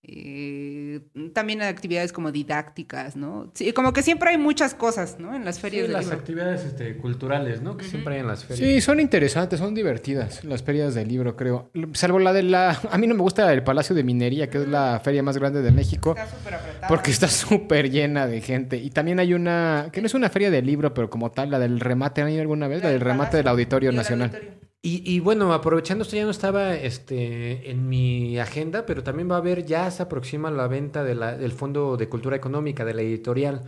eh, 0.07 1.01
también 1.33 1.61
actividades 1.61 2.13
como 2.13 2.31
didácticas, 2.31 3.15
¿no? 3.15 3.51
Sí, 3.53 3.73
como 3.73 3.91
que 3.93 4.03
siempre 4.03 4.29
hay 4.29 4.37
muchas 4.37 4.73
cosas, 4.75 5.17
¿no? 5.19 5.35
En 5.35 5.43
las 5.45 5.55
Sí, 5.55 5.61
ferias 5.61 5.83
del 5.83 5.93
las 5.93 6.05
libro. 6.05 6.17
actividades 6.19 6.63
este, 6.65 6.97
culturales, 6.97 7.61
¿no? 7.61 7.75
Que 7.77 7.85
siempre 7.85 8.15
hay 8.15 8.19
en 8.21 8.27
las 8.27 8.45
ferias. 8.45 8.67
Sí, 8.69 8.81
son 8.81 8.99
interesantes, 8.99 9.59
son 9.59 9.73
divertidas 9.73 10.43
las 10.43 10.63
ferias 10.63 10.93
del 10.95 11.07
libro, 11.07 11.35
creo. 11.35 11.69
Salvo 11.93 12.19
la 12.19 12.33
de 12.33 12.43
la... 12.43 12.79
A 12.91 12.97
mí 12.97 13.07
no 13.07 13.15
me 13.15 13.21
gusta 13.21 13.51
el 13.51 13.63
Palacio 13.63 13.95
de 13.95 14.03
Minería, 14.03 14.49
que 14.49 14.59
es 14.59 14.67
la 14.67 14.99
feria 15.03 15.23
más 15.23 15.37
grande 15.37 15.61
de 15.61 15.71
México, 15.71 16.11
Está 16.17 16.27
súper 16.27 16.53
apretada. 16.53 16.87
porque 16.87 17.11
está 17.11 17.27
súper 17.27 17.89
llena 17.89 18.27
de 18.27 18.41
gente. 18.41 18.77
Y 18.77 18.89
también 18.91 19.19
hay 19.19 19.33
una, 19.33 19.89
que 19.91 20.01
no 20.01 20.07
es 20.07 20.13
una 20.13 20.29
feria 20.29 20.51
del 20.51 20.65
libro, 20.65 20.93
pero 20.93 21.09
como 21.09 21.31
tal, 21.31 21.49
la 21.51 21.59
del 21.59 21.79
remate, 21.79 22.21
¿han 22.21 22.29
ido 22.29 22.41
alguna 22.41 22.67
vez? 22.67 22.83
La 22.83 22.89
del 22.89 23.01
remate 23.01 23.37
del 23.37 23.47
Auditorio 23.47 23.91
Nacional. 23.91 24.29
auditorio. 24.29 24.64
Y, 24.85 25.01
y 25.03 25.19
bueno, 25.19 25.51
aprovechando 25.53 26.03
esto 26.03 26.15
ya 26.15 26.25
no 26.25 26.29
estaba 26.31 26.75
este, 26.75 27.71
en 27.71 27.89
mi 27.89 28.37
agenda, 28.37 28.85
pero 28.85 29.01
también 29.03 29.29
va 29.31 29.35
a 29.35 29.39
haber, 29.39 29.65
ya 29.65 29.89
se 29.89 30.03
aproxima 30.03 30.51
la 30.51 30.67
venta 30.67 31.03
de 31.03 31.15
la- 31.15 31.35
del 31.37 31.53
Fondo 31.53 31.97
de 31.97 32.07
Cultura 32.07 32.35
Económica, 32.35 32.85
de 32.85 32.93
la 32.93 33.01
editorial, 33.01 33.61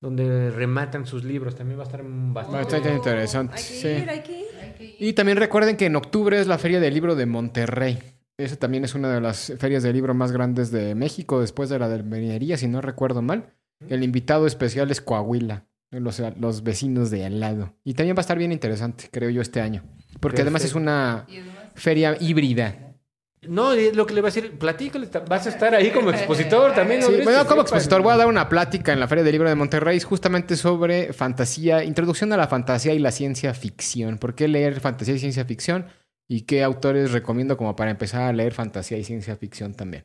donde 0.00 0.50
rematan 0.50 1.06
sus 1.06 1.24
libros. 1.24 1.54
También 1.54 1.78
va 1.78 1.82
a 1.82 1.86
estar 1.86 2.02
bastante... 2.02 2.56
Bastante 2.64 2.94
interesante, 2.94 3.54
Hay 3.54 3.62
que 3.62 3.68
sí. 3.68 3.88
ir, 3.88 4.10
hay 4.10 4.20
que 4.22 4.32
ir. 4.32 4.46
Hay 4.62 4.70
que 4.78 4.84
ir. 4.84 4.94
Y 4.98 5.12
también 5.12 5.36
recuerden 5.36 5.76
que 5.76 5.86
en 5.86 5.96
octubre 5.96 6.40
es 6.40 6.46
la 6.46 6.56
Feria 6.58 6.80
del 6.80 6.94
Libro 6.94 7.14
de 7.16 7.26
Monterrey. 7.26 7.98
Esa 8.38 8.56
también 8.56 8.84
es 8.84 8.94
una 8.94 9.12
de 9.12 9.20
las 9.20 9.52
ferias 9.58 9.82
de 9.82 9.92
libro 9.92 10.14
más 10.14 10.32
grandes 10.32 10.70
de 10.70 10.94
México, 10.94 11.40
después 11.40 11.68
de 11.68 11.78
la 11.78 11.88
de 11.90 12.02
minería, 12.02 12.56
si 12.56 12.66
no 12.66 12.80
recuerdo 12.80 13.20
mal. 13.20 13.52
El 13.88 14.02
invitado 14.02 14.46
especial 14.46 14.90
es 14.90 15.00
Coahuila, 15.02 15.66
los, 15.90 16.20
los 16.40 16.62
vecinos 16.62 17.10
de 17.10 17.26
al 17.26 17.40
lado. 17.40 17.74
Y 17.84 17.92
también 17.94 18.16
va 18.16 18.20
a 18.20 18.22
estar 18.22 18.38
bien 18.38 18.50
interesante, 18.52 19.08
creo 19.12 19.28
yo, 19.28 19.42
este 19.42 19.60
año. 19.60 19.82
Porque 20.22 20.42
además 20.42 20.64
es 20.64 20.76
una 20.76 21.26
feria 21.74 22.16
híbrida. 22.20 22.94
No, 23.42 23.74
lo 23.74 24.06
que 24.06 24.14
le 24.14 24.20
va 24.20 24.28
a 24.28 24.30
decir, 24.30 24.56
platícale, 24.56 25.08
vas 25.28 25.46
a 25.46 25.48
estar 25.48 25.74
ahí 25.74 25.90
como 25.90 26.10
expositor 26.10 26.72
también. 26.74 27.00
¿no? 27.00 27.08
Sí, 27.08 27.22
bueno, 27.24 27.44
como 27.44 27.62
expositor 27.62 28.00
voy 28.00 28.12
a 28.12 28.16
dar 28.16 28.28
una 28.28 28.48
plática 28.48 28.92
en 28.92 29.00
la 29.00 29.08
Feria 29.08 29.24
del 29.24 29.32
Libro 29.32 29.48
de 29.48 29.56
Monterrey 29.56 29.98
justamente 29.98 30.54
sobre 30.54 31.12
fantasía, 31.12 31.82
introducción 31.82 32.32
a 32.32 32.36
la 32.36 32.46
fantasía 32.46 32.94
y 32.94 33.00
la 33.00 33.10
ciencia 33.10 33.52
ficción. 33.52 34.18
¿Por 34.18 34.36
qué 34.36 34.46
leer 34.46 34.78
fantasía 34.78 35.14
y 35.14 35.18
ciencia 35.18 35.44
ficción? 35.44 35.86
¿Y 36.28 36.42
qué 36.42 36.62
autores 36.62 37.10
recomiendo 37.10 37.56
como 37.56 37.74
para 37.74 37.90
empezar 37.90 38.22
a 38.22 38.32
leer 38.32 38.54
fantasía 38.54 38.98
y 38.98 39.02
ciencia 39.02 39.34
ficción 39.34 39.74
también? 39.74 40.04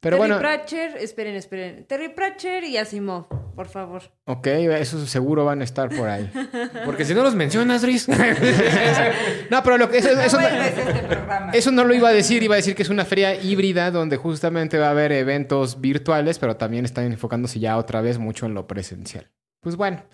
Pero 0.00 0.16
Terry 0.16 0.28
bueno, 0.28 0.38
Pratchett, 0.38 0.96
esperen, 0.96 1.34
esperen. 1.34 1.84
Terry 1.86 2.08
Pratchett 2.10 2.64
y 2.64 2.76
Asimov. 2.76 3.26
por 3.56 3.66
favor. 3.68 4.02
Ok, 4.26 4.46
eso 4.46 5.04
seguro 5.06 5.44
van 5.44 5.60
a 5.60 5.64
estar 5.64 5.88
por 5.88 6.08
ahí. 6.08 6.30
Porque 6.84 7.04
si 7.04 7.14
no 7.14 7.22
los 7.24 7.34
mencionas, 7.34 7.82
Riz. 7.82 8.06
No, 9.50 9.62
pero 9.62 9.78
lo 9.78 9.88
que 9.90 9.98
eso, 9.98 10.10
eso, 10.10 10.40
No 10.40 10.46
este 10.46 10.82
programa. 11.08 11.50
eso 11.52 11.70
no 11.72 11.84
lo 11.84 11.94
iba 11.94 12.08
a 12.08 12.12
decir, 12.12 12.42
iba 12.42 12.54
a 12.54 12.56
decir 12.56 12.74
que 12.74 12.82
es 12.82 12.90
una 12.90 13.04
feria 13.04 13.34
híbrida 13.34 13.90
donde 13.90 14.16
justamente 14.16 14.78
va 14.78 14.88
a 14.88 14.90
haber 14.90 15.10
eventos 15.12 15.80
virtuales, 15.80 16.38
pero 16.38 16.56
también 16.56 16.84
están 16.84 17.04
enfocándose 17.06 17.58
ya 17.58 17.76
otra 17.76 18.00
vez 18.00 18.18
mucho 18.18 18.46
en 18.46 18.54
lo 18.54 18.66
presencial. 18.66 19.30
Pues 19.60 19.74
bueno, 19.76 20.04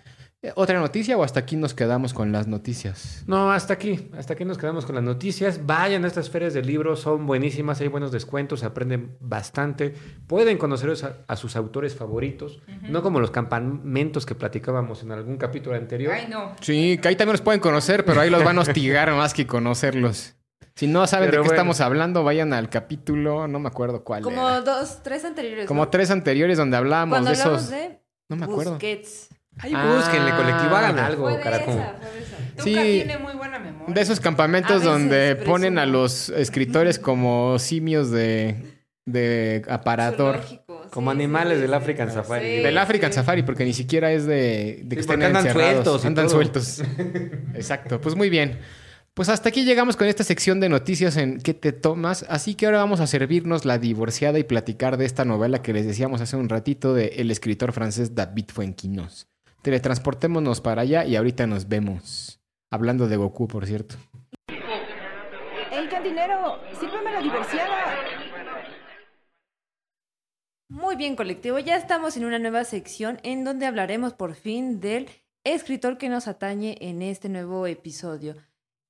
¿otra 0.55 0.79
noticia 0.79 1.17
o 1.17 1.23
hasta 1.23 1.39
aquí 1.39 1.55
nos 1.55 1.73
quedamos 1.73 2.13
con 2.13 2.31
las 2.31 2.47
noticias? 2.47 3.23
No, 3.27 3.51
hasta 3.51 3.73
aquí. 3.73 4.09
Hasta 4.17 4.33
aquí 4.33 4.45
nos 4.45 4.57
quedamos 4.57 4.85
con 4.85 4.95
las 4.95 5.03
noticias. 5.03 5.65
Vayan 5.65 6.03
a 6.03 6.07
estas 6.07 6.29
ferias 6.29 6.53
de 6.53 6.61
libros, 6.61 6.99
son 7.01 7.25
buenísimas, 7.25 7.81
hay 7.81 7.87
buenos 7.87 8.11
descuentos, 8.11 8.59
se 8.59 8.65
aprenden 8.65 9.17
bastante. 9.19 9.93
Pueden 10.27 10.57
conocer 10.57 10.91
a, 11.03 11.31
a 11.33 11.35
sus 11.35 11.55
autores 11.55 11.95
favoritos, 11.95 12.61
no 12.83 13.01
como 13.01 13.19
los 13.19 13.31
campamentos 13.31 14.25
que 14.25 14.35
platicábamos 14.35 15.03
en 15.03 15.11
algún 15.11 15.37
capítulo 15.37 15.75
anterior. 15.75 16.13
Ay, 16.13 16.27
no. 16.29 16.53
Sí, 16.61 16.97
que 17.01 17.07
ahí 17.07 17.15
también 17.15 17.33
los 17.33 17.41
pueden 17.41 17.59
conocer, 17.61 18.05
pero 18.05 18.21
ahí 18.21 18.29
los 18.29 18.43
van 18.43 18.57
a 18.57 18.61
hostigar 18.61 19.11
más 19.15 19.33
que 19.33 19.47
conocerlos. 19.47 20.35
Si 20.75 20.87
no 20.87 21.07
saben 21.07 21.29
Pero 21.29 21.37
de 21.41 21.43
qué 21.43 21.47
bueno. 21.47 21.53
estamos 21.61 21.79
hablando, 21.79 22.23
vayan 22.25 22.51
al 22.51 22.69
capítulo, 22.69 23.47
no 23.47 23.59
me 23.59 23.69
acuerdo 23.69 24.03
cuál 24.03 24.21
Como 24.23 24.45
era. 24.49 24.59
dos, 24.59 25.01
tres 25.03 25.23
anteriores. 25.23 25.67
Como 25.67 25.85
¿no? 25.85 25.89
tres 25.89 26.11
anteriores 26.11 26.57
donde 26.57 26.75
hablábamos 26.75 27.13
Cuando 27.19 27.31
de 27.31 27.37
hablamos 27.41 27.61
esos. 27.61 27.71
de 27.71 27.99
No 28.27 28.35
me 28.35 28.43
acuerdo. 28.43 28.71
Busquets. 28.71 29.29
Ahí 29.59 29.71
Ah, 29.75 29.95
búsquenle, 29.95 30.31
colectivo, 30.31 30.75
hagan 30.75 30.99
algo, 30.99 31.23
Fue 31.29 31.37
de 31.37 31.41
caracol. 31.43 31.73
esa, 31.75 31.95
fue 32.01 32.11
de 32.11 32.19
esa. 32.19 32.37
Tuca 32.55 32.63
Sí. 32.63 32.73
tiene 32.73 33.17
muy 33.17 33.33
buena 33.33 33.59
memoria. 33.59 33.93
De 33.93 34.01
esos 34.01 34.19
campamentos 34.19 34.81
veces 34.81 34.85
donde 34.85 35.35
ponen 35.37 35.77
a 35.79 35.85
los 35.85 36.29
escritores 36.29 36.99
como 36.99 37.57
simios 37.59 38.11
de, 38.11 38.55
de 39.05 39.63
aparador. 39.69 40.35
Zoológico, 40.37 40.87
Como 40.91 41.11
sí, 41.11 41.15
animales 41.17 41.55
sí, 41.55 41.61
del 41.61 41.69
sí. 41.71 41.75
African 41.75 42.11
Safari. 42.11 42.57
Sí. 42.57 42.63
Del 42.63 42.77
African 42.77 43.13
Safari, 43.13 43.43
porque 43.43 43.65
ni 43.65 43.73
siquiera 43.73 44.11
es 44.11 44.25
de, 44.25 44.81
de 44.83 44.95
que 44.95 45.03
Sí, 45.03 45.09
estén 45.09 45.23
andan 45.23 45.45
encerrados. 45.45 45.73
sueltos 45.73 46.05
Andan 46.05 46.25
todo. 46.27 46.35
sueltos. 46.35 46.83
Exacto. 47.53 48.01
Pues 48.01 48.15
muy 48.15 48.29
bien. 48.29 48.59
Pues 49.13 49.29
hasta 49.29 49.47
aquí 49.47 49.63
llegamos 49.63 49.95
con 49.95 50.07
esta 50.07 50.25
sección 50.25 50.59
de 50.59 50.67
noticias 50.67 51.15
en 51.15 51.39
¿Qué 51.39 51.53
te 51.53 51.71
tomas? 51.71 52.25
Así 52.27 52.55
que 52.55 52.65
ahora 52.65 52.79
vamos 52.79 52.99
a 52.99 53.07
servirnos 53.07 53.63
la 53.63 53.77
divorciada 53.77 54.37
y 54.39 54.43
platicar 54.43 54.97
de 54.97 55.05
esta 55.05 55.23
novela 55.23 55.61
que 55.61 55.71
les 55.71 55.85
decíamos 55.87 56.19
hace 56.19 56.35
un 56.35 56.49
ratito 56.49 56.93
de 56.93 57.13
el 57.17 57.31
escritor 57.31 57.71
francés 57.71 58.13
David 58.13 58.45
Fuenquinos. 58.53 59.27
Teletransportémonos 59.65 60.61
para 60.61 60.83
allá 60.83 61.05
y 61.05 61.15
ahorita 61.15 61.47
nos 61.47 61.67
vemos. 61.67 62.39
Hablando 62.71 63.07
de 63.07 63.17
Goku, 63.17 63.47
por 63.47 63.65
cierto. 63.65 63.95
¡Ey, 64.47 65.87
cantinero! 65.89 66.59
¡Sírveme 66.79 67.11
la 67.11 67.19
divorciada! 67.19 67.95
Muy 70.69 70.95
bien, 70.95 71.15
colectivo. 71.15 71.57
Ya 71.57 71.77
estamos 71.77 72.15
en 72.15 72.25
una 72.25 72.37
nueva 72.37 72.63
sección 72.63 73.17
en 73.23 73.43
donde 73.43 73.65
hablaremos 73.65 74.13
por 74.13 74.35
fin 74.35 74.79
del 74.81 75.09
escritor 75.43 75.97
que 75.97 76.09
nos 76.09 76.27
atañe 76.27 76.77
en 76.79 77.01
este 77.01 77.27
nuevo 77.27 77.65
episodio. 77.65 78.35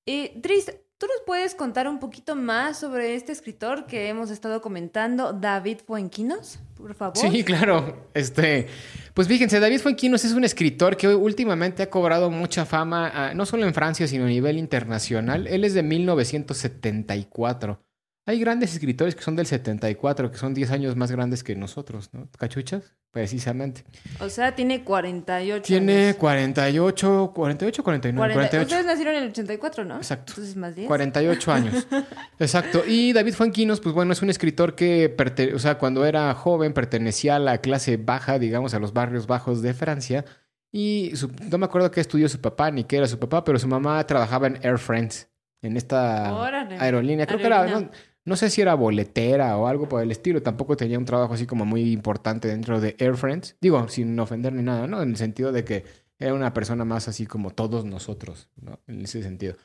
Eh, 0.05 0.33
Dries, 0.35 0.77
¿tú 0.97 1.07
nos 1.07 1.17
puedes 1.25 1.55
contar 1.55 1.87
un 1.87 1.99
poquito 1.99 2.35
más 2.35 2.79
sobre 2.79 3.15
este 3.15 3.31
escritor 3.31 3.85
que 3.85 4.07
hemos 4.09 4.29
estado 4.31 4.61
comentando, 4.61 5.33
David 5.33 5.79
Fuenquinos? 5.85 6.59
Por 6.75 6.93
favor. 6.93 7.17
Sí, 7.17 7.43
claro. 7.43 8.09
Este, 8.13 8.67
pues 9.13 9.27
fíjense, 9.27 9.59
David 9.59 9.79
Fuenquinos 9.79 10.23
es 10.25 10.33
un 10.33 10.43
escritor 10.43 10.97
que 10.97 11.07
últimamente 11.07 11.83
ha 11.83 11.89
cobrado 11.89 12.29
mucha 12.29 12.65
fama, 12.65 13.11
ah, 13.13 13.33
no 13.33 13.45
solo 13.45 13.65
en 13.65 13.73
Francia, 13.73 14.07
sino 14.07 14.25
a 14.25 14.27
nivel 14.27 14.57
internacional. 14.57 15.47
Él 15.47 15.63
es 15.63 15.73
de 15.73 15.83
1974. 15.83 17.81
Hay 18.27 18.39
grandes 18.39 18.73
escritores 18.73 19.13
que 19.15 19.21
son 19.21 19.35
del 19.35 19.45
74, 19.45 20.31
que 20.31 20.37
son 20.37 20.53
10 20.55 20.71
años 20.71 20.95
más 20.95 21.11
grandes 21.11 21.43
que 21.43 21.55
nosotros, 21.55 22.09
¿no? 22.11 22.27
¿Cachuchas? 22.37 22.95
Precisamente. 23.11 23.83
O 24.19 24.29
sea, 24.29 24.55
tiene 24.55 24.83
48 24.83 25.61
Tiene 25.63 26.05
años. 26.07 26.15
48, 26.17 27.31
48, 27.35 27.83
49, 27.83 28.17
40 28.33 28.49
48. 28.49 28.65
Ustedes 28.65 28.85
nacieron 28.85 29.15
en 29.15 29.23
el 29.23 29.29
84, 29.29 29.85
¿no? 29.85 29.97
Exacto. 29.97 30.31
Entonces 30.33 30.55
más 30.55 30.75
10. 30.75 30.87
48 30.87 31.51
años. 31.53 31.87
Exacto. 32.39 32.83
Y 32.87 33.13
David 33.13 33.33
Fuenquinos, 33.35 33.79
pues 33.79 33.93
bueno, 33.93 34.11
es 34.11 34.21
un 34.21 34.29
escritor 34.31 34.75
que, 34.75 35.15
o 35.53 35.59
sea, 35.59 35.77
cuando 35.77 36.03
era 36.05 36.33
joven 36.33 36.73
pertenecía 36.73 37.35
a 37.35 37.39
la 37.39 37.59
clase 37.59 37.97
baja, 37.97 38.39
digamos, 38.39 38.73
a 38.73 38.79
los 38.79 38.91
barrios 38.91 39.27
bajos 39.27 39.61
de 39.61 39.73
Francia. 39.75 40.25
Y 40.71 41.11
su- 41.15 41.31
no 41.49 41.57
me 41.57 41.65
acuerdo 41.65 41.89
qué 41.91 42.01
estudió 42.01 42.27
su 42.27 42.41
papá 42.41 42.69
ni 42.71 42.83
qué 42.83 42.97
era 42.97 43.07
su 43.07 43.17
papá, 43.19 43.43
pero 43.43 43.59
su 43.59 43.67
mamá 43.67 44.05
trabajaba 44.05 44.47
en 44.47 44.57
Air 44.61 44.77
France, 44.79 45.27
en 45.61 45.77
esta 45.77 46.33
Órale. 46.33 46.77
aerolínea. 46.79 47.25
Creo 47.25 47.39
que 47.39 47.45
era, 47.45 47.65
no, 47.65 47.89
no 48.25 48.35
sé 48.35 48.49
si 48.49 48.61
era 48.61 48.73
boletera 48.73 49.55
o 49.57 49.67
algo 49.67 49.87
por 49.87 50.01
el 50.01 50.11
estilo. 50.11 50.41
Tampoco 50.41 50.75
tenía 50.75 50.97
un 50.97 51.05
trabajo 51.05 51.35
así 51.35 51.45
como 51.45 51.63
muy 51.63 51.91
importante 51.91 52.47
dentro 52.47 52.81
de 52.81 52.95
Air 52.97 53.15
France. 53.17 53.55
Digo, 53.61 53.87
sin 53.87 54.19
ofender 54.19 54.53
ni 54.53 54.63
nada, 54.63 54.87
¿no? 54.87 55.01
En 55.01 55.09
el 55.09 55.15
sentido 55.15 55.51
de 55.51 55.63
que 55.63 55.85
era 56.17 56.33
una 56.33 56.53
persona 56.53 56.85
más 56.85 57.07
así 57.07 57.27
como 57.27 57.51
todos 57.51 57.85
nosotros, 57.85 58.49
¿no? 58.59 58.79
En 58.87 59.01
ese 59.01 59.21
sentido. 59.21 59.55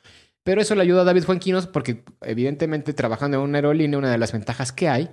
Pero 0.43 0.61
eso 0.61 0.75
le 0.75 0.83
ayuda 0.83 1.01
a 1.01 1.05
David 1.05 1.23
Fuenquinos 1.23 1.67
porque 1.67 2.03
evidentemente 2.21 2.93
trabajando 2.93 3.37
en 3.37 3.43
una 3.43 3.57
aerolínea, 3.57 3.97
una 3.97 4.11
de 4.11 4.17
las 4.17 4.31
ventajas 4.31 4.71
que 4.71 4.89
hay 4.89 5.09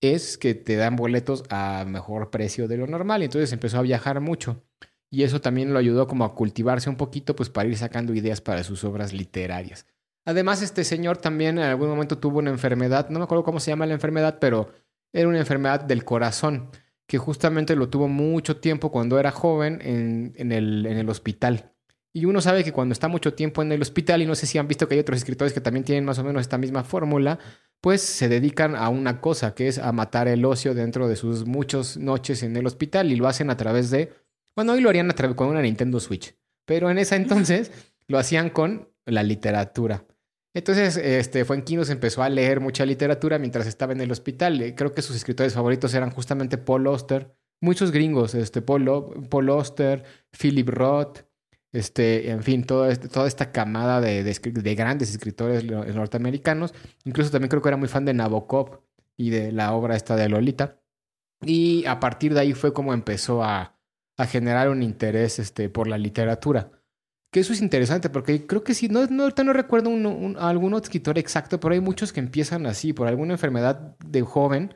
es 0.00 0.38
que 0.38 0.54
te 0.54 0.76
dan 0.76 0.96
boletos 0.96 1.44
a 1.50 1.84
mejor 1.86 2.30
precio 2.30 2.68
de 2.68 2.76
lo 2.76 2.86
normal. 2.86 3.22
Entonces 3.22 3.52
empezó 3.52 3.78
a 3.78 3.82
viajar 3.82 4.20
mucho. 4.20 4.62
Y 5.10 5.22
eso 5.22 5.40
también 5.40 5.72
lo 5.72 5.78
ayudó 5.78 6.06
como 6.06 6.24
a 6.24 6.34
cultivarse 6.34 6.90
un 6.90 6.96
poquito, 6.96 7.34
pues 7.36 7.48
para 7.48 7.68
ir 7.68 7.76
sacando 7.76 8.12
ideas 8.14 8.40
para 8.40 8.64
sus 8.64 8.84
obras 8.84 9.12
literarias. 9.12 9.86
Además, 10.26 10.60
este 10.60 10.82
señor 10.82 11.18
también 11.18 11.56
en 11.58 11.64
algún 11.64 11.88
momento 11.88 12.18
tuvo 12.18 12.40
una 12.40 12.50
enfermedad, 12.50 13.08
no 13.08 13.20
me 13.20 13.24
acuerdo 13.24 13.44
cómo 13.44 13.60
se 13.60 13.70
llama 13.70 13.86
la 13.86 13.94
enfermedad, 13.94 14.38
pero 14.40 14.72
era 15.12 15.28
una 15.28 15.38
enfermedad 15.38 15.80
del 15.80 16.04
corazón, 16.04 16.68
que 17.06 17.16
justamente 17.16 17.76
lo 17.76 17.88
tuvo 17.88 18.08
mucho 18.08 18.56
tiempo 18.56 18.90
cuando 18.90 19.20
era 19.20 19.30
joven 19.30 19.80
en, 19.82 20.32
en 20.34 20.50
el, 20.50 20.84
en 20.84 20.98
el 20.98 21.08
hospital. 21.08 21.72
Y 22.12 22.24
uno 22.24 22.40
sabe 22.40 22.64
que 22.64 22.72
cuando 22.72 22.92
está 22.92 23.06
mucho 23.06 23.34
tiempo 23.34 23.62
en 23.62 23.70
el 23.70 23.80
hospital, 23.80 24.20
y 24.20 24.26
no 24.26 24.34
sé 24.34 24.46
si 24.46 24.58
han 24.58 24.66
visto 24.66 24.88
que 24.88 24.94
hay 24.94 25.00
otros 25.00 25.18
escritores 25.18 25.52
que 25.52 25.60
también 25.60 25.84
tienen 25.84 26.04
más 26.04 26.18
o 26.18 26.24
menos 26.24 26.40
esta 26.40 26.58
misma 26.58 26.82
fórmula, 26.82 27.38
pues 27.80 28.00
se 28.00 28.28
dedican 28.28 28.74
a 28.74 28.88
una 28.88 29.20
cosa, 29.20 29.54
que 29.54 29.68
es 29.68 29.78
a 29.78 29.92
matar 29.92 30.26
el 30.26 30.44
ocio 30.44 30.74
dentro 30.74 31.06
de 31.06 31.14
sus 31.14 31.46
muchas 31.46 31.96
noches 31.98 32.42
en 32.42 32.56
el 32.56 32.66
hospital, 32.66 33.12
y 33.12 33.16
lo 33.16 33.28
hacen 33.28 33.48
a 33.48 33.56
través 33.56 33.90
de, 33.90 34.12
bueno, 34.56 34.72
hoy 34.72 34.80
lo 34.80 34.88
harían 34.88 35.08
a 35.08 35.14
través 35.14 35.36
con 35.36 35.48
una 35.48 35.62
Nintendo 35.62 36.00
Switch, 36.00 36.34
pero 36.64 36.90
en 36.90 36.98
ese 36.98 37.14
entonces 37.16 37.70
lo 38.08 38.18
hacían 38.18 38.50
con 38.50 38.88
la 39.04 39.22
literatura. 39.22 40.04
Entonces, 40.56 40.96
este, 40.96 41.44
Fuenquinos 41.44 41.90
empezó 41.90 42.22
a 42.22 42.30
leer 42.30 42.60
mucha 42.60 42.86
literatura 42.86 43.38
mientras 43.38 43.66
estaba 43.66 43.92
en 43.92 44.00
el 44.00 44.10
hospital. 44.10 44.58
Eh, 44.62 44.74
Creo 44.74 44.94
que 44.94 45.02
sus 45.02 45.14
escritores 45.14 45.52
favoritos 45.52 45.92
eran 45.92 46.10
justamente 46.10 46.56
Paul 46.56 46.86
Auster, 46.86 47.36
muchos 47.60 47.92
gringos, 47.92 48.34
este, 48.34 48.62
Paul, 48.62 49.26
Paul 49.28 49.50
Auster, 49.50 50.02
Philip 50.30 50.66
Roth, 50.70 51.18
este, 51.72 52.30
en 52.30 52.42
fin, 52.42 52.64
toda 52.64 52.88
esta 52.88 53.52
camada 53.52 54.00
de, 54.00 54.74
grandes 54.74 55.10
escritores 55.10 55.62
norteamericanos. 55.62 56.72
Incluso 57.04 57.30
también 57.30 57.50
creo 57.50 57.60
que 57.60 57.68
era 57.68 57.76
muy 57.76 57.88
fan 57.88 58.06
de 58.06 58.14
Nabokov 58.14 58.80
y 59.14 59.28
de 59.28 59.52
la 59.52 59.74
obra 59.74 59.94
esta 59.94 60.16
de 60.16 60.30
Lolita. 60.30 60.80
Y 61.42 61.84
a 61.84 62.00
partir 62.00 62.32
de 62.32 62.40
ahí 62.40 62.54
fue 62.54 62.72
como 62.72 62.94
empezó 62.94 63.44
a, 63.44 63.78
a 64.16 64.26
generar 64.26 64.70
un 64.70 64.82
interés 64.82 65.38
este, 65.38 65.68
por 65.68 65.86
la 65.86 65.98
literatura. 65.98 66.70
Que 67.30 67.40
eso 67.40 67.52
es 67.52 67.60
interesante 67.60 68.08
porque 68.08 68.46
creo 68.46 68.62
que 68.64 68.72
sí, 68.74 68.88
no, 68.88 69.04
no, 69.06 69.24
ahorita 69.24 69.44
no 69.44 69.52
recuerdo 69.52 69.90
un, 69.90 70.06
un- 70.06 70.36
algún 70.38 70.72
otro 70.74 70.84
escritor 70.84 71.18
exacto, 71.18 71.60
pero 71.60 71.74
hay 71.74 71.80
muchos 71.80 72.12
que 72.12 72.20
empiezan 72.20 72.66
así, 72.66 72.92
por 72.92 73.08
alguna 73.08 73.34
enfermedad 73.34 73.96
de 74.04 74.22
joven, 74.22 74.74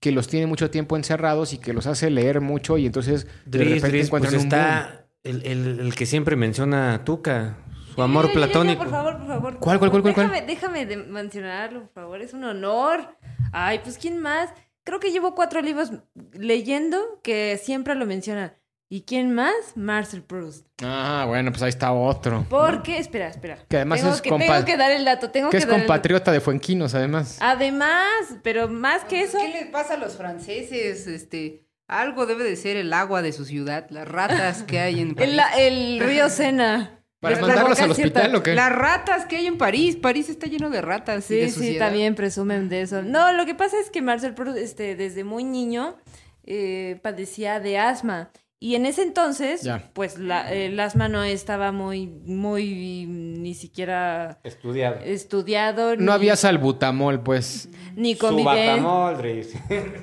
que 0.00 0.12
los 0.12 0.28
tiene 0.28 0.46
mucho 0.46 0.70
tiempo 0.70 0.96
encerrados 0.96 1.52
y 1.52 1.58
que 1.58 1.72
los 1.74 1.86
hace 1.86 2.08
leer 2.08 2.40
mucho 2.40 2.78
y 2.78 2.86
entonces 2.86 3.26
de 3.44 3.58
repente 3.64 3.88
Dries, 3.88 4.06
encuentran 4.06 4.32
pues 4.32 4.44
un 4.44 4.48
boom. 4.48 4.60
está 4.60 5.06
el, 5.24 5.44
el- 5.44 5.80
el 5.80 5.94
que 5.94 6.06
siempre 6.06 6.36
menciona 6.36 6.94
a 6.94 7.04
Tuca, 7.04 7.58
su 7.94 8.00
amor 8.00 8.32
platónico. 8.32 8.78
por 8.84 8.90
favor, 8.90 9.18
por 9.18 9.26
favor. 9.26 9.58
¿Cuál, 9.58 9.78
cuál, 9.78 9.90
cuál, 9.90 10.02
cuál, 10.02 10.14
Déjame, 10.14 10.42
déjame 10.46 10.86
de 10.86 10.96
mencionarlo, 10.96 11.80
por 11.82 11.90
favor. 11.92 12.22
Es 12.22 12.32
un 12.32 12.44
honor. 12.44 13.16
Ay, 13.52 13.80
pues 13.82 13.98
¿quién 13.98 14.16
más? 14.18 14.48
Creo 14.84 15.00
que 15.00 15.10
llevo 15.10 15.34
cuatro 15.34 15.60
libros 15.60 15.92
leyendo 16.32 17.20
que 17.22 17.60
siempre 17.62 17.94
lo 17.94 18.06
mencionan. 18.06 18.54
¿Y 18.92 19.02
quién 19.02 19.32
más? 19.32 19.54
Marcel 19.76 20.22
Proust. 20.24 20.66
Ah, 20.82 21.24
bueno, 21.28 21.52
pues 21.52 21.62
ahí 21.62 21.68
está 21.68 21.92
otro. 21.92 22.44
Porque, 22.50 22.98
espera, 22.98 23.28
espera. 23.28 23.58
Que 23.68 23.76
además 23.76 24.00
tengo 24.00 24.14
es 24.14 24.20
que, 24.20 24.30
compa- 24.30 24.46
tengo 24.54 24.64
que 24.64 24.76
dar 24.76 24.90
el 24.90 25.04
dato, 25.04 25.30
tengo 25.30 25.48
Que 25.48 25.58
que, 25.58 25.62
es 25.62 25.66
dar 25.68 25.74
el 25.76 25.80
dato. 25.82 25.86
compatriota 25.86 26.32
de 26.32 26.40
Fuenquinos, 26.40 26.92
además. 26.96 27.38
Además, 27.40 28.02
pero 28.42 28.66
más 28.68 29.04
que 29.04 29.22
eso, 29.22 29.38
¿Qué 29.38 29.48
les 29.48 29.66
pasa 29.66 29.94
a 29.94 29.96
los 29.96 30.16
franceses? 30.16 31.06
Este, 31.06 31.68
algo 31.86 32.26
debe 32.26 32.42
de 32.42 32.56
ser 32.56 32.76
el 32.76 32.92
agua 32.92 33.22
de 33.22 33.32
su 33.32 33.44
ciudad, 33.44 33.86
las 33.90 34.08
ratas 34.08 34.64
que 34.64 34.80
hay 34.80 34.98
en 35.00 35.14
París. 35.14 35.40
el, 35.56 35.98
el 35.98 36.00
río 36.00 36.28
Sena. 36.28 36.96
¿Para 37.20 37.36
les 37.36 37.46
mandarlos 37.46 37.78
al 37.80 37.90
hospital 37.92 38.22
cierta- 38.22 38.38
o 38.38 38.42
qué? 38.42 38.54
Las 38.56 38.72
ratas 38.72 39.26
que 39.26 39.36
hay 39.36 39.46
en 39.46 39.56
París. 39.56 39.94
París 39.96 40.28
está 40.28 40.48
lleno 40.48 40.68
de 40.68 40.80
ratas. 40.80 41.26
y 41.30 41.34
Sí, 41.34 41.40
de 41.40 41.48
sí, 41.48 41.54
suciedad. 41.54 41.86
también 41.86 42.16
presumen 42.16 42.68
de 42.68 42.80
eso. 42.80 43.02
No, 43.02 43.30
lo 43.34 43.46
que 43.46 43.54
pasa 43.54 43.78
es 43.78 43.88
que 43.90 44.02
Marcel 44.02 44.34
Proust, 44.34 44.58
este, 44.58 44.96
desde 44.96 45.22
muy 45.22 45.44
niño, 45.44 45.96
eh, 46.44 46.98
padecía 47.04 47.60
de 47.60 47.78
asma. 47.78 48.30
Y 48.62 48.74
en 48.74 48.84
ese 48.84 49.02
entonces, 49.02 49.62
Ya. 49.62 49.90
pues 49.94 50.18
la, 50.18 50.52
el 50.52 50.78
asma 50.78 51.08
no 51.08 51.24
estaba 51.24 51.72
muy, 51.72 52.06
muy, 52.06 53.06
ni 53.06 53.54
siquiera 53.54 54.38
Estudiado. 54.44 55.00
estudiado. 55.02 55.96
No 55.96 56.02
ni, 56.02 56.12
había 56.12 56.36
salbutamol, 56.36 57.22
pues. 57.22 57.70
Ni 57.96 58.14
Dries. 58.14 59.54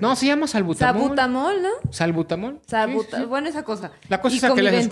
No, 0.01 0.15
se 0.15 0.25
llama 0.25 0.47
salbutamol. 0.47 1.03
Sabutamol, 1.03 1.61
¿no? 1.61 1.69
¿Salbutamol? 1.91 2.59
Sí, 2.65 2.75
sí. 3.15 3.25
Bueno, 3.25 3.47
esa 3.47 3.63
cosa. 3.63 3.91
La 4.09 4.19
cosa 4.21 4.33
Y 4.33 4.37
esa 4.39 4.53
que 4.55 4.63
le 4.63 4.69
haces-. 4.71 4.89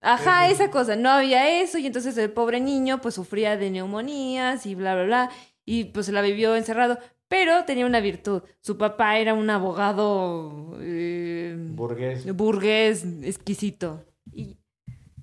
Ajá, 0.00 0.48
esa 0.48 0.70
cosa. 0.70 0.96
No 0.96 1.10
había 1.10 1.60
eso 1.60 1.76
y 1.76 1.86
entonces 1.86 2.16
el 2.16 2.30
pobre 2.30 2.60
niño 2.60 3.02
pues 3.02 3.14
sufría 3.14 3.58
de 3.58 3.70
neumonías 3.70 4.64
y 4.64 4.74
bla, 4.74 4.94
bla, 4.94 5.04
bla. 5.04 5.30
Y 5.66 5.84
pues 5.84 6.06
se 6.06 6.12
la 6.12 6.22
vivió 6.22 6.56
encerrado. 6.56 6.98
Pero 7.28 7.64
tenía 7.64 7.86
una 7.86 8.00
virtud. 8.00 8.42
Su 8.60 8.76
papá 8.76 9.18
era 9.18 9.34
un 9.34 9.48
abogado 9.50 10.76
eh, 10.80 11.56
Burgués. 11.58 12.34
burgués 12.34 13.04
exquisito. 13.22 14.04
Y 14.32 14.56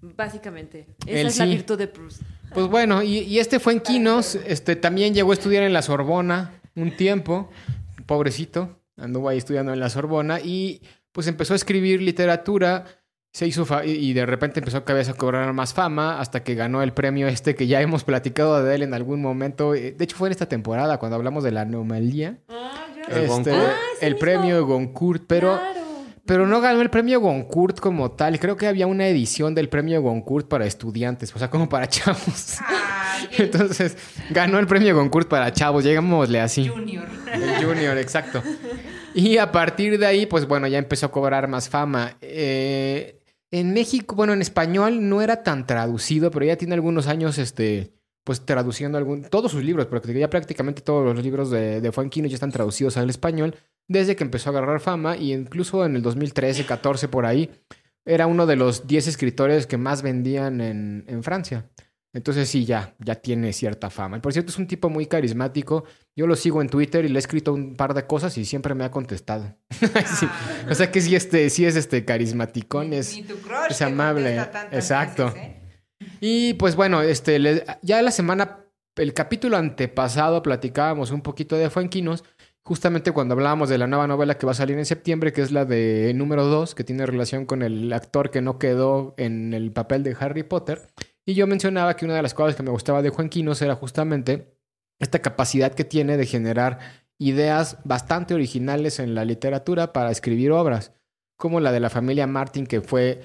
básicamente, 0.02 0.88
esa 1.06 1.20
Él 1.20 1.28
es 1.28 1.38
la 1.38 1.46
virtud 1.46 1.78
de 1.78 1.88
Proust. 1.88 2.22
Pues 2.54 2.68
bueno, 2.68 3.02
y, 3.02 3.20
y 3.20 3.40
este 3.40 3.60
fue 3.60 3.74
en 3.74 3.80
Quinos, 3.80 4.36
este 4.36 4.76
también 4.76 5.14
llegó 5.14 5.32
a 5.32 5.36
estudiar 5.36 5.64
en 5.64 5.74
la 5.74 5.82
Sorbona 5.82 6.60
un 6.76 6.96
tiempo, 6.98 7.50
pobrecito, 8.06 8.82
anduvo 8.98 9.30
ahí 9.30 9.38
estudiando 9.38 9.72
en 9.74 9.80
la 9.80 9.90
Sorbona 9.90 10.40
y 10.42 10.82
pues 11.12 11.28
empezó 11.28 11.54
a 11.54 11.56
escribir 11.56 12.02
literatura, 12.02 12.86
se 13.32 13.48
hizo 13.48 13.66
fa- 13.66 13.86
y- 13.86 14.14
de 14.14 14.26
repente 14.26 14.60
empezó 14.60 14.78
a 14.78 14.86
cabeza 14.86 15.12
a 15.12 15.16
cobrar 15.16 15.52
más 15.54 15.74
fama 15.74 16.20
hasta 16.20 16.44
que 16.44 16.56
ganó 16.56 16.84
el 16.84 16.94
premio 16.94 17.28
este 17.28 17.56
que 17.56 17.68
ya 17.68 17.82
hemos 17.82 18.04
platicado 18.04 18.64
de 18.64 18.76
él 18.76 18.84
en 18.84 18.94
algún 18.94 19.22
momento, 19.22 19.74
eh, 19.74 19.94
de 19.98 20.04
hecho 20.04 20.18
fue 20.18 20.28
en 20.28 20.32
esta 20.32 20.48
temporada 20.48 20.98
cuando 20.98 21.16
hablamos 21.16 21.44
de 21.44 21.52
la 21.52 21.62
anomalía, 21.62 22.38
El 23.08 23.16
este, 23.24 23.28
Goncourt. 23.28 23.58
Ah, 23.58 23.76
el 24.02 24.14
mismo. 24.14 24.20
premio 24.20 24.66
Goncourt, 24.66 25.24
pero... 25.28 25.58
Claro. 25.58 25.82
Pero 26.24 26.46
no 26.46 26.62
ganó 26.62 26.82
el 26.82 26.92
premio 26.92 27.20
Goncourt 27.20 27.80
como 27.80 28.12
tal. 28.12 28.40
Creo 28.40 28.56
que 28.56 28.68
había 28.68 28.86
una 28.86 29.08
edición 29.08 29.56
del 29.56 29.70
premio 29.70 30.02
Goncourt 30.04 30.48
para 30.48 30.66
estudiantes, 30.68 31.36
o 31.36 31.40
sea, 31.40 31.50
como 31.50 31.68
para 31.68 31.88
chavos. 31.90 32.58
Ay, 32.64 33.28
el 33.40 33.46
Entonces, 33.46 33.98
ganó 34.30 34.60
el 34.60 34.68
premio 34.68 34.96
Goncourt 34.96 35.28
para 35.28 35.52
chavos, 35.52 35.84
llegámosle 35.84 36.40
así. 36.40 36.68
Junior. 36.68 37.08
El 37.34 37.66
Junior, 37.66 37.98
exacto. 37.98 38.44
Y 39.16 39.38
a 39.38 39.52
partir 39.52 39.98
de 39.98 40.06
ahí, 40.06 40.26
pues 40.28 40.48
bueno, 40.48 40.68
ya 40.68 40.78
empezó 40.78 41.08
a 41.08 41.12
cobrar 41.12 41.48
más 41.48 41.68
fama. 41.70 42.16
Eh, 42.22 43.20
en 43.52 43.74
México, 43.74 44.16
bueno, 44.16 44.34
en 44.34 44.42
español 44.42 45.08
no 45.10 45.22
era 45.22 45.44
tan 45.44 45.68
traducido, 45.68 46.32
pero 46.32 46.46
ya 46.46 46.56
tiene 46.56 46.74
algunos 46.74 47.08
años, 47.08 47.38
este, 47.38 47.94
pues 48.24 48.46
traduciendo 48.46 48.98
algún, 48.98 49.24
todos 49.24 49.52
sus 49.52 49.64
libros, 49.64 49.88
porque 49.88 50.18
ya 50.18 50.30
prácticamente 50.30 50.82
todos 50.82 51.04
los 51.04 51.24
libros 51.24 51.52
de, 51.52 51.82
de 51.82 51.92
Fuenquino 51.92 52.28
ya 52.28 52.36
están 52.36 52.52
traducidos 52.52 52.98
al 52.98 53.10
español 53.10 53.56
desde 53.88 54.16
que 54.16 54.24
empezó 54.24 54.50
a 54.50 54.54
agarrar 54.54 54.80
fama 54.80 55.18
y 55.18 55.34
incluso 55.34 55.86
en 55.86 55.98
el 55.98 56.02
2013, 56.02 56.66
14 56.66 57.10
por 57.10 57.26
ahí, 57.26 57.52
era 58.06 58.26
uno 58.26 58.46
de 58.46 58.56
los 58.56 58.88
10 58.88 59.08
escritores 59.08 59.68
que 59.68 59.78
más 59.78 60.02
vendían 60.02 60.62
en, 60.62 61.04
en 61.08 61.24
Francia. 61.24 61.70
Entonces 62.14 62.50
sí, 62.50 62.66
ya, 62.66 62.94
ya 63.00 63.16
tiene 63.16 63.54
cierta 63.54 63.90
fama. 63.90 64.18
Y 64.18 64.20
por 64.20 64.34
cierto, 64.34 64.52
es 64.52 64.58
un 64.58 64.68
tipo 64.68 64.90
muy 64.90 65.06
carismático. 65.06 65.86
Yo 66.16 66.28
lo 66.28 66.36
sigo 66.36 66.62
en 66.62 66.68
Twitter 66.70 67.06
y 67.06 67.08
le 67.08 67.18
he 67.18 67.20
escrito 67.20 67.54
un 67.54 67.76
par 67.76 67.94
de 67.94 68.06
cosas 68.06 68.38
y 68.38 68.44
siempre 68.46 68.76
me 68.76 68.84
ha 68.84 68.92
contestado. 68.92 69.56
Sí. 70.20 70.28
O 70.70 70.76
sea 70.76 70.92
que 70.92 71.00
sí, 71.02 71.16
este, 71.16 71.50
sí 71.50 71.66
es 71.66 71.76
este 71.76 72.04
carismaticón, 72.06 72.94
es... 72.94 73.16
Ni 73.16 73.24
tu 73.24 73.36
crush 73.38 73.72
es 73.72 73.82
amable, 73.82 74.36
tantas 74.36 74.74
exacto. 74.74 75.26
veces, 75.28 75.42
¿eh? 75.42 75.58
Y 76.20 76.54
pues 76.56 76.76
bueno, 76.76 77.02
este, 77.02 77.40
le- 77.40 77.64
ya 77.82 78.02
la 78.02 78.12
semana, 78.12 78.66
el 78.96 79.14
capítulo 79.14 79.58
antepasado 79.58 80.44
platicábamos 80.44 81.12
un 81.12 81.22
poquito 81.22 81.56
de 81.56 81.70
Fuenquinos, 81.70 82.24
justamente 82.64 83.12
cuando 83.12 83.34
hablábamos 83.34 83.70
de 83.70 83.78
la 83.78 83.88
nueva 83.88 84.06
novela 84.08 84.38
que 84.38 84.46
va 84.46 84.52
a 84.52 84.56
salir 84.56 84.78
en 84.78 84.86
septiembre, 84.86 85.32
que 85.34 85.42
es 85.42 85.52
la 85.52 85.66
de 85.66 86.12
número 86.16 86.46
2, 86.46 86.76
que 86.76 86.84
tiene 86.84 87.06
relación 87.06 87.46
con 87.46 87.62
el 87.64 87.92
actor 87.94 88.30
que 88.32 88.42
no 88.42 88.60
quedó 88.60 89.16
en 89.18 89.54
el 89.54 89.72
papel 89.72 90.04
de 90.04 90.16
Harry 90.20 90.44
Potter. 90.44 90.82
Y 91.26 91.34
yo 91.36 91.48
mencionaba 91.48 91.96
que 91.96 92.06
una 92.06 92.16
de 92.16 92.22
las 92.22 92.34
cosas 92.34 92.56
que 92.56 92.64
me 92.64 92.72
gustaba 92.72 93.02
de 93.02 93.10
Juanquinos 93.10 93.62
era 93.62 93.76
justamente 93.76 94.58
esta 95.00 95.20
capacidad 95.20 95.74
que 95.74 95.84
tiene 95.84 96.18
de 96.18 96.26
generar 96.26 96.80
ideas 97.18 97.78
bastante 97.84 98.34
originales 98.34 99.00
en 99.00 99.14
la 99.14 99.26
literatura 99.26 99.94
para 99.94 100.12
escribir 100.12 100.52
obras, 100.52 100.94
como 101.38 101.60
la 101.60 101.72
de 101.72 101.80
la 101.80 101.90
familia 101.90 102.28
Martin, 102.28 102.66
que 102.66 102.82
fue 102.82 103.22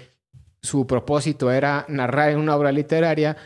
su 0.63 0.87
propósito 0.87 1.51
era 1.51 1.87
narrar 1.89 2.31
en 2.31 2.39
una 2.39 2.57
obra 2.57 2.73
literaria 2.73 3.37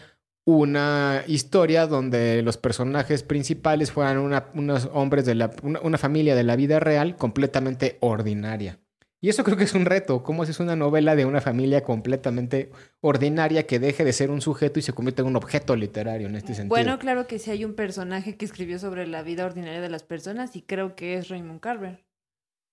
una 0.46 1.22
historia 1.26 1.86
donde 1.86 2.42
los 2.42 2.56
personajes 2.56 3.22
principales 3.22 3.92
fueran 3.92 4.18
una- 4.18 4.46
unos 4.54 4.88
hombres 4.92 5.26
de 5.26 5.34
la, 5.34 5.50
una 5.62 5.98
familia 5.98 6.34
de 6.34 6.44
la 6.44 6.56
vida 6.56 6.80
real 6.80 7.16
completamente 7.16 7.98
ordinaria. 8.00 8.78
Y 9.22 9.28
eso 9.28 9.44
creo 9.44 9.56
que 9.56 9.64
es 9.64 9.74
un 9.74 9.84
reto. 9.84 10.22
¿Cómo 10.22 10.42
haces 10.44 10.60
una 10.60 10.76
novela 10.76 11.14
de 11.14 11.26
una 11.26 11.40
familia 11.42 11.82
completamente 11.82 12.70
ordinaria 13.00 13.66
que 13.66 13.78
deje 13.78 14.02
de 14.04 14.12
ser 14.14 14.30
un 14.30 14.40
sujeto 14.40 14.78
y 14.78 14.82
se 14.82 14.92
convierte 14.94 15.20
en 15.22 15.28
un 15.28 15.36
objeto 15.36 15.76
literario 15.76 16.26
en 16.26 16.36
este 16.36 16.54
sentido? 16.54 16.68
Bueno, 16.68 16.98
claro 16.98 17.26
que 17.26 17.38
sí 17.38 17.50
hay 17.50 17.64
un 17.66 17.74
personaje 17.74 18.36
que 18.36 18.46
escribió 18.46 18.78
sobre 18.78 19.06
la 19.06 19.22
vida 19.22 19.44
ordinaria 19.44 19.80
de 19.82 19.90
las 19.90 20.02
personas 20.04 20.56
y 20.56 20.62
creo 20.62 20.96
que 20.96 21.16
es 21.16 21.28
Raymond 21.28 21.60
Carver. 21.60 22.04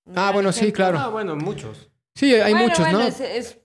Un 0.05 0.13
Ah, 0.17 0.31
bueno, 0.31 0.53
sí, 0.53 0.71
claro. 0.71 0.97
Ah, 0.99 1.09
bueno, 1.09 1.35
muchos. 1.35 1.89
sí, 2.15 2.33
hay 2.33 2.53
Bueno, 2.53 2.67
muchos, 2.69 2.79
bueno, 2.79 2.99
¿no? 2.99 3.05
es- 3.07 3.19
es- 3.19 3.59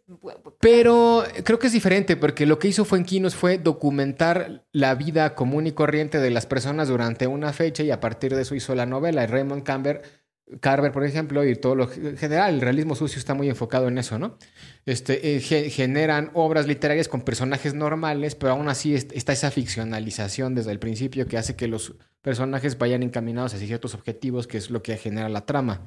Pero 0.60 1.24
creo 1.44 1.58
que 1.58 1.68
es 1.68 1.72
diferente 1.72 2.16
porque 2.16 2.46
lo 2.46 2.58
que 2.58 2.68
hizo 2.68 2.84
Fuenquinos 2.84 3.34
fue 3.34 3.58
documentar 3.58 4.66
la 4.72 4.94
vida 4.94 5.34
común 5.34 5.66
y 5.66 5.72
corriente 5.72 6.18
de 6.18 6.30
las 6.30 6.46
personas 6.46 6.88
durante 6.88 7.26
una 7.28 7.52
fecha 7.52 7.82
y 7.82 7.90
a 7.90 8.00
partir 8.00 8.34
de 8.34 8.42
eso 8.42 8.54
hizo 8.54 8.74
la 8.74 8.86
novela. 8.86 9.26
Raymond 9.26 9.62
Carver, 9.62 10.02
Carver 10.60 10.92
por 10.92 11.04
ejemplo, 11.04 11.44
y 11.46 11.56
todo 11.56 11.74
lo 11.74 11.90
en 11.92 12.16
general, 12.18 12.54
el 12.54 12.60
realismo 12.60 12.94
sucio 12.94 13.18
está 13.18 13.32
muy 13.32 13.48
enfocado 13.48 13.88
en 13.88 13.96
eso, 13.96 14.18
¿no? 14.18 14.36
Este, 14.84 15.36
eh, 15.36 15.40
ge- 15.40 15.70
generan 15.70 16.30
obras 16.34 16.66
literarias 16.66 17.08
con 17.08 17.22
personajes 17.22 17.72
normales, 17.74 18.34
pero 18.34 18.52
aún 18.52 18.68
así 18.68 18.94
est- 18.94 19.12
está 19.12 19.32
esa 19.32 19.50
ficcionalización 19.50 20.54
desde 20.54 20.72
el 20.72 20.78
principio 20.78 21.26
que 21.26 21.38
hace 21.38 21.56
que 21.56 21.68
los 21.68 21.94
personajes 22.20 22.76
vayan 22.76 23.02
encaminados 23.02 23.54
hacia 23.54 23.66
ciertos 23.66 23.94
objetivos, 23.94 24.46
que 24.46 24.58
es 24.58 24.68
lo 24.70 24.82
que 24.82 24.96
genera 24.98 25.28
la 25.28 25.46
trama. 25.46 25.80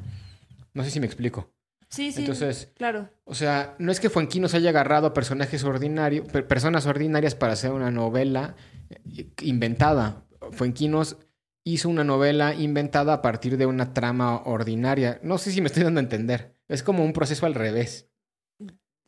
No 0.73 0.83
sé 0.83 0.89
si 0.89 0.99
me 0.99 1.05
explico. 1.05 1.51
Sí, 1.89 2.11
sí. 2.11 2.21
Entonces, 2.21 2.71
claro. 2.75 3.09
o 3.25 3.35
sea, 3.35 3.75
no 3.77 3.91
es 3.91 3.99
que 3.99 4.09
Fuenquinos 4.09 4.53
haya 4.55 4.69
agarrado 4.71 5.07
a 5.07 5.13
personajes 5.13 5.63
ordinarios, 5.63 6.27
per- 6.27 6.47
personas 6.47 6.85
ordinarias 6.87 7.35
para 7.35 7.53
hacer 7.53 7.71
una 7.71 7.91
novela 7.91 8.55
eh, 9.15 9.27
inventada. 9.41 10.23
Fuenquinos 10.51 11.17
hizo 11.65 11.89
una 11.89 12.03
novela 12.05 12.53
inventada 12.53 13.13
a 13.13 13.21
partir 13.21 13.57
de 13.57 13.65
una 13.65 13.93
trama 13.93 14.37
ordinaria. 14.45 15.19
No 15.23 15.37
sé 15.37 15.51
si 15.51 15.59
me 15.61 15.67
estoy 15.67 15.83
dando 15.83 15.99
a 15.99 16.03
entender. 16.03 16.55
Es 16.69 16.83
como 16.83 17.03
un 17.03 17.11
proceso 17.13 17.45
al 17.45 17.55
revés. 17.55 18.09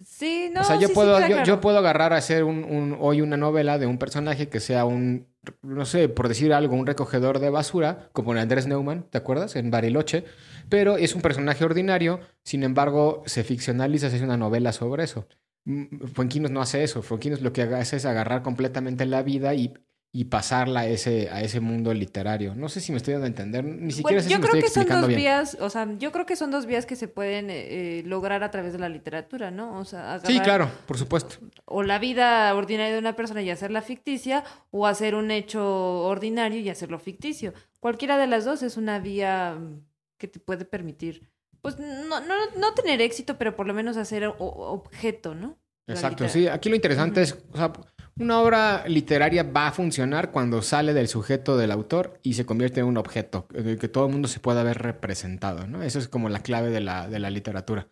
Sí, 0.03 0.51
no. 0.53 0.61
o 0.61 0.63
sea, 0.63 0.75
yo 0.79 0.89
sí, 0.89 0.93
puedo, 0.93 1.19
yo, 1.21 1.25
claro. 1.27 1.43
yo 1.43 1.59
puedo 1.59 1.79
agarrar 1.79 2.13
a 2.13 2.17
hacer 2.17 2.43
un, 2.43 2.63
un- 2.63 2.95
hoy 2.99 3.21
una 3.21 3.35
novela 3.35 3.79
de 3.79 3.87
un 3.87 3.97
personaje 3.97 4.47
que 4.47 4.59
sea 4.59 4.85
un, 4.85 5.27
no 5.63 5.85
sé, 5.85 6.07
por 6.07 6.27
decir 6.27 6.53
algo, 6.53 6.75
un 6.75 6.85
recogedor 6.85 7.39
de 7.39 7.49
basura, 7.49 8.09
como 8.13 8.31
en 8.31 8.37
Andrés 8.37 8.67
Neumann, 8.67 9.09
¿te 9.09 9.17
acuerdas? 9.17 9.55
En 9.55 9.71
Bariloche. 9.71 10.23
Pero 10.69 10.97
es 10.97 11.15
un 11.15 11.21
personaje 11.23 11.65
ordinario, 11.65 12.19
sin 12.43 12.63
embargo, 12.63 13.23
se 13.25 13.43
ficcionaliza, 13.43 14.09
se 14.11 14.17
hace 14.17 14.25
una 14.25 14.37
novela 14.37 14.71
sobre 14.71 15.03
eso. 15.03 15.27
Mm, 15.65 16.05
Fuenquinos 16.13 16.51
no 16.51 16.61
hace 16.61 16.83
eso. 16.83 17.01
Fuenquinos 17.01 17.41
lo 17.41 17.51
que 17.51 17.63
hace 17.63 17.95
es 17.95 18.05
agarrar 18.05 18.43
completamente 18.43 19.05
la 19.07 19.23
vida 19.23 19.55
y, 19.55 19.73
y 20.19 20.25
pasarla 20.25 20.79
a 20.79 20.87
ese, 20.87 21.29
a 21.29 21.41
ese 21.41 21.59
mundo 21.59 21.93
literario. 21.93 22.55
No 22.55 22.69
sé 22.69 22.81
si 22.81 22.91
me 22.91 22.97
estoy 22.97 23.13
dando 23.13 23.25
a 23.25 23.27
entender, 23.27 23.63
ni 23.63 23.91
siquiera 23.91 24.01
Bueno, 24.01 24.21
sé 24.21 24.29
yo 24.29 24.35
si 24.37 24.41
me 24.41 24.47
creo 24.47 24.65
estoy 24.65 24.83
que 24.83 24.89
son 24.89 25.01
dos 25.01 25.07
bien. 25.09 25.19
vías, 25.19 25.57
o 25.59 25.69
sea, 25.69 25.87
yo 25.99 26.11
creo 26.11 26.25
que 26.25 26.35
son 26.35 26.49
dos 26.49 26.65
vías 26.65 26.87
que 26.87 26.95
se 26.95 27.07
pueden 27.07 27.51
eh, 27.51 27.99
eh, 27.99 28.03
lograr 28.03 28.41
a 28.41 28.49
través 28.49 28.73
de 28.73 28.79
la 28.79 28.89
literatura, 28.89 29.51
¿no? 29.51 29.77
O 29.77 29.85
sea, 29.85 30.19
Sí, 30.21 30.33
agarrar 30.39 30.43
claro, 30.43 30.71
por 30.87 30.97
supuesto. 30.97 31.35
o 31.65 31.83
la 31.83 31.99
vida 31.99 32.51
ordinaria 32.55 32.93
de 32.93 32.99
una 32.99 33.15
persona 33.15 33.43
y 33.43 33.51
hacerla 33.51 33.83
ficticia, 33.83 34.43
o 34.71 34.87
hacer 34.87 35.13
un 35.13 35.29
hecho 35.29 35.63
ordinario 36.05 36.59
y 36.61 36.69
hacerlo 36.69 36.97
ficticio. 36.97 37.53
Cualquiera 37.79 38.17
de 38.17 38.25
las 38.25 38.43
dos 38.43 38.63
es 38.63 38.75
una 38.75 38.97
vía 38.97 39.55
mm, 39.59 39.81
que 40.17 40.27
te 40.27 40.39
puede 40.39 40.65
permitir, 40.65 41.29
pues 41.61 41.77
no, 41.77 42.19
no, 42.21 42.33
no 42.57 42.73
tener 42.73 43.01
éxito, 43.01 43.37
pero 43.37 43.55
por 43.55 43.67
lo 43.67 43.75
menos 43.75 43.97
hacer 43.97 44.25
o- 44.25 44.35
objeto, 44.39 45.35
¿no? 45.35 45.59
La 45.85 45.93
Exacto, 45.93 46.27
sí. 46.27 46.47
Aquí 46.47 46.69
lo 46.69 46.75
interesante 46.75 47.21
es, 47.21 47.37
o 47.53 47.55
sea, 47.57 47.71
una 48.19 48.39
obra 48.39 48.87
literaria 48.87 49.43
va 49.43 49.67
a 49.67 49.71
funcionar 49.71 50.31
cuando 50.31 50.61
sale 50.61 50.93
del 50.93 51.07
sujeto 51.07 51.57
del 51.57 51.71
autor 51.71 52.19
y 52.23 52.33
se 52.33 52.45
convierte 52.45 52.79
en 52.79 52.87
un 52.87 52.97
objeto, 52.97 53.47
eh, 53.53 53.77
que 53.79 53.87
todo 53.87 54.07
el 54.07 54.11
mundo 54.11 54.27
se 54.27 54.39
pueda 54.39 54.63
ver 54.63 54.79
representado, 54.79 55.67
¿no? 55.67 55.83
Eso 55.83 55.99
es 55.99 56.07
como 56.07 56.29
la 56.29 56.39
clave 56.41 56.69
de 56.69 56.81
la, 56.81 57.07
de 57.07 57.19
la 57.19 57.29
literatura. 57.29 57.89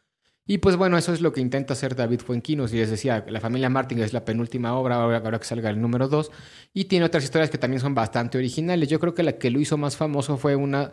Y 0.47 0.59
pues 0.59 0.75
bueno, 0.75 0.97
eso 0.97 1.11
es 1.11 1.21
lo 1.21 1.33
que 1.33 1.41
intenta 1.41 1.73
hacer 1.73 1.95
David 1.95 2.19
Fuenquinos. 2.19 2.71
Y 2.71 2.77
les 2.77 2.89
decía, 2.91 3.25
La 3.27 3.41
familia 3.41 3.69
Martin 3.69 3.99
es 3.99 4.13
la 4.13 4.25
penúltima 4.25 4.75
obra, 4.75 4.95
ahora, 4.97 5.39
que 5.39 5.45
salga 5.45 5.71
el 5.71 5.81
número 5.81 6.07
2. 6.07 6.31
Y 6.73 6.85
tiene 6.85 7.05
otras 7.05 7.23
historias 7.23 7.49
que 7.49 7.57
también 7.57 7.81
son 7.81 7.95
bastante 7.95 8.37
originales. 8.37 8.89
Yo 8.89 8.99
creo 8.99 9.15
que 9.15 9.23
la 9.23 9.39
que 9.39 9.49
lo 9.49 9.59
hizo 9.59 9.77
más 9.77 9.97
famoso 9.97 10.37
fue 10.37 10.55
una, 10.55 10.91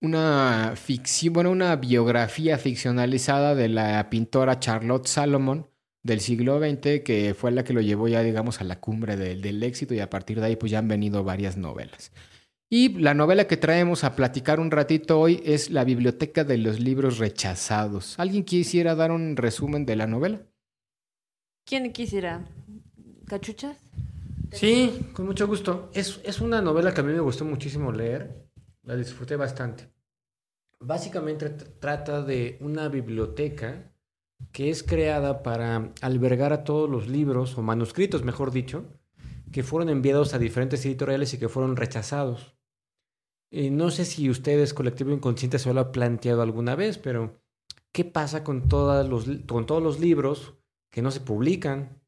una 0.00 0.74
ficción, 0.76 1.34
bueno, 1.34 1.50
una 1.52 1.76
biografía 1.76 2.58
ficcionalizada 2.58 3.54
de 3.54 3.68
la 3.68 4.10
pintora 4.10 4.58
Charlotte 4.58 5.06
Salomon 5.06 5.68
del 6.02 6.20
siglo 6.20 6.58
XX, 6.58 7.02
que 7.04 7.34
fue 7.38 7.50
la 7.50 7.64
que 7.64 7.72
lo 7.72 7.80
llevó 7.80 8.08
ya, 8.08 8.22
digamos, 8.22 8.60
a 8.60 8.64
la 8.64 8.80
cumbre 8.80 9.16
del, 9.16 9.42
del 9.42 9.62
éxito 9.62 9.94
y 9.94 10.00
a 10.00 10.10
partir 10.10 10.40
de 10.40 10.46
ahí 10.46 10.56
pues 10.56 10.72
ya 10.72 10.78
han 10.78 10.88
venido 10.88 11.24
varias 11.24 11.56
novelas. 11.56 12.12
Y 12.72 12.90
la 13.00 13.14
novela 13.14 13.46
que 13.48 13.56
traemos 13.56 14.04
a 14.04 14.14
platicar 14.14 14.60
un 14.60 14.70
ratito 14.70 15.18
hoy 15.20 15.42
es 15.44 15.70
La 15.70 15.82
Biblioteca 15.84 16.44
de 16.44 16.56
los 16.56 16.78
Libros 16.78 17.18
Rechazados. 17.18 18.18
¿Alguien 18.18 18.44
quisiera 18.44 18.94
dar 18.94 19.10
un 19.10 19.36
resumen 19.36 19.84
de 19.86 19.96
la 19.96 20.06
novela? 20.06 20.42
¿Quién 21.64 21.92
quisiera? 21.92 22.46
¿Cachuchas? 23.26 23.76
Sí, 24.52 25.10
con 25.12 25.26
mucho 25.26 25.46
gusto. 25.46 25.90
Es, 25.94 26.20
es 26.24 26.40
una 26.40 26.60
novela 26.62 26.92
que 26.94 27.00
a 27.00 27.04
mí 27.04 27.12
me 27.12 27.20
gustó 27.20 27.44
muchísimo 27.44 27.92
leer. 27.92 28.48
La 28.82 28.96
disfruté 28.96 29.36
bastante. 29.36 29.88
Básicamente 30.80 31.54
tr- 31.56 31.78
trata 31.78 32.22
de 32.22 32.56
una 32.60 32.88
biblioteca 32.88 33.89
que 34.52 34.70
es 34.70 34.82
creada 34.82 35.42
para 35.42 35.92
albergar 36.00 36.52
a 36.52 36.64
todos 36.64 36.88
los 36.88 37.08
libros, 37.08 37.56
o 37.56 37.62
manuscritos, 37.62 38.24
mejor 38.24 38.50
dicho, 38.50 38.84
que 39.52 39.62
fueron 39.62 39.88
enviados 39.88 40.34
a 40.34 40.38
diferentes 40.38 40.84
editoriales 40.86 41.34
y 41.34 41.38
que 41.38 41.48
fueron 41.48 41.76
rechazados. 41.76 42.56
Eh, 43.52 43.70
no 43.70 43.90
sé 43.90 44.04
si 44.04 44.30
ustedes, 44.30 44.74
colectivo 44.74 45.10
inconsciente, 45.12 45.58
se 45.58 45.72
lo 45.74 45.80
ha 45.80 45.92
planteado 45.92 46.42
alguna 46.42 46.76
vez, 46.76 46.98
pero 46.98 47.42
¿qué 47.92 48.04
pasa 48.04 48.44
con, 48.44 48.68
todas 48.68 49.08
los, 49.08 49.26
con 49.48 49.66
todos 49.66 49.82
los 49.82 49.98
libros 49.98 50.54
que 50.90 51.02
no 51.02 51.10
se 51.10 51.20
publican? 51.20 52.00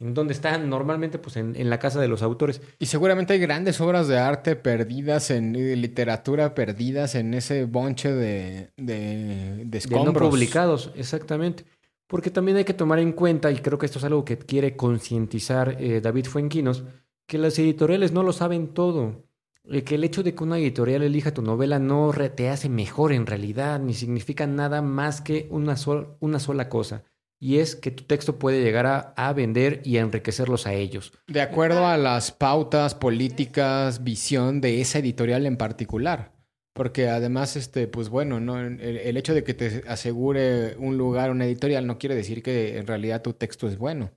¿En 0.00 0.12
dónde 0.12 0.34
están? 0.34 0.68
Normalmente, 0.68 1.18
pues 1.18 1.36
en, 1.36 1.56
en 1.56 1.70
la 1.70 1.78
casa 1.78 2.00
de 2.00 2.08
los 2.08 2.22
autores. 2.22 2.60
Y 2.78 2.86
seguramente 2.86 3.32
hay 3.32 3.38
grandes 3.38 3.80
obras 3.80 4.06
de 4.08 4.18
arte 4.18 4.56
perdidas 4.56 5.30
en 5.30 5.52
de 5.52 5.76
literatura 5.76 6.54
perdidas 6.54 7.14
en 7.14 7.32
ese 7.32 7.64
bonche 7.64 8.12
de, 8.12 8.72
de, 8.76 9.64
de 9.64 9.64
De 9.64 9.64
no 9.64 9.78
escombros. 9.78 10.30
publicados, 10.30 10.92
exactamente. 10.96 11.64
Porque 12.06 12.30
también 12.30 12.56
hay 12.56 12.64
que 12.64 12.74
tomar 12.74 12.98
en 12.98 13.12
cuenta, 13.12 13.50
y 13.50 13.56
creo 13.56 13.78
que 13.78 13.86
esto 13.86 13.98
es 13.98 14.04
algo 14.04 14.24
que 14.24 14.38
quiere 14.38 14.76
concientizar 14.76 15.76
eh, 15.80 16.00
David 16.00 16.26
Fuenquinos, 16.26 16.84
que 17.26 17.38
las 17.38 17.58
editoriales 17.58 18.12
no 18.12 18.22
lo 18.22 18.32
saben 18.32 18.68
todo. 18.74 19.24
Eh, 19.66 19.82
que 19.82 19.94
el 19.94 20.04
hecho 20.04 20.22
de 20.22 20.34
que 20.34 20.44
una 20.44 20.58
editorial 20.58 21.02
elija 21.02 21.32
tu 21.32 21.40
novela 21.40 21.78
no 21.78 22.12
te 22.36 22.50
hace 22.50 22.68
mejor 22.68 23.12
en 23.12 23.26
realidad, 23.26 23.80
ni 23.80 23.94
significa 23.94 24.46
nada 24.46 24.82
más 24.82 25.22
que 25.22 25.48
una, 25.50 25.76
una 26.20 26.38
sola 26.38 26.68
cosa. 26.68 27.04
Y 27.40 27.58
es 27.58 27.74
que 27.74 27.90
tu 27.90 28.04
texto 28.04 28.38
puede 28.38 28.62
llegar 28.62 28.86
a, 28.86 29.14
a 29.16 29.32
vender 29.32 29.80
y 29.84 29.96
a 29.96 30.02
enriquecerlos 30.02 30.66
a 30.66 30.74
ellos. 30.74 31.12
De 31.26 31.40
acuerdo 31.40 31.86
a 31.86 31.96
las 31.96 32.30
pautas 32.30 32.94
políticas, 32.94 34.04
visión 34.04 34.60
de 34.60 34.80
esa 34.80 34.98
editorial 34.98 35.46
en 35.46 35.56
particular. 35.56 36.32
Porque 36.74 37.08
además, 37.08 37.54
este, 37.54 37.86
pues 37.86 38.08
bueno, 38.08 38.40
¿no? 38.40 38.58
el, 38.58 39.16
hecho 39.16 39.32
de 39.32 39.44
que 39.44 39.54
te 39.54 39.84
asegure 39.88 40.76
un 40.76 40.98
lugar 40.98 41.30
una 41.30 41.46
editorial 41.46 41.86
no 41.86 41.98
quiere 41.98 42.16
decir 42.16 42.42
que 42.42 42.78
en 42.78 42.88
realidad 42.88 43.22
tu 43.22 43.32
texto 43.32 43.68
es 43.68 43.78
bueno. 43.78 44.10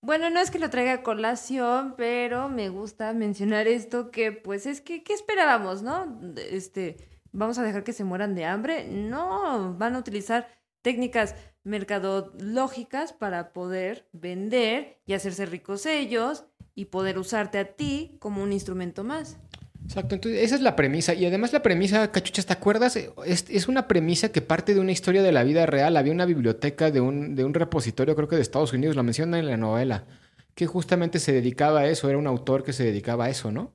Bueno, 0.00 0.30
no 0.30 0.40
es 0.40 0.52
que 0.52 0.60
lo 0.60 0.70
traiga 0.70 0.94
a 0.94 1.02
colación, 1.02 1.94
pero 1.96 2.48
me 2.48 2.68
gusta 2.68 3.12
mencionar 3.12 3.66
esto 3.66 4.12
que, 4.12 4.30
pues, 4.30 4.66
es 4.66 4.80
que, 4.80 5.02
¿qué 5.02 5.12
esperábamos, 5.12 5.82
no? 5.82 6.18
Este, 6.36 6.96
¿vamos 7.32 7.58
a 7.58 7.64
dejar 7.64 7.82
que 7.82 7.92
se 7.92 8.04
mueran 8.04 8.36
de 8.36 8.44
hambre? 8.44 8.86
No, 8.88 9.74
van 9.76 9.96
a 9.96 9.98
utilizar 9.98 10.48
técnicas 10.82 11.34
mercadológicas 11.64 13.12
para 13.12 13.52
poder 13.52 14.08
vender 14.12 15.00
y 15.06 15.14
hacerse 15.14 15.44
ricos 15.44 15.84
ellos 15.86 16.44
y 16.74 16.86
poder 16.86 17.18
usarte 17.18 17.58
a 17.58 17.76
ti 17.76 18.16
como 18.20 18.42
un 18.42 18.52
instrumento 18.52 19.04
más. 19.04 19.38
Exacto, 19.84 20.14
entonces 20.14 20.42
esa 20.42 20.54
es 20.54 20.60
la 20.60 20.76
premisa. 20.76 21.14
Y 21.14 21.26
además 21.26 21.52
la 21.52 21.62
premisa, 21.62 22.12
Cachuchas, 22.12 22.46
¿te 22.46 22.52
acuerdas? 22.52 22.96
Es, 22.96 23.46
es 23.48 23.68
una 23.68 23.88
premisa 23.88 24.30
que 24.30 24.40
parte 24.40 24.74
de 24.74 24.80
una 24.80 24.92
historia 24.92 25.22
de 25.22 25.32
la 25.32 25.42
vida 25.42 25.66
real. 25.66 25.96
Había 25.96 26.12
una 26.12 26.26
biblioteca 26.26 26.90
de 26.90 27.00
un, 27.00 27.34
de 27.34 27.44
un 27.44 27.54
repositorio, 27.54 28.14
creo 28.14 28.28
que 28.28 28.36
de 28.36 28.42
Estados 28.42 28.72
Unidos, 28.72 28.96
lo 28.96 29.02
menciona 29.02 29.38
en 29.38 29.46
la 29.46 29.56
novela, 29.56 30.06
que 30.54 30.66
justamente 30.66 31.18
se 31.18 31.32
dedicaba 31.32 31.80
a 31.80 31.88
eso, 31.88 32.08
era 32.08 32.18
un 32.18 32.26
autor 32.26 32.62
que 32.62 32.72
se 32.72 32.84
dedicaba 32.84 33.24
a 33.24 33.30
eso, 33.30 33.50
¿no? 33.50 33.74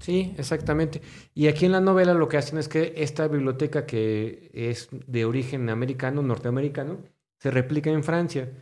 Sí, 0.00 0.34
exactamente. 0.36 1.00
Y 1.34 1.46
aquí 1.46 1.64
en 1.66 1.72
la 1.72 1.80
novela 1.80 2.14
lo 2.14 2.28
que 2.28 2.36
hacen 2.36 2.58
es 2.58 2.68
que 2.68 2.92
esta 2.96 3.28
biblioteca 3.28 3.86
que 3.86 4.50
es 4.52 4.88
de 4.90 5.24
origen 5.24 5.70
americano, 5.70 6.22
norteamericano, 6.22 6.98
se 7.38 7.50
replica 7.50 7.90
en 7.90 8.04
Francia. 8.04 8.52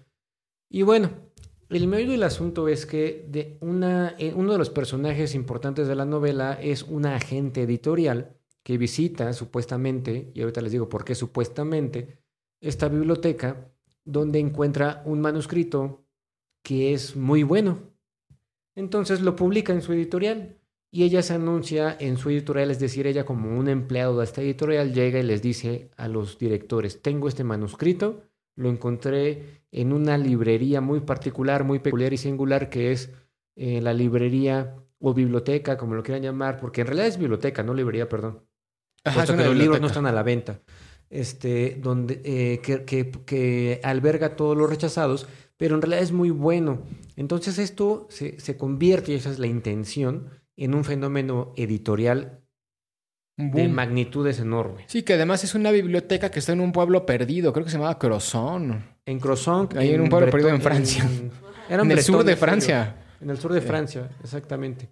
Y 0.68 0.82
bueno, 0.82 1.10
el 1.70 1.86
meollo 1.86 2.12
del 2.12 2.22
asunto 2.22 2.68
es 2.68 2.86
que 2.86 3.26
de 3.28 3.58
una, 3.60 4.14
eh, 4.18 4.32
uno 4.34 4.52
de 4.52 4.58
los 4.58 4.70
personajes 4.70 5.34
importantes 5.34 5.88
de 5.88 5.94
la 5.94 6.04
novela 6.04 6.58
es 6.60 6.82
una 6.82 7.16
agente 7.16 7.62
editorial 7.62 8.36
que 8.62 8.78
visita 8.78 9.32
supuestamente, 9.32 10.30
y 10.34 10.40
ahorita 10.40 10.62
les 10.62 10.72
digo 10.72 10.88
por 10.88 11.04
qué 11.04 11.14
supuestamente, 11.14 12.18
esta 12.60 12.88
biblioteca 12.88 13.70
donde 14.04 14.38
encuentra 14.38 15.02
un 15.04 15.20
manuscrito 15.20 16.04
que 16.62 16.94
es 16.94 17.14
muy 17.14 17.42
bueno. 17.42 17.94
Entonces 18.74 19.20
lo 19.20 19.36
publica 19.36 19.72
en 19.72 19.82
su 19.82 19.92
editorial. 19.92 20.58
Y 20.90 21.02
ella 21.02 21.22
se 21.22 21.34
anuncia 21.34 21.96
en 21.98 22.16
su 22.16 22.30
editorial, 22.30 22.70
es 22.70 22.78
decir, 22.78 23.08
ella 23.08 23.26
como 23.26 23.58
un 23.58 23.68
empleado 23.68 24.18
de 24.18 24.24
esta 24.24 24.42
editorial 24.42 24.94
llega 24.94 25.18
y 25.18 25.24
les 25.24 25.42
dice 25.42 25.90
a 25.96 26.06
los 26.06 26.38
directores, 26.38 27.02
tengo 27.02 27.26
este 27.26 27.42
manuscrito, 27.42 28.22
lo 28.56 28.68
encontré 28.70 29.62
en 29.72 29.92
una 29.92 30.16
librería 30.18 30.80
muy 30.80 31.00
particular, 31.00 31.64
muy 31.64 31.78
peculiar 31.80 32.12
y 32.12 32.16
singular, 32.16 32.70
que 32.70 32.92
es 32.92 33.10
eh, 33.56 33.80
la 33.80 33.92
librería 33.92 34.76
o 35.00 35.12
biblioteca, 35.14 35.76
como 35.76 35.94
lo 35.94 36.02
quieran 36.02 36.22
llamar, 36.22 36.58
porque 36.60 36.80
en 36.82 36.86
realidad 36.86 37.08
es 37.08 37.18
biblioteca, 37.18 37.62
no 37.62 37.74
librería, 37.74 38.08
perdón. 38.08 38.44
Ajá, 39.04 39.16
puesto 39.16 39.32
es 39.32 39.38
que 39.38 39.44
los 39.44 39.56
libros 39.56 39.80
no 39.80 39.86
están 39.88 40.06
a 40.06 40.12
la 40.12 40.22
venta. 40.22 40.60
Este, 41.10 41.78
donde, 41.80 42.22
eh, 42.24 42.60
que, 42.62 42.84
que- 42.84 43.10
que 43.26 43.80
alberga 43.84 44.34
todos 44.36 44.56
los 44.56 44.68
rechazados, 44.70 45.28
pero 45.56 45.74
en 45.76 45.82
realidad 45.82 46.02
es 46.02 46.12
muy 46.12 46.30
bueno. 46.30 46.82
Entonces 47.16 47.58
esto 47.58 48.06
se, 48.10 48.40
se 48.40 48.56
convierte, 48.56 49.12
y 49.12 49.16
esa 49.16 49.30
es 49.30 49.38
la 49.38 49.46
intención, 49.46 50.30
en 50.56 50.74
un 50.74 50.84
fenómeno 50.84 51.52
editorial 51.56 52.40
de 53.36 53.68
magnitudes 53.68 54.38
enormes. 54.38 54.84
Sí, 54.88 55.02
que 55.02 55.14
además 55.14 55.42
es 55.44 55.54
una 55.54 55.70
biblioteca 55.70 56.30
que 56.30 56.38
está 56.38 56.52
en 56.52 56.60
un 56.60 56.72
pueblo 56.72 57.04
perdido, 57.04 57.52
creo 57.52 57.64
que 57.64 57.70
se 57.70 57.76
llamaba 57.76 57.98
Crozon. 57.98 58.84
En 59.06 59.20
Crozon, 59.20 59.68
Ahí 59.76 59.90
en 59.90 60.02
un 60.02 60.08
pueblo 60.08 60.30
perdido 60.30 60.50
en 60.50 60.60
Francia. 60.60 61.08
era 61.68 61.82
En 61.82 61.90
el 61.90 62.02
sur 62.02 62.24
de. 62.24 62.36
Francia. 62.36 62.96
En 63.20 63.30
el 63.30 63.38
sur 63.38 63.52
de. 63.52 63.60
Francia, 63.60 64.10
exactamente. 64.22 64.90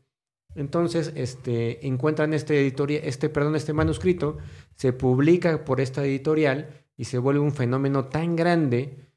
Entonces, 0.55 1.13
este, 1.15 1.87
encuentran 1.87 2.35
este 2.35 2.61
editoria, 2.61 3.01
este, 3.03 3.29
perdón, 3.29 3.57
este 3.57 3.73
manuscrito, 3.73 4.39
se 4.75 4.93
publica 4.93 5.65
por 5.65 5.81
esta 5.81 6.05
editorial 6.05 6.69
y 6.97 7.05
se 7.05 7.19
vuelve 7.19 7.41
un 7.41 7.53
fenómeno 7.53 8.07
tan 8.07 8.37
grande 8.37 9.12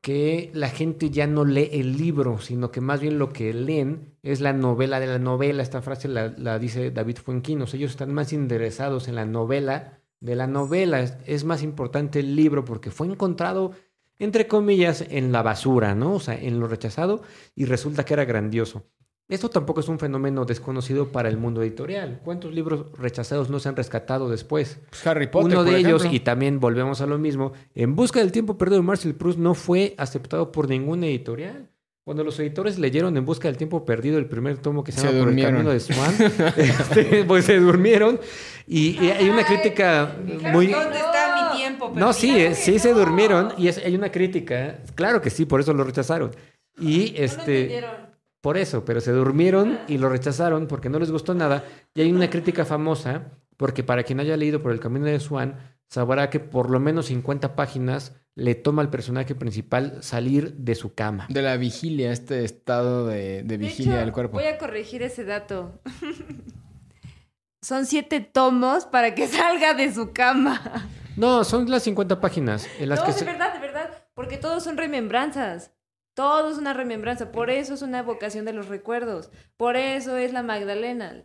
que 0.00 0.50
la 0.54 0.68
gente 0.68 1.10
ya 1.10 1.26
no 1.26 1.44
lee 1.44 1.70
el 1.72 1.96
libro, 1.96 2.38
sino 2.38 2.70
que 2.70 2.80
más 2.80 3.00
bien 3.00 3.18
lo 3.18 3.30
que 3.30 3.52
leen 3.52 4.16
es 4.22 4.40
la 4.40 4.52
novela 4.52 5.00
de 5.00 5.06
la 5.06 5.18
novela. 5.18 5.62
Esta 5.62 5.82
frase 5.82 6.08
la, 6.08 6.28
la 6.36 6.58
dice 6.58 6.90
David 6.90 7.18
Fuenquinos. 7.18 7.74
Ellos 7.74 7.90
están 7.90 8.14
más 8.14 8.32
interesados 8.32 9.08
en 9.08 9.16
la 9.16 9.26
novela 9.26 10.00
de 10.20 10.36
la 10.36 10.46
novela. 10.46 11.00
Es, 11.00 11.16
es 11.26 11.44
más 11.44 11.62
importante 11.62 12.20
el 12.20 12.36
libro 12.36 12.64
porque 12.64 12.90
fue 12.90 13.08
encontrado, 13.08 13.72
entre 14.18 14.46
comillas, 14.46 15.04
en 15.08 15.32
la 15.32 15.42
basura, 15.42 15.94
¿no? 15.94 16.14
O 16.14 16.20
sea, 16.20 16.34
en 16.40 16.60
lo 16.60 16.68
rechazado 16.68 17.22
y 17.54 17.64
resulta 17.64 18.04
que 18.04 18.14
era 18.14 18.24
grandioso. 18.24 18.84
Esto 19.28 19.50
tampoco 19.50 19.80
es 19.80 19.88
un 19.88 19.98
fenómeno 19.98 20.46
desconocido 20.46 21.08
para 21.12 21.28
el 21.28 21.36
mundo 21.36 21.62
editorial. 21.62 22.20
¿Cuántos 22.24 22.54
libros 22.54 22.86
rechazados 22.98 23.50
no 23.50 23.58
se 23.60 23.68
han 23.68 23.76
rescatado 23.76 24.30
después? 24.30 24.78
Pues 24.88 25.06
Harry 25.06 25.26
Potter. 25.26 25.46
Uno 25.52 25.64
por 25.64 25.72
de 25.72 25.78
ellos, 25.80 26.00
ejemplo. 26.02 26.16
y 26.16 26.20
también 26.20 26.60
volvemos 26.60 27.02
a 27.02 27.06
lo 27.06 27.18
mismo, 27.18 27.52
En 27.74 27.94
Busca 27.94 28.20
del 28.20 28.32
Tiempo 28.32 28.56
Perdido 28.56 28.80
de 28.80 28.86
Marcel 28.86 29.14
Proust 29.14 29.38
no 29.38 29.52
fue 29.54 29.94
aceptado 29.98 30.50
por 30.50 30.66
ninguna 30.68 31.06
editorial. 31.06 31.68
Cuando 32.04 32.24
los 32.24 32.40
editores 32.40 32.78
leyeron 32.78 33.14
En 33.18 33.26
Busca 33.26 33.48
del 33.48 33.58
Tiempo 33.58 33.84
Perdido, 33.84 34.16
el 34.16 34.24
primer 34.24 34.56
tomo 34.56 34.82
que 34.82 34.92
se, 34.92 35.00
Se 35.02 35.06
llama 35.08 35.18
Por 35.18 35.28
el 35.28 35.34
durmieron. 35.36 35.52
Camino 35.56 35.70
de 35.72 35.80
Swan, 35.80 36.14
este, 36.56 37.24
pues 37.24 37.44
se 37.44 37.58
durmieron. 37.58 38.18
Y, 38.66 38.98
y 39.04 39.10
hay 39.10 39.28
una 39.28 39.44
crítica 39.44 40.16
muy... 40.52 40.68
¿Dónde 40.68 40.96
está 40.96 41.50
mi 41.52 41.58
tiempo? 41.58 41.92
No, 41.94 42.14
sí, 42.14 42.30
eh, 42.34 42.54
sí 42.54 42.78
se 42.78 42.94
durmieron 42.94 43.52
y 43.58 43.68
es- 43.68 43.76
hay 43.84 43.94
una 43.94 44.10
crítica. 44.10 44.78
Claro 44.94 45.20
que 45.20 45.28
sí, 45.28 45.44
por 45.44 45.60
eso 45.60 45.74
lo 45.74 45.84
rechazaron. 45.84 46.30
Y 46.80 47.12
este... 47.18 47.84
Por 48.40 48.56
eso, 48.56 48.84
pero 48.84 49.00
se 49.00 49.10
durmieron 49.12 49.78
y 49.88 49.98
lo 49.98 50.08
rechazaron 50.08 50.66
porque 50.68 50.88
no 50.88 50.98
les 50.98 51.10
gustó 51.10 51.34
nada. 51.34 51.64
Y 51.94 52.02
hay 52.02 52.12
una 52.12 52.30
crítica 52.30 52.64
famosa, 52.64 53.32
porque 53.56 53.82
para 53.82 54.04
quien 54.04 54.20
haya 54.20 54.36
leído 54.36 54.62
por 54.62 54.70
el 54.72 54.78
camino 54.80 55.06
de 55.06 55.18
Swan, 55.18 55.56
sabrá 55.88 56.30
que 56.30 56.38
por 56.40 56.70
lo 56.70 56.78
menos 56.78 57.06
50 57.06 57.56
páginas 57.56 58.14
le 58.36 58.54
toma 58.54 58.82
al 58.82 58.90
personaje 58.90 59.34
principal 59.34 59.98
salir 60.02 60.54
de 60.54 60.76
su 60.76 60.94
cama. 60.94 61.26
De 61.28 61.42
la 61.42 61.56
vigilia, 61.56 62.12
este 62.12 62.44
estado 62.44 63.06
de, 63.08 63.42
de 63.42 63.42
De 63.42 63.56
vigilia 63.58 63.94
hecho, 63.94 64.00
del 64.04 64.12
cuerpo. 64.12 64.34
Voy 64.38 64.46
a 64.46 64.58
corregir 64.58 65.02
ese 65.02 65.24
dato. 65.24 65.80
Son 67.60 67.86
siete 67.86 68.20
tomos 68.20 68.86
para 68.86 69.14
que 69.14 69.26
salga 69.26 69.74
de 69.74 69.92
su 69.92 70.12
cama. 70.12 70.88
No, 71.16 71.42
son 71.42 71.68
las 71.68 71.82
50 71.82 72.20
páginas 72.20 72.68
en 72.78 72.88
las 72.90 73.00
no, 73.00 73.06
que 73.06 73.12
de 73.12 73.18
se- 73.18 73.24
verdad, 73.24 73.52
de 73.52 73.58
verdad. 73.58 73.90
Porque 74.14 74.36
todos 74.36 74.62
son 74.62 74.76
remembranzas. 74.76 75.72
Todo 76.18 76.50
es 76.50 76.58
una 76.58 76.74
remembranza. 76.74 77.30
Por 77.30 77.48
eso 77.48 77.74
es 77.74 77.82
una 77.82 78.00
evocación 78.00 78.44
de 78.44 78.52
los 78.52 78.66
recuerdos. 78.66 79.30
Por 79.56 79.76
eso 79.76 80.16
es 80.16 80.32
la 80.32 80.42
Magdalena. 80.42 81.24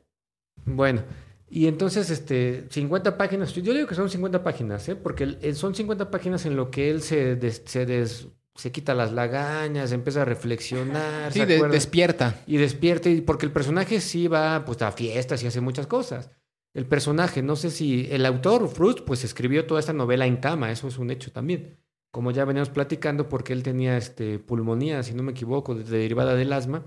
Bueno, 0.65 1.01
y 1.49 1.65
entonces, 1.65 2.11
este, 2.11 2.67
50 2.69 3.17
páginas, 3.17 3.53
yo 3.55 3.73
digo 3.73 3.87
que 3.87 3.95
son 3.95 4.07
50 4.11 4.43
páginas, 4.43 4.87
¿eh? 4.89 4.95
Porque 4.95 5.53
son 5.55 5.73
50 5.73 6.11
páginas 6.11 6.45
en 6.45 6.55
lo 6.55 6.69
que 6.69 6.91
él 6.91 7.01
se, 7.01 7.35
des- 7.35 7.63
se, 7.65 7.87
des- 7.87 8.27
se 8.53 8.71
quita 8.71 8.93
las 8.93 9.11
lagañas, 9.11 9.91
empieza 9.93 10.21
a 10.21 10.25
reflexionar, 10.25 11.33
sí, 11.33 11.39
se 11.39 11.45
de- 11.47 11.55
acuerda- 11.55 11.73
despierta. 11.73 12.35
y 12.45 12.57
despierta, 12.57 13.09
y 13.09 13.21
porque 13.21 13.47
el 13.47 13.51
personaje 13.51 13.99
sí 13.99 14.27
va 14.27 14.63
pues 14.63 14.79
a 14.83 14.91
fiestas 14.91 15.41
y 15.43 15.47
hace 15.47 15.59
muchas 15.59 15.87
cosas. 15.87 16.29
el 16.75 16.85
personaje. 16.87 17.41
No 17.41 17.55
sé 17.55 17.69
si 17.71 18.07
el 18.11 18.25
autor, 18.27 18.67
Frust, 18.67 18.99
pues 19.01 19.23
escribió 19.23 19.65
toda 19.65 19.79
esta 19.79 19.93
novela 19.93 20.25
en 20.27 20.37
cama, 20.37 20.71
eso 20.71 20.87
es 20.87 20.97
un 20.99 21.09
hecho 21.11 21.31
también. 21.31 21.77
Como 22.13 22.29
ya 22.29 22.45
veníamos 22.45 22.69
platicando, 22.69 23.27
porque 23.27 23.53
él 23.53 23.63
tenía 23.63 23.97
este, 23.97 24.37
pulmonía, 24.37 25.01
si 25.01 25.15
no 25.15 25.23
me 25.23 25.31
equivoco, 25.31 25.73
derivada 25.73 26.35
del 26.35 26.53
asma, 26.53 26.85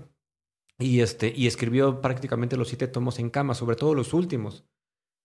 y, 0.79 1.01
este, 1.01 1.33
y 1.35 1.47
escribió 1.47 1.99
prácticamente 1.99 2.55
los 2.55 2.69
siete 2.69 2.87
tomos 2.87 3.19
en 3.19 3.29
cama, 3.29 3.53
sobre 3.53 3.75
todo 3.75 3.93
los 3.93 4.13
últimos. 4.13 4.63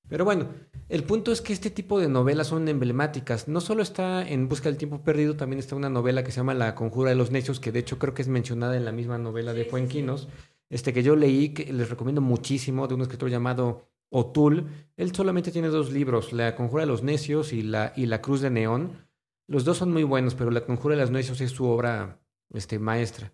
Pero 0.09 0.25
bueno, 0.25 0.49
el 0.89 1.05
punto 1.05 1.31
es 1.31 1.41
que 1.41 1.53
este 1.53 1.71
tipo 1.71 2.01
de 2.01 2.09
novelas 2.09 2.49
son 2.49 2.67
emblemáticas. 2.67 3.47
No 3.47 3.61
solo 3.61 3.81
está 3.81 4.29
en 4.29 4.49
Busca 4.49 4.69
del 4.69 4.77
Tiempo 4.77 5.05
Perdido, 5.05 5.37
también 5.37 5.61
está 5.61 5.77
una 5.77 5.89
novela 5.89 6.25
que 6.25 6.33
se 6.33 6.39
llama 6.39 6.55
La 6.55 6.75
Conjura 6.75 7.11
de 7.11 7.17
los 7.17 7.31
Necios, 7.31 7.61
que 7.61 7.71
de 7.71 7.79
hecho 7.79 8.01
creo 8.01 8.13
que 8.13 8.23
es 8.23 8.29
mencionada 8.29 8.77
en 8.77 8.85
la 8.85 8.91
misma 8.91 9.19
novela 9.19 9.55
de 9.55 9.67
Fuenquinos, 9.67 10.27
este 10.69 10.93
que 10.93 11.05
yo 11.05 11.15
leí, 11.15 11.51
que 11.51 11.73
les 11.73 11.89
recomiendo 11.89 12.21
muchísimo, 12.21 12.89
de 12.89 12.95
un 12.95 13.03
escritor 13.03 13.31
llamado 13.31 13.89
O'Toole. 14.11 14.65
Él 14.97 15.15
solamente 15.15 15.53
tiene 15.53 15.69
dos 15.69 15.93
libros, 15.93 16.33
La 16.33 16.57
Conjura 16.57 16.83
de 16.83 16.89
los 16.89 17.05
Necios 17.05 17.53
y 17.53 17.63
La, 17.63 17.93
y 17.95 18.07
la 18.07 18.21
Cruz 18.21 18.41
de 18.41 18.51
Neón. 18.51 19.12
Los 19.47 19.65
dos 19.65 19.79
son 19.79 19.93
muy 19.93 20.05
buenos, 20.05 20.35
pero 20.35 20.51
La 20.51 20.65
Conjura 20.65 20.95
de 20.95 21.03
los 21.03 21.11
Necios 21.11 21.41
es 21.41 21.51
su 21.51 21.67
obra 21.67 22.21
este, 22.51 22.79
maestra. 22.79 23.33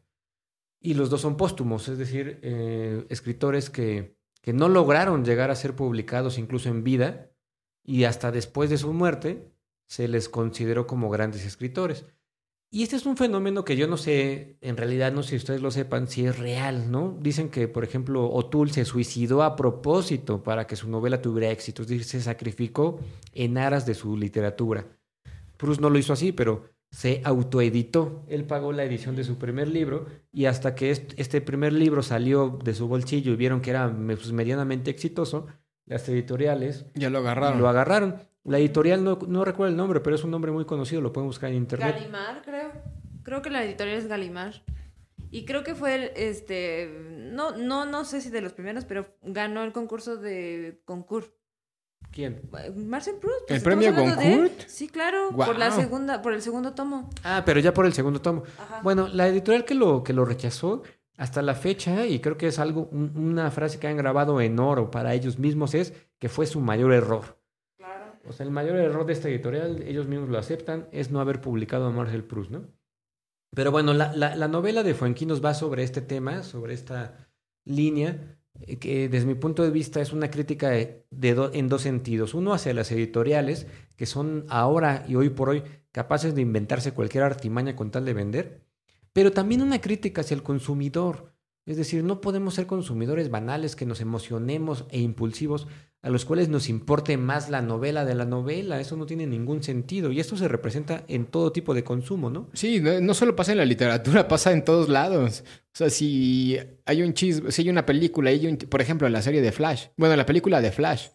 Y 0.81 0.95
los 0.95 1.11
dos 1.11 1.21
son 1.21 1.37
póstumos, 1.37 1.89
es 1.89 1.99
decir, 1.99 2.39
eh, 2.43 3.05
escritores 3.09 3.69
que 3.71 4.19
que 4.49 4.53
no 4.53 4.69
lograron 4.69 5.25
llegar 5.25 5.51
a 5.51 5.57
ser 5.57 5.77
publicados 5.77 6.39
incluso 6.39 6.69
en 6.69 6.85
vida 6.85 7.31
y 7.85 8.05
hasta 8.05 8.31
después 8.31 8.71
de 8.71 8.79
su 8.79 8.93
muerte 8.93 9.53
se 9.87 10.09
les 10.09 10.29
consideró 10.29 10.87
como 10.87 11.11
grandes 11.11 11.45
escritores. 11.45 12.07
Y 12.71 12.83
este 12.83 12.97
es 12.97 13.07
un 13.07 13.17
fenómeno 13.17 13.65
que 13.65 13.77
yo 13.77 13.87
no 13.87 13.97
sé, 13.97 14.59
en 14.61 14.77
realidad 14.77 15.11
no 15.11 15.23
sé 15.23 15.31
si 15.31 15.37
ustedes 15.37 15.63
lo 15.63 15.71
sepan, 15.71 16.07
si 16.07 16.27
es 16.27 16.39
real, 16.39 16.91
¿no? 16.91 17.17
Dicen 17.21 17.49
que, 17.49 17.67
por 17.67 17.83
ejemplo, 17.83 18.27
O'Toole 18.27 18.73
se 18.73 18.85
suicidó 18.85 19.43
a 19.43 19.57
propósito 19.57 20.43
para 20.43 20.67
que 20.67 20.77
su 20.77 20.91
novela 20.91 21.23
tuviera 21.23 21.51
éxito, 21.51 21.83
es 21.83 21.89
decir, 21.89 22.05
se 22.05 22.21
sacrificó 22.21 23.01
en 23.33 23.57
aras 23.57 23.87
de 23.87 23.95
su 23.95 24.19
literatura. 24.19 24.87
Proust 25.59 25.81
no 25.81 25.91
lo 25.91 25.99
hizo 25.99 26.15
así, 26.15 26.33
pero 26.33 26.65
se 26.91 27.21
autoeditó. 27.25 28.25
Él 28.29 28.45
pagó 28.45 28.73
la 28.73 28.85
edición 28.85 29.15
de 29.15 29.25
su 29.25 29.37
primer 29.37 29.69
libro 29.69 30.07
y 30.33 30.47
hasta 30.47 30.75
que 30.75 30.91
este 30.91 31.41
primer 31.43 31.75
libro 31.75 32.03
salió 32.03 32.59
de 32.65 32.75
su 32.75 32.89
bolsillo 32.89 33.33
y 33.33 33.37
vieron 33.37 33.61
que 33.61 33.71
era 33.71 33.95
pues, 33.95 34.33
medianamente 34.33 34.91
exitoso, 34.91 35.47
las 35.85 36.09
editoriales 36.09 36.87
ya 36.95 37.11
lo 37.11 37.19
agarraron. 37.19 37.61
Lo 37.61 37.69
agarraron. 37.69 38.17
La 38.45 38.59
editorial 38.59 39.05
no, 39.05 39.19
no 39.27 39.45
recuerdo 39.45 39.71
el 39.71 39.77
nombre, 39.77 40.01
pero 40.01 40.17
es 40.17 40.25
un 40.25 40.31
nombre 40.31 40.53
muy 40.53 40.65
conocido, 40.65 41.03
lo 41.03 41.13
pueden 41.13 41.29
buscar 41.29 41.51
en 41.51 41.57
internet. 41.57 41.97
Galimar, 41.99 42.43
creo. 42.43 42.73
Creo 43.23 43.43
que 43.43 43.51
la 43.51 43.65
editorial 43.65 43.99
es 43.99 44.07
Galimar. 44.07 44.63
Y 45.31 45.45
creo 45.45 45.63
que 45.63 45.75
fue 45.75 45.95
el, 45.95 46.11
este, 46.17 46.91
no, 47.33 47.55
no, 47.57 47.85
no 47.85 48.05
sé 48.07 48.23
si 48.23 48.31
de 48.31 48.41
los 48.41 48.55
primeros, 48.55 48.87
pero 48.87 49.07
ganó 49.23 49.65
el 49.65 49.73
concurso 49.73 50.17
de 50.17 50.81
concurso 50.87 51.31
¿Quién? 52.11 52.41
Marcel 52.75 53.17
Proust. 53.17 53.47
Pues, 53.47 53.59
¿El 53.59 53.63
premio 53.63 53.95
Goncourt? 53.95 54.67
Sí, 54.67 54.89
claro, 54.89 55.31
por 55.35 55.59
la 55.59 55.71
segunda, 55.71 56.23
por 56.23 56.33
el 56.33 56.43
segundo 56.43 56.73
tomo. 56.73 57.11
Ah, 57.23 57.43
pero 57.45 57.61
ya 57.61 57.75
por 57.75 57.87
el 57.87 57.93
segundo 57.93 58.21
tomo. 58.21 58.45
Bueno, 58.83 59.09
la 59.09 59.29
editorial 59.29 59.65
que 59.65 59.75
lo, 59.75 60.03
que 60.03 60.13
lo 60.13 60.25
rechazó 60.25 60.83
hasta 61.17 61.43
la 61.43 61.55
fecha, 61.55 62.07
y 62.07 62.21
creo 62.21 62.37
que 62.37 62.47
es 62.47 62.59
algo, 62.59 62.89
una 62.93 63.51
frase 63.51 63.79
que 63.79 63.89
han 63.89 63.97
grabado 63.97 64.41
en 64.41 64.59
oro 64.59 64.91
para 64.91 65.15
ellos 65.15 65.39
mismos, 65.39 65.75
es 65.75 65.93
que 66.19 66.29
fue 66.29 66.47
su 66.47 66.61
mayor 66.61 66.93
error. 66.93 67.39
Claro. 67.77 68.15
O 68.27 68.33
sea, 68.33 68.47
el 68.47 68.53
mayor 68.53 68.77
error 68.77 69.05
de 69.05 69.13
esta 69.13 69.29
editorial, 69.29 69.83
ellos 69.83 70.07
mismos 70.07 70.29
lo 70.29 70.39
aceptan, 70.39 70.89
es 70.93 71.11
no 71.11 71.21
haber 71.21 71.41
publicado 71.41 71.87
a 71.87 71.91
Marcel 71.91 72.25
Proust, 72.25 72.51
¿no? 72.51 72.69
Pero 73.55 73.71
bueno, 73.73 73.95
la, 73.95 74.13
la, 74.13 74.37
la 74.37 74.49
novela 74.49 74.83
de 74.83 74.95
Fuenquinos 74.95 75.45
va 75.45 75.55
sobre 75.55 75.83
este 75.83 76.03
tema, 76.03 76.43
sobre 76.43 76.75
esta 76.75 77.29
línea 77.65 78.38
que 78.81 79.09
desde 79.09 79.27
mi 79.27 79.35
punto 79.35 79.63
de 79.63 79.71
vista 79.71 80.01
es 80.01 80.13
una 80.13 80.31
crítica 80.31 80.77
en 80.77 81.69
dos 81.69 81.83
sentidos. 81.83 82.35
Uno 82.35 82.53
hacia 82.53 82.75
las 82.75 82.91
editoriales, 82.93 83.67
que 83.97 84.07
son 84.07 84.45
ahora 84.49 85.05
y 85.09 85.15
hoy 85.15 85.31
por 85.31 85.49
hoy 85.49 85.63
capaces 85.93 86.35
de 86.35 86.43
inventarse 86.43 86.93
cualquier 86.93 87.25
artimaña 87.25 87.77
con 87.77 87.91
tal 87.91 88.05
de 88.05 88.15
vender, 88.15 88.61
pero 89.13 89.33
también 89.33 89.63
una 89.63 89.81
crítica 89.81 90.21
hacia 90.21 90.35
el 90.35 90.43
consumidor. 90.43 91.33
Es 91.67 91.77
decir, 91.77 92.03
no 92.03 92.21
podemos 92.21 92.55
ser 92.55 92.67
consumidores 92.67 93.31
banales 93.31 93.77
que 93.77 93.87
nos 93.87 94.01
emocionemos 94.01 94.87
e 94.91 95.01
impulsivos 95.01 95.67
a 96.03 96.11
los 96.11 96.25
cuales 96.25 96.49
nos 96.49 96.69
importe 96.69 97.17
más 97.17 97.51
la 97.51 97.61
novela 97.61 98.05
de 98.05 98.15
la 98.15 98.25
novela. 98.25 98.81
Eso 98.81 98.97
no 98.97 99.07
tiene 99.07 99.27
ningún 99.27 99.63
sentido. 99.63 100.13
Y 100.13 100.21
esto 100.21 100.37
se 100.37 100.49
representa 100.49 101.05
en 101.09 101.27
todo 101.27 101.53
tipo 101.53 101.75
de 101.75 101.85
consumo, 101.85 102.31
¿no? 102.31 102.49
Sí, 102.53 102.81
no, 102.81 103.15
solo 103.15 103.35
pasa 103.35 103.53
en 103.53 103.59
la 103.59 103.65
literatura, 103.65 104.29
pasa 104.29 104.53
en 104.53 104.65
todos 104.65 104.89
lados. 104.89 105.45
O 105.47 105.77
sea, 105.79 105.91
si 105.91 106.57
hay 106.87 107.03
un 107.03 107.15
chisme, 107.15 107.51
si 107.51 107.63
hay 107.63 107.71
una 107.71 107.85
película, 107.85 108.31
hay 108.31 108.57
por 108.57 108.81
ejemplo, 108.81 109.07
en 109.07 109.13
la 109.13 109.23
serie 109.23 109.43
de 109.43 109.53
Flash, 109.53 109.87
bueno, 109.97 110.15
la 110.17 110.27
película 110.27 110.61
de 110.61 110.71
Flash, 110.71 111.09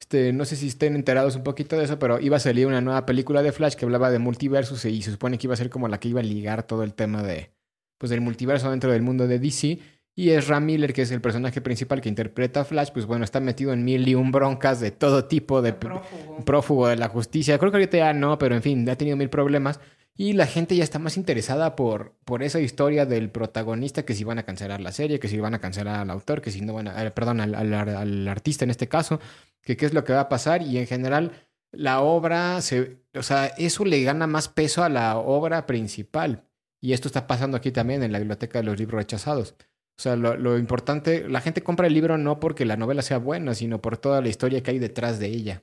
este, 0.00 0.32
no 0.32 0.44
sé 0.44 0.56
si 0.56 0.68
estén 0.68 0.96
enterados 0.96 1.36
un 1.36 1.44
poquito 1.44 1.78
de 1.78 1.84
eso, 1.84 1.98
pero 1.98 2.20
iba 2.20 2.36
a 2.36 2.40
salir 2.40 2.66
una 2.66 2.80
nueva 2.80 3.06
película 3.06 3.42
de 3.42 3.52
Flash 3.52 3.74
que 3.74 3.84
hablaba 3.84 4.10
de 4.10 4.18
multiversos 4.18 4.84
y 4.84 5.00
se 5.02 5.10
supone 5.10 5.38
que 5.38 5.46
iba 5.46 5.54
a 5.54 5.56
ser 5.56 5.70
como 5.70 5.88
la 5.88 5.98
que 5.98 6.08
iba 6.08 6.20
a 6.20 6.24
ligar 6.24 6.66
todo 6.66 6.82
el 6.82 6.94
tema 6.94 7.22
de, 7.22 7.52
pues, 7.98 8.10
del 8.10 8.20
multiverso 8.20 8.70
dentro 8.70 8.92
del 8.92 9.02
mundo 9.02 9.26
de 9.26 9.38
DC. 9.38 9.78
Y 10.16 10.30
es 10.30 10.46
Ram 10.46 10.64
Miller, 10.64 10.92
que 10.92 11.02
es 11.02 11.10
el 11.10 11.20
personaje 11.20 11.60
principal 11.60 12.00
que 12.00 12.08
interpreta 12.08 12.60
a 12.60 12.64
Flash, 12.64 12.90
pues 12.92 13.04
bueno, 13.04 13.24
está 13.24 13.40
metido 13.40 13.72
en 13.72 13.84
mil 13.84 14.06
y 14.06 14.14
un 14.14 14.30
broncas 14.30 14.78
de 14.78 14.92
todo 14.92 15.24
tipo 15.24 15.60
de 15.60 15.72
prófugo. 15.72 16.44
prófugo 16.44 16.88
de 16.88 16.96
la 16.96 17.08
justicia. 17.08 17.58
Creo 17.58 17.72
que 17.72 17.78
ahorita 17.78 17.96
ya 17.96 18.12
no, 18.12 18.38
pero 18.38 18.54
en 18.54 18.62
fin, 18.62 18.88
ha 18.88 18.96
tenido 18.96 19.16
mil 19.16 19.28
problemas. 19.28 19.80
Y 20.16 20.34
la 20.34 20.46
gente 20.46 20.76
ya 20.76 20.84
está 20.84 21.00
más 21.00 21.16
interesada 21.16 21.74
por, 21.74 22.14
por 22.24 22.44
esa 22.44 22.60
historia 22.60 23.04
del 23.04 23.30
protagonista, 23.30 24.04
que 24.04 24.14
si 24.14 24.22
van 24.22 24.38
a 24.38 24.44
cancelar 24.44 24.80
la 24.80 24.92
serie, 24.92 25.18
que 25.18 25.26
si 25.26 25.40
van 25.40 25.54
a 25.54 25.58
cancelar 25.60 25.98
al 25.98 26.10
autor, 26.10 26.40
que 26.40 26.52
si 26.52 26.60
no 26.60 26.74
van 26.74 26.86
a, 26.86 27.04
eh, 27.04 27.10
perdón, 27.10 27.40
al, 27.40 27.54
al, 27.54 28.28
artista 28.28 28.64
en 28.64 28.70
este 28.70 28.86
caso, 28.86 29.18
que 29.62 29.76
qué 29.76 29.86
es 29.86 29.94
lo 29.94 30.04
que 30.04 30.12
va 30.12 30.20
a 30.20 30.28
pasar. 30.28 30.62
Y 30.62 30.78
en 30.78 30.86
general, 30.86 31.32
la 31.72 32.00
obra, 32.00 32.60
se, 32.60 32.98
o 33.14 33.24
sea, 33.24 33.46
eso 33.46 33.84
le 33.84 34.00
gana 34.04 34.28
más 34.28 34.48
peso 34.48 34.84
a 34.84 34.88
la 34.88 35.18
obra 35.18 35.66
principal. 35.66 36.44
Y 36.80 36.92
esto 36.92 37.08
está 37.08 37.26
pasando 37.26 37.56
aquí 37.56 37.72
también 37.72 38.04
en 38.04 38.12
la 38.12 38.18
biblioteca 38.18 38.60
de 38.60 38.64
los 38.64 38.78
libros 38.78 38.98
rechazados. 39.00 39.56
O 39.96 40.02
sea, 40.02 40.16
lo, 40.16 40.58
importante, 40.58 41.28
la 41.28 41.40
gente 41.40 41.62
compra 41.62 41.86
el 41.86 41.94
libro 41.94 42.18
no 42.18 42.40
porque 42.40 42.64
la 42.64 42.76
novela 42.76 43.02
sea 43.02 43.18
buena, 43.18 43.54
sino 43.54 43.80
por 43.80 43.96
toda 43.96 44.20
la 44.20 44.28
historia 44.28 44.62
que 44.62 44.72
hay 44.72 44.78
detrás 44.78 45.20
de 45.20 45.28
ella. 45.28 45.62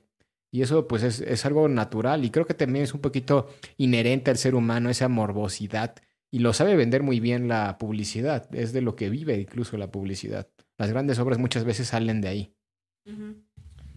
Y 0.50 0.62
eso 0.62 0.88
pues 0.88 1.02
es, 1.02 1.20
es 1.20 1.44
algo 1.44 1.68
natural 1.68 2.24
y 2.24 2.30
creo 2.30 2.46
que 2.46 2.54
también 2.54 2.84
es 2.84 2.94
un 2.94 3.00
poquito 3.00 3.48
inherente 3.76 4.30
al 4.30 4.38
ser 4.38 4.54
humano, 4.54 4.90
esa 4.90 5.08
morbosidad. 5.08 5.96
Y 6.30 6.38
lo 6.38 6.54
sabe 6.54 6.76
vender 6.76 7.02
muy 7.02 7.20
bien 7.20 7.46
la 7.46 7.76
publicidad, 7.78 8.48
es 8.54 8.72
de 8.72 8.80
lo 8.80 8.96
que 8.96 9.10
vive 9.10 9.38
incluso 9.38 9.76
la 9.76 9.90
publicidad. 9.90 10.48
Las 10.78 10.90
grandes 10.90 11.18
obras 11.18 11.38
muchas 11.38 11.64
veces 11.64 11.88
salen 11.88 12.22
de 12.22 12.28
ahí. 12.28 12.54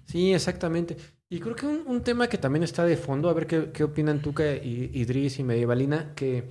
Sí, 0.06 0.34
exactamente. 0.34 0.98
Y 1.30 1.40
creo 1.40 1.56
que 1.56 1.66
un, 1.66 2.02
tema 2.02 2.28
que 2.28 2.38
también 2.38 2.64
está 2.64 2.86
de 2.86 2.98
fondo, 2.98 3.30
a 3.30 3.34
ver 3.34 3.48
qué, 3.48 3.72
qué 3.72 3.84
opinan 3.84 4.22
Tuca, 4.22 4.56
y 4.56 4.92
Idris 4.94 5.40
y 5.40 5.44
Medievalina, 5.44 6.14
que 6.14 6.44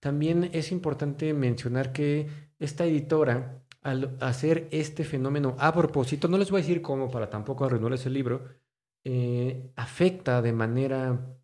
también 0.00 0.50
es 0.52 0.70
importante 0.72 1.32
mencionar 1.32 1.92
que 1.92 2.26
esta 2.58 2.84
editora, 2.84 3.62
al 3.82 4.16
hacer 4.20 4.68
este 4.70 5.04
fenómeno 5.04 5.56
a 5.58 5.72
propósito, 5.72 6.28
no 6.28 6.38
les 6.38 6.50
voy 6.50 6.60
a 6.60 6.64
decir 6.64 6.82
cómo 6.82 7.10
para 7.10 7.30
tampoco 7.30 7.64
arruinarles 7.64 8.06
el 8.06 8.14
libro, 8.14 8.44
eh, 9.04 9.70
afecta 9.76 10.42
de 10.42 10.52
manera 10.52 11.38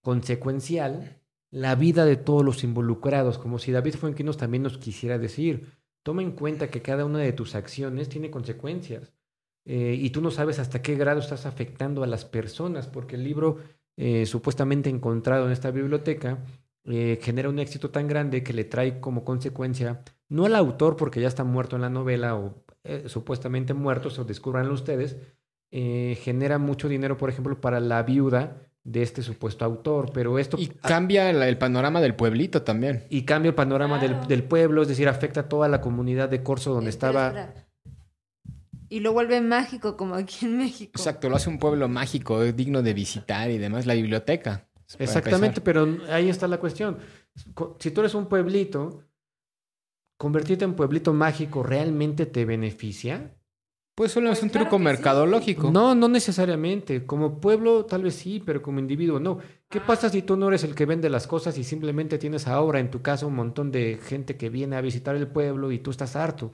consecuencial 0.00 1.20
la 1.50 1.74
vida 1.74 2.04
de 2.04 2.16
todos 2.16 2.44
los 2.44 2.62
involucrados, 2.62 3.38
como 3.38 3.58
si 3.58 3.72
David 3.72 3.94
Fuenquinos 3.94 4.36
también 4.36 4.62
nos 4.62 4.78
quisiera 4.78 5.18
decir, 5.18 5.72
toma 6.04 6.22
en 6.22 6.32
cuenta 6.32 6.70
que 6.70 6.80
cada 6.80 7.04
una 7.04 7.18
de 7.18 7.32
tus 7.32 7.54
acciones 7.54 8.08
tiene 8.08 8.30
consecuencias 8.30 9.12
eh, 9.66 9.96
y 10.00 10.10
tú 10.10 10.20
no 10.20 10.30
sabes 10.30 10.58
hasta 10.58 10.80
qué 10.80 10.94
grado 10.94 11.20
estás 11.20 11.46
afectando 11.46 12.02
a 12.02 12.06
las 12.06 12.24
personas, 12.24 12.86
porque 12.86 13.16
el 13.16 13.24
libro 13.24 13.58
eh, 13.96 14.24
supuestamente 14.26 14.88
encontrado 14.88 15.46
en 15.46 15.52
esta 15.52 15.70
biblioteca 15.70 16.38
genera 16.84 17.48
un 17.48 17.58
éxito 17.58 17.90
tan 17.90 18.08
grande 18.08 18.42
que 18.42 18.52
le 18.52 18.64
trae 18.64 19.00
como 19.00 19.24
consecuencia 19.24 20.02
no 20.30 20.46
al 20.46 20.54
autor 20.54 20.96
porque 20.96 21.20
ya 21.20 21.28
está 21.28 21.44
muerto 21.44 21.76
en 21.76 21.82
la 21.82 21.90
novela 21.90 22.36
o 22.36 22.64
eh, 22.84 23.04
supuestamente 23.08 23.74
muerto, 23.74 24.08
se 24.08 24.24
descubranlo 24.24 24.72
ustedes, 24.72 25.16
eh, 25.70 26.16
genera 26.22 26.58
mucho 26.58 26.88
dinero, 26.88 27.18
por 27.18 27.28
ejemplo, 27.28 27.60
para 27.60 27.80
la 27.80 28.02
viuda 28.04 28.62
de 28.84 29.02
este 29.02 29.22
supuesto 29.22 29.64
autor, 29.64 30.12
pero 30.14 30.38
esto... 30.38 30.56
Y 30.58 30.68
cambia 30.68 31.28
el, 31.28 31.58
panorama 31.58 32.00
del 32.00 32.14
pueblito 32.14 32.62
también. 32.62 33.04
Y 33.10 33.22
cambia 33.22 33.50
el 33.50 33.54
panorama 33.54 33.98
del, 33.98 34.44
pueblo, 34.44 34.82
es 34.82 34.88
decir, 34.88 35.08
afecta 35.08 35.40
a 35.40 35.48
toda 35.48 35.68
la 35.68 35.80
comunidad 35.82 36.30
de 36.30 36.42
Corso 36.42 36.72
donde 36.72 36.90
estaba... 36.90 37.52
Y 38.88 39.00
lo 39.00 39.12
vuelve 39.12 39.40
mágico 39.40 39.96
como 39.96 40.14
aquí 40.14 40.46
en 40.46 40.58
México. 40.58 40.92
Exacto, 40.96 41.28
lo 41.28 41.36
hace 41.36 41.48
un 41.48 41.58
pueblo 41.58 41.88
mágico, 41.88 42.42
digno 42.42 42.82
de 42.82 42.94
visitar 42.94 43.50
y 43.50 43.58
demás, 43.58 43.86
la 43.86 43.94
biblioteca. 43.94 44.69
Exactamente, 44.98 45.60
pero 45.60 45.98
ahí 46.10 46.28
está 46.28 46.48
la 46.48 46.58
cuestión. 46.58 46.98
Si 47.78 47.90
tú 47.90 48.00
eres 48.00 48.14
un 48.14 48.26
pueblito, 48.26 49.04
¿convertirte 50.16 50.64
en 50.64 50.74
pueblito 50.74 51.12
mágico 51.12 51.62
realmente 51.62 52.26
te 52.26 52.44
beneficia? 52.44 53.36
Pues 53.94 54.12
solo 54.12 54.30
es 54.30 54.40
pues 54.40 54.44
un 54.44 54.50
truco 54.50 54.78
mercadológico. 54.78 55.70
No, 55.70 55.94
no 55.94 56.08
necesariamente. 56.08 57.04
Como 57.04 57.38
pueblo 57.38 57.84
tal 57.84 58.02
vez 58.02 58.14
sí, 58.14 58.42
pero 58.44 58.62
como 58.62 58.78
individuo 58.78 59.20
no. 59.20 59.38
¿Qué 59.68 59.78
ah. 59.78 59.86
pasa 59.86 60.08
si 60.08 60.22
tú 60.22 60.36
no 60.36 60.48
eres 60.48 60.64
el 60.64 60.74
que 60.74 60.86
vende 60.86 61.10
las 61.10 61.26
cosas 61.26 61.58
y 61.58 61.64
simplemente 61.64 62.16
tienes 62.16 62.48
ahora 62.48 62.80
en 62.80 62.90
tu 62.90 63.02
casa 63.02 63.26
un 63.26 63.34
montón 63.34 63.70
de 63.70 63.98
gente 64.02 64.36
que 64.36 64.48
viene 64.48 64.76
a 64.76 64.80
visitar 64.80 65.16
el 65.16 65.28
pueblo 65.28 65.70
y 65.70 65.80
tú 65.80 65.90
estás 65.90 66.16
harto? 66.16 66.52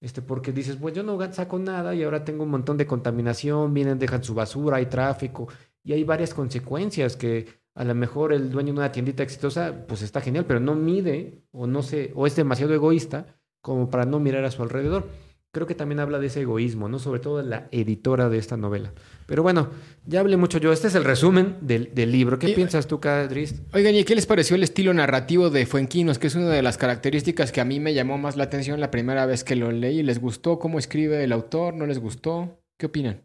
Este, 0.00 0.22
porque 0.22 0.52
dices, 0.52 0.76
pues 0.76 0.94
yo 0.94 1.02
no 1.02 1.18
saco 1.32 1.58
nada 1.58 1.94
y 1.94 2.02
ahora 2.02 2.24
tengo 2.24 2.44
un 2.44 2.50
montón 2.50 2.76
de 2.76 2.86
contaminación, 2.86 3.74
vienen, 3.74 3.98
dejan 3.98 4.22
su 4.22 4.34
basura, 4.34 4.76
hay 4.76 4.86
tráfico 4.86 5.48
y 5.82 5.94
hay 5.94 6.04
varias 6.04 6.32
consecuencias 6.32 7.16
que 7.16 7.63
a 7.74 7.84
lo 7.84 7.94
mejor 7.94 8.32
el 8.32 8.50
dueño 8.50 8.72
de 8.72 8.78
una 8.78 8.92
tiendita 8.92 9.22
exitosa, 9.22 9.86
pues 9.86 10.02
está 10.02 10.20
genial, 10.20 10.44
pero 10.46 10.60
no 10.60 10.74
mide 10.74 11.42
o 11.50 11.66
no 11.66 11.82
se, 11.82 12.12
o 12.14 12.26
es 12.26 12.36
demasiado 12.36 12.74
egoísta 12.74 13.38
como 13.60 13.90
para 13.90 14.04
no 14.04 14.20
mirar 14.20 14.44
a 14.44 14.50
su 14.50 14.62
alrededor 14.62 15.08
creo 15.54 15.66
que 15.66 15.74
también 15.74 16.00
habla 16.00 16.18
de 16.18 16.26
ese 16.26 16.42
egoísmo, 16.42 16.88
¿no? 16.88 16.98
Sobre 16.98 17.20
todo 17.20 17.38
de 17.38 17.44
la 17.44 17.68
editora 17.70 18.28
de 18.28 18.36
esta 18.36 18.58
novela. 18.58 18.92
Pero 19.26 19.42
bueno, 19.42 19.70
ya 20.04 20.20
hablé 20.20 20.36
mucho 20.36 20.58
yo. 20.58 20.72
Este 20.72 20.88
es 20.88 20.94
el 20.96 21.04
resumen 21.04 21.56
del, 21.62 21.88
libro. 21.94 22.38
¿Qué 22.38 22.48
piensas 22.50 22.86
tú, 22.86 23.00
Cadris? 23.00 23.62
Oigan, 23.72 23.94
¿y 23.94 24.04
qué 24.04 24.14
les 24.14 24.26
pareció 24.26 24.56
el 24.56 24.64
estilo 24.64 24.92
narrativo 24.92 25.48
de 25.48 25.64
Fuenquinos? 25.64 26.18
Que 26.18 26.26
es 26.26 26.34
una 26.34 26.50
de 26.50 26.60
las 26.60 26.76
características 26.76 27.52
que 27.52 27.62
a 27.62 27.64
mí 27.64 27.80
me 27.80 27.94
llamó 27.94 28.18
más 28.18 28.36
la 28.36 28.44
atención 28.44 28.80
la 28.80 28.90
primera 28.90 29.24
vez 29.24 29.44
que 29.44 29.56
lo 29.56 29.70
leí. 29.70 30.02
¿Les 30.02 30.20
gustó 30.20 30.58
cómo 30.58 30.78
escribe 30.78 31.24
el 31.24 31.32
autor? 31.32 31.74
¿No 31.74 31.86
les 31.86 32.00
gustó? 32.00 32.60
¿Qué 32.76 32.86
opinan? 32.86 33.22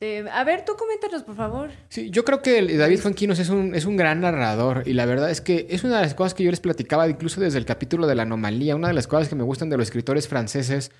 Este, 0.00 0.30
a 0.30 0.44
ver, 0.44 0.64
tú 0.64 0.76
coméntanos, 0.78 1.22
por 1.24 1.36
favor. 1.36 1.70
Sí, 1.90 2.10
yo 2.10 2.24
creo 2.24 2.40
que 2.40 2.76
David 2.76 3.00
Fuenquinos 3.00 3.38
es 3.38 3.50
un, 3.50 3.74
es 3.74 3.84
un 3.84 3.98
gran 3.98 4.22
narrador 4.22 4.82
y 4.86 4.94
la 4.94 5.04
verdad 5.04 5.30
es 5.30 5.42
que 5.42 5.66
es 5.68 5.84
una 5.84 5.96
de 5.96 6.02
las 6.02 6.14
cosas 6.14 6.32
que 6.32 6.42
yo 6.42 6.50
les 6.50 6.60
platicaba 6.60 7.06
incluso 7.06 7.40
desde 7.40 7.58
el 7.58 7.66
capítulo 7.66 8.06
de 8.06 8.14
la 8.14 8.22
anomalía. 8.22 8.76
Una 8.76 8.88
de 8.88 8.94
las 8.94 9.06
cosas 9.06 9.28
que 9.28 9.34
me 9.34 9.44
gustan 9.44 9.68
de 9.68 9.76
los 9.76 9.88
escritores 9.88 10.26
franceses 10.26 10.90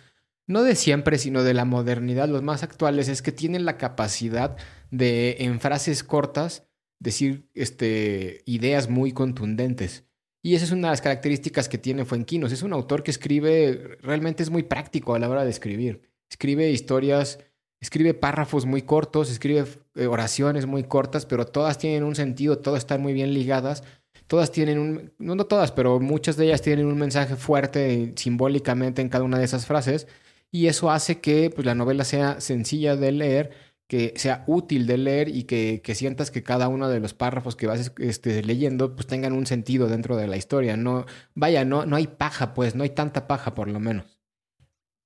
no 0.47 0.65
de 0.65 0.75
siempre, 0.75 1.17
sino 1.17 1.43
de 1.45 1.55
la 1.55 1.65
modernidad, 1.65 2.29
los 2.29 2.43
más 2.43 2.63
actuales, 2.63 3.09
es 3.09 3.23
que 3.23 3.33
tienen 3.33 3.65
la 3.65 3.79
capacidad 3.79 4.57
de, 4.91 5.37
en 5.41 5.61
frases 5.61 6.05
cortas, 6.05 6.67
decir 6.99 7.49
este, 7.55 8.43
ideas 8.45 8.91
muy 8.91 9.13
contundentes. 9.13 10.05
Y 10.43 10.57
esa 10.57 10.65
es 10.65 10.73
una 10.73 10.89
de 10.89 10.93
las 10.93 11.03
características 11.03 11.69
que 11.69 11.79
tiene 11.79 12.05
Fuenquinos. 12.05 12.53
Es 12.53 12.63
un 12.63 12.73
autor 12.73 13.03
que 13.03 13.13
escribe, 13.13 13.97
realmente 14.03 14.43
es 14.43 14.51
muy 14.51 14.65
práctico 14.65 15.15
a 15.15 15.19
la 15.19 15.29
hora 15.29 15.45
de 15.45 15.51
escribir. 15.51 16.03
Escribe 16.29 16.71
historias, 16.71 17.39
escribe 17.81 18.15
párrafos 18.15 18.67
muy 18.67 18.83
cortos, 18.83 19.31
escribe 19.31 19.65
eh, 19.95 20.07
oraciones 20.07 20.67
muy 20.67 20.85
cortas, 20.85 21.27
pero 21.27 21.47
todas 21.47 21.79
tienen 21.79 22.05
un 22.05 22.15
sentido, 22.15 22.59
todas 22.59 22.81
están 22.81 23.01
muy 23.03 23.13
bien 23.13 23.35
ligadas. 23.35 23.83
Todas 24.27 24.53
tienen 24.53 24.79
un, 24.79 25.13
no, 25.19 25.35
no 25.35 25.47
todas, 25.47 25.73
pero 25.73 25.99
muchas 25.99 26.37
de 26.37 26.47
ellas 26.47 26.63
tienen 26.63 26.87
un 26.87 26.99
mensaje 26.99 27.35
fuerte 27.35 28.13
simbólicamente 28.17 29.03
en 29.03 29.09
cada 29.09 29.25
una 29.25 29.39
de 29.39 29.45
esas 29.45 29.67
frases 29.67 30.07
y 30.53 30.67
eso 30.67 30.91
hace 30.91 31.21
que 31.21 31.51
pues, 31.51 31.67
la 31.67 31.75
novela 31.75 32.05
sea 32.05 32.41
sencilla 32.41 32.97
de 32.97 33.13
leer, 33.13 33.51
que 33.87 34.15
sea 34.17 34.45
útil 34.47 34.87
de 34.87 34.99
leer 34.99 35.29
y 35.29 35.45
que, 35.45 35.83
sientas 35.95 36.31
que 36.31 36.43
cada 36.43 36.69
uno 36.69 36.89
de 36.89 37.01
los 37.01 37.15
párrafos 37.15 37.57
que 37.57 37.67
vas 37.67 37.93
este, 37.99 38.43
leyendo 38.45 38.95
pues 38.95 39.07
tengan 39.07 39.33
un 39.33 39.47
sentido 39.47 39.89
dentro 39.89 40.17
de 40.17 40.29
la 40.29 40.37
historia. 40.37 40.77
No, 40.77 41.07
vaya, 41.35 41.65
no, 41.65 41.87
no 41.87 41.97
hay 41.97 42.07
paja, 42.07 42.55
pues, 42.55 42.75
no 42.75 42.85
hay 42.85 42.91
tanta 42.91 43.27
paja 43.27 43.55
por 43.55 43.69
lo 43.69 43.81
menos. 43.81 44.20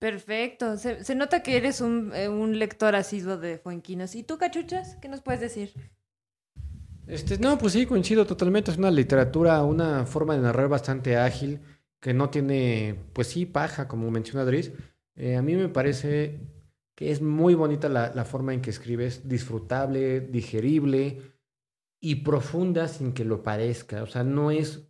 Perfecto. 0.04 0.76
Se, 0.76 1.14
nota 1.14 1.42
que 1.42 1.56
eres 1.56 1.80
un, 1.80 2.12
eh, 2.14 2.28
un, 2.28 2.58
lector 2.58 2.94
asiduo 2.94 3.38
de 3.38 3.56
Fuenquinos. 3.56 4.14
¿Y 4.14 4.22
tú, 4.22 4.36
Cachuchas? 4.36 4.96
¿Qué 5.00 5.08
nos 5.08 5.22
puedes 5.22 5.40
decir? 5.40 5.72
Este, 7.06 7.38
no, 7.38 7.56
pues 7.56 7.72
sí, 7.72 7.86
coincido 7.86 8.26
totalmente. 8.26 8.70
Es 8.70 8.76
una 8.76 8.90
literatura, 8.90 9.62
una 9.62 10.04
forma 10.04 10.36
de 10.36 10.42
narrar 10.42 10.68
bastante 10.68 11.16
ágil, 11.16 11.58
que 12.00 12.12
no 12.12 12.28
tiene, 12.28 12.96
pues 13.14 13.28
sí, 13.28 13.46
paja, 13.46 13.88
como 13.88 14.10
menciona 14.10 14.42
Adris, 14.42 14.72
eh, 15.16 15.36
a 15.36 15.40
mí 15.40 15.54
me 15.54 15.70
parece 15.70 16.38
que 16.94 17.10
es 17.10 17.22
muy 17.22 17.54
bonita 17.54 17.88
la, 17.88 18.24
forma 18.26 18.52
en 18.52 18.60
que 18.60 18.68
escribes, 18.68 19.26
disfrutable, 19.26 20.20
digerible 20.20 21.22
y 21.98 22.16
profunda 22.16 22.88
sin 22.88 23.14
que 23.14 23.24
lo 23.24 23.42
parezca. 23.42 24.02
O 24.02 24.06
sea, 24.06 24.22
no 24.22 24.50
es, 24.50 24.86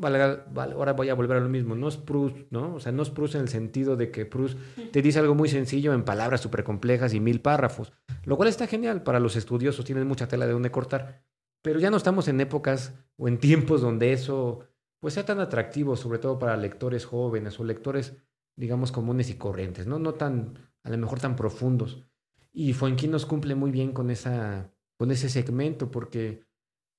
ahora 0.00 0.92
voy 0.92 1.08
a 1.08 1.14
volver 1.14 1.38
a 1.38 1.40
lo 1.40 1.48
mismo, 1.48 1.74
no 1.74 1.88
es 1.88 1.96
Proust, 1.96 2.36
¿no? 2.50 2.74
O 2.74 2.80
sea, 2.80 2.92
no 2.92 3.02
es 3.02 3.10
Proust 3.10 3.34
en 3.36 3.42
el 3.42 3.48
sentido 3.48 3.96
de 3.96 4.10
que 4.10 4.26
Proust 4.26 4.58
te 4.92 5.02
dice 5.02 5.18
algo 5.18 5.34
muy 5.34 5.48
sencillo 5.48 5.92
en 5.92 6.04
palabras 6.04 6.40
súper 6.40 6.64
complejas 6.64 7.14
y 7.14 7.20
mil 7.20 7.40
párrafos, 7.40 7.92
lo 8.24 8.36
cual 8.36 8.48
está 8.48 8.66
genial 8.66 9.02
para 9.02 9.20
los 9.20 9.36
estudiosos, 9.36 9.84
tienen 9.84 10.06
mucha 10.06 10.28
tela 10.28 10.46
de 10.46 10.52
donde 10.52 10.70
cortar. 10.70 11.24
Pero 11.62 11.80
ya 11.80 11.90
no 11.90 11.96
estamos 11.96 12.28
en 12.28 12.40
épocas 12.40 12.94
o 13.16 13.28
en 13.28 13.38
tiempos 13.38 13.80
donde 13.80 14.12
eso 14.12 14.60
pues 15.00 15.14
sea 15.14 15.24
tan 15.24 15.38
atractivo, 15.38 15.96
sobre 15.96 16.18
todo 16.18 16.38
para 16.38 16.56
lectores 16.56 17.04
jóvenes 17.04 17.58
o 17.60 17.64
lectores 17.64 18.16
digamos, 18.58 18.90
comunes 18.90 19.30
y 19.30 19.34
corrientes, 19.34 19.86
¿no? 19.86 20.00
No 20.00 20.14
tan, 20.14 20.58
a 20.82 20.90
lo 20.90 20.98
mejor 20.98 21.20
tan 21.20 21.36
profundos. 21.36 22.04
Y 22.52 22.72
Fuenquinos 22.72 23.24
cumple 23.24 23.54
muy 23.54 23.70
bien 23.70 23.92
con, 23.92 24.10
esa, 24.10 24.72
con 24.98 25.12
ese 25.12 25.28
segmento 25.28 25.92
porque 25.92 26.44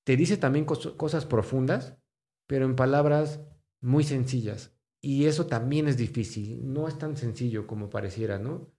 te 0.04 0.16
dice 0.16 0.38
también 0.38 0.64
cosas 0.64 1.26
profundas, 1.26 1.98
pero 2.50 2.64
en 2.64 2.74
palabras 2.74 3.38
muy 3.80 4.02
sencillas. 4.02 4.72
Y 5.00 5.26
eso 5.26 5.46
también 5.46 5.86
es 5.86 5.96
difícil, 5.96 6.60
no 6.72 6.88
es 6.88 6.98
tan 6.98 7.16
sencillo 7.16 7.68
como 7.68 7.90
pareciera, 7.90 8.40
¿no? 8.40 8.72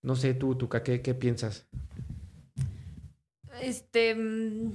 No 0.00 0.16
sé, 0.16 0.32
tú, 0.32 0.56
Tuca, 0.56 0.82
¿qué, 0.82 1.02
qué 1.02 1.14
piensas? 1.14 1.68
Este... 3.60 4.14
Mm, 4.14 4.72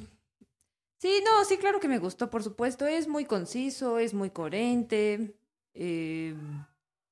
sí, 0.99 1.23
no, 1.25 1.43
sí, 1.45 1.57
claro 1.57 1.79
que 1.79 1.87
me 1.87 1.97
gustó, 1.97 2.29
por 2.29 2.43
supuesto. 2.43 2.85
Es 2.85 3.07
muy 3.07 3.25
conciso, 3.25 3.97
es 3.97 4.13
muy 4.13 4.29
coherente. 4.29 5.35
Eh, 5.73 6.35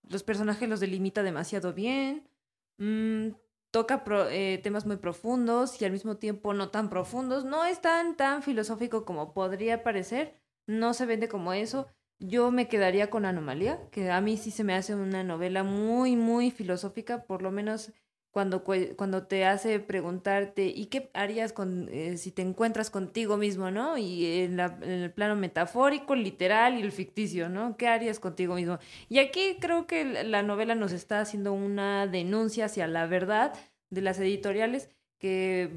los 0.07 0.21
personajes 0.21 0.69
los 0.69 0.79
delimita 0.79 1.23
demasiado 1.23 1.73
bien. 1.73 2.29
Mm, 2.77 3.29
toca 3.71 4.03
eh, 4.29 4.59
temas 4.61 4.85
muy 4.85 4.97
profundos 4.97 5.81
y 5.81 5.85
al 5.85 5.91
mismo 5.91 6.17
tiempo 6.17 6.53
no 6.53 6.69
tan 6.69 6.91
profundos. 6.91 7.45
No 7.45 7.65
es 7.65 7.81
tan, 7.81 8.15
tan 8.15 8.43
filosófico 8.43 9.05
como 9.05 9.33
podría 9.33 9.81
parecer. 9.81 10.40
No 10.71 10.93
se 10.93 11.05
vende 11.05 11.27
como 11.27 11.51
eso. 11.51 11.87
Yo 12.19 12.49
me 12.51 12.67
quedaría 12.67 13.09
con 13.09 13.25
Anomalía, 13.25 13.79
que 13.91 14.09
a 14.09 14.21
mí 14.21 14.37
sí 14.37 14.51
se 14.51 14.63
me 14.63 14.73
hace 14.73 14.95
una 14.95 15.23
novela 15.23 15.63
muy, 15.63 16.15
muy 16.15 16.51
filosófica, 16.51 17.23
por 17.23 17.41
lo 17.41 17.51
menos 17.51 17.91
cuando, 18.31 18.63
cuando 18.63 19.27
te 19.27 19.45
hace 19.45 19.79
preguntarte, 19.81 20.67
¿y 20.67 20.85
qué 20.85 21.11
harías 21.13 21.51
con, 21.51 21.89
eh, 21.91 22.15
si 22.17 22.31
te 22.31 22.41
encuentras 22.41 22.89
contigo 22.89 23.35
mismo, 23.35 23.71
¿no? 23.71 23.97
Y 23.97 24.25
en, 24.43 24.59
el 24.59 25.11
plano 25.11 25.35
metafórico, 25.35 26.15
literal 26.15 26.79
y 26.79 26.81
el 26.81 26.93
ficticio, 26.93 27.49
¿no? 27.49 27.75
¿Qué 27.75 27.87
harías 27.87 28.19
contigo 28.19 28.55
mismo? 28.55 28.79
Y 29.09 29.19
aquí 29.19 29.57
creo 29.59 29.85
que 29.85 30.23
la 30.23 30.43
novela 30.43 30.75
nos 30.75 30.93
está 30.93 31.19
haciendo 31.19 31.51
una 31.51 32.07
denuncia 32.07 32.65
hacia 32.65 32.87
la 32.87 33.05
verdad 33.05 33.53
de 33.89 34.01
las 34.01 34.17
editoriales 34.19 34.89
que 35.19 35.69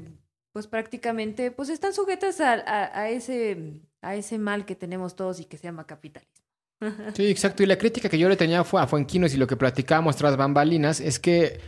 pues 0.55 0.67
prácticamente 0.67 1.51
pues 1.51 1.67
están 1.67 1.93
sujetas 1.93 2.39
a, 2.39 2.53
a, 2.97 3.09
ese, 3.09 3.73
a 4.01 4.15
ese 4.15 4.37
mal 4.37 4.65
que 4.65 4.73
tenemos 4.73 5.17
todos 5.17 5.41
y 5.41 5.43
que 5.43 5.57
se 5.57 5.65
llama 5.65 5.85
capitalismo. 5.85 6.45
Sí, 7.13 7.25
exacto. 7.25 7.61
Y 7.61 7.65
la 7.65 7.77
crítica 7.77 8.07
que 8.07 8.17
yo 8.17 8.29
le 8.29 8.37
tenía 8.37 8.63
fue 8.63 8.81
a 8.81 8.87
Fuenquinos 8.87 9.33
y 9.33 9.37
lo 9.37 9.47
que 9.47 9.57
platicábamos 9.57 10.15
tras 10.15 10.37
bambalinas 10.37 11.01
es 11.01 11.19
que 11.19 11.59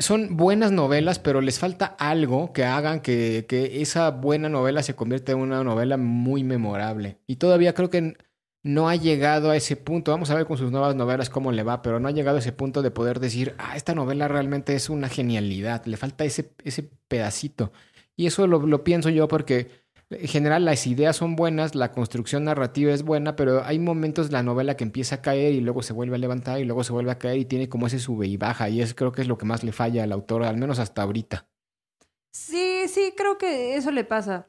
son 0.00 0.36
buenas 0.36 0.72
novelas, 0.72 1.20
pero 1.20 1.40
les 1.40 1.60
falta 1.60 1.94
algo 1.96 2.52
que 2.52 2.64
hagan 2.64 3.02
que, 3.02 3.46
esa 3.80 4.10
buena 4.10 4.48
novela 4.48 4.82
se 4.82 4.96
convierta 4.96 5.30
en 5.30 5.38
una 5.38 5.62
novela 5.62 5.96
muy 5.96 6.42
memorable. 6.42 7.18
Y 7.28 7.36
todavía 7.36 7.72
creo 7.72 7.88
que 7.88 8.16
no 8.64 8.88
ha 8.88 8.96
llegado 8.96 9.52
a 9.52 9.56
ese 9.56 9.76
punto. 9.76 10.10
Vamos 10.10 10.30
a 10.30 10.34
ver 10.34 10.46
con 10.46 10.58
sus 10.58 10.72
nuevas 10.72 10.96
novelas 10.96 11.30
cómo 11.30 11.52
le 11.52 11.62
va, 11.62 11.82
pero 11.82 12.00
no 12.00 12.08
ha 12.08 12.12
llegado 12.12 12.38
a 12.38 12.40
ese 12.40 12.50
punto 12.50 12.82
de 12.82 12.90
poder 12.90 13.20
decir, 13.20 13.54
ah, 13.58 13.76
esta 13.76 13.94
novela 13.94 14.26
realmente 14.26 14.74
es 14.74 14.90
una 14.90 15.08
genialidad. 15.08 15.86
Le 15.86 15.96
falta 15.96 16.24
ese, 16.24 16.50
ese 16.64 16.82
pedacito. 17.06 17.70
Y 18.16 18.26
eso 18.26 18.46
lo, 18.46 18.66
lo 18.66 18.84
pienso 18.84 19.10
yo 19.10 19.28
porque 19.28 19.84
en 20.10 20.28
general 20.28 20.64
las 20.64 20.86
ideas 20.86 21.16
son 21.16 21.36
buenas, 21.36 21.74
la 21.74 21.92
construcción 21.92 22.44
narrativa 22.44 22.92
es 22.92 23.02
buena, 23.02 23.36
pero 23.36 23.64
hay 23.64 23.78
momentos 23.78 24.28
de 24.28 24.34
la 24.34 24.42
novela 24.42 24.76
que 24.76 24.84
empieza 24.84 25.16
a 25.16 25.22
caer 25.22 25.54
y 25.54 25.60
luego 25.60 25.82
se 25.82 25.92
vuelve 25.92 26.16
a 26.16 26.18
levantar 26.18 26.60
y 26.60 26.64
luego 26.64 26.84
se 26.84 26.92
vuelve 26.92 27.10
a 27.10 27.18
caer 27.18 27.38
y 27.38 27.44
tiene 27.44 27.68
como 27.68 27.86
ese 27.86 27.98
sube 27.98 28.26
y 28.26 28.36
baja 28.36 28.68
y 28.68 28.80
eso 28.80 28.94
creo 28.94 29.12
que 29.12 29.22
es 29.22 29.28
lo 29.28 29.38
que 29.38 29.46
más 29.46 29.64
le 29.64 29.72
falla 29.72 30.04
al 30.04 30.12
autor, 30.12 30.44
al 30.44 30.56
menos 30.56 30.78
hasta 30.78 31.02
ahorita. 31.02 31.48
Sí, 32.32 32.88
sí, 32.88 33.14
creo 33.16 33.38
que 33.38 33.76
eso 33.76 33.90
le 33.90 34.04
pasa. 34.04 34.48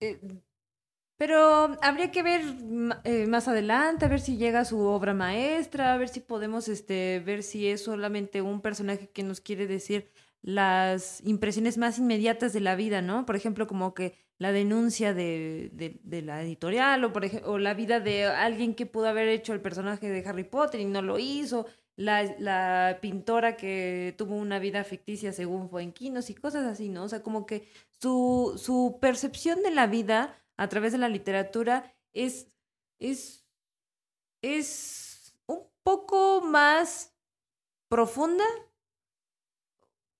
Eh, 0.00 0.20
pero 1.16 1.76
habría 1.82 2.10
que 2.10 2.22
ver 2.22 2.42
eh, 3.04 3.26
más 3.26 3.46
adelante, 3.46 4.04
a 4.04 4.08
ver 4.08 4.20
si 4.20 4.36
llega 4.36 4.64
su 4.64 4.80
obra 4.80 5.14
maestra, 5.14 5.94
a 5.94 5.96
ver 5.96 6.08
si 6.08 6.20
podemos 6.20 6.68
este, 6.68 7.22
ver 7.24 7.42
si 7.42 7.68
es 7.68 7.84
solamente 7.84 8.42
un 8.42 8.60
personaje 8.60 9.08
que 9.10 9.22
nos 9.22 9.40
quiere 9.40 9.66
decir 9.66 10.10
las 10.44 11.22
impresiones 11.24 11.78
más 11.78 11.98
inmediatas 11.98 12.52
de 12.52 12.60
la 12.60 12.76
vida, 12.76 13.00
¿no? 13.00 13.24
Por 13.24 13.34
ejemplo, 13.34 13.66
como 13.66 13.94
que 13.94 14.14
la 14.36 14.52
denuncia 14.52 15.14
de, 15.14 15.70
de, 15.72 16.22
la 16.22 16.42
editorial 16.42 17.02
o, 17.02 17.14
por 17.14 17.24
ejemplo, 17.24 17.52
o 17.52 17.58
la 17.58 17.72
vida 17.72 17.98
de 17.98 18.26
alguien 18.26 18.74
que 18.74 18.84
pudo 18.84 19.08
haber 19.08 19.28
hecho 19.28 19.54
el 19.54 19.62
personaje 19.62 20.10
de 20.10 20.28
Harry 20.28 20.44
Potter 20.44 20.80
y 20.80 20.84
no 20.84 21.00
lo 21.00 21.18
hizo, 21.18 21.66
la, 21.96 22.24
la 22.38 22.98
pintora 23.00 23.56
que 23.56 24.14
tuvo 24.18 24.36
una 24.36 24.58
vida 24.58 24.84
ficticia 24.84 25.32
según 25.32 25.70
Fuenquinos 25.70 26.28
y 26.28 26.34
cosas 26.34 26.66
así, 26.66 26.90
¿no? 26.90 27.04
O 27.04 27.08
sea, 27.08 27.22
como 27.22 27.46
que 27.46 27.66
su, 27.98 28.60
su 28.62 28.98
percepción 29.00 29.62
de 29.62 29.70
la 29.70 29.86
vida 29.86 30.44
a 30.58 30.68
través 30.68 30.92
de 30.92 30.98
la 30.98 31.08
literatura 31.08 31.90
es, 32.12 32.48
es, 32.98 33.46
es 34.42 35.38
un 35.46 35.62
poco 35.82 36.42
más 36.42 37.14
profunda 37.88 38.44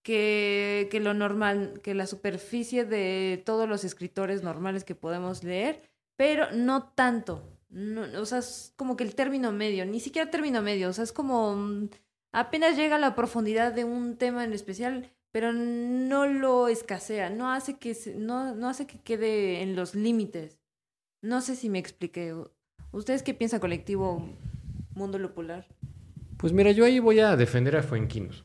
que, 0.05 0.87
que, 0.91 1.01
lo 1.01 1.15
normal, 1.15 1.81
que 1.83 1.95
la 1.95 2.07
superficie 2.07 2.85
de 2.85 3.43
todos 3.45 3.69
los 3.69 3.85
escritores 3.85 4.43
normales 4.45 4.85
que 4.85 4.95
podemos 4.95 5.43
leer, 5.43 5.83
pero 6.17 6.53
no 6.53 6.85
tanto. 6.91 7.43
No, 7.71 8.03
o 8.21 8.27
sea, 8.27 8.39
es 8.39 8.73
como 8.77 8.97
que 8.97 9.03
el 9.03 9.17
término 9.17 9.51
medio, 9.51 9.85
ni 9.87 9.99
siquiera 9.99 10.31
término 10.31 10.63
medio, 10.63 10.91
o 10.91 10.93
sea, 10.93 11.03
es 11.03 11.13
como... 11.13 11.57
Mm, 11.57 11.89
apenas 12.33 12.77
llega 12.77 12.97
a 12.97 13.01
la 13.01 13.17
profundidad 13.17 13.73
de 13.73 13.85
un 13.85 14.17
tema 14.17 14.45
en 14.45 14.53
especial, 14.53 15.11
pero 15.33 15.53
no 15.53 16.27
lo 16.27 16.69
escasea, 16.69 17.31
no 17.31 17.51
hace 17.51 17.79
que, 17.79 17.97
no, 18.17 18.55
no 18.55 18.69
hace 18.69 18.87
que 18.87 18.99
quede 18.99 19.63
en 19.63 19.75
los 19.75 19.95
límites. 19.95 20.61
No 21.23 21.41
sé 21.41 21.57
si 21.57 21.71
me 21.71 21.79
expliqué. 21.79 22.37
¿Ustedes 22.93 23.23
qué 23.23 23.33
piensan, 23.33 23.59
colectivo 23.59 24.29
Mundo 24.95 25.19
Lupular? 25.19 25.67
Pues 26.37 26.53
mira, 26.53 26.73
yo 26.73 26.85
ahí 26.85 26.99
voy 26.99 27.21
a 27.21 27.37
defender 27.37 27.75
a 27.77 27.83
Fuenquinos. 27.83 28.45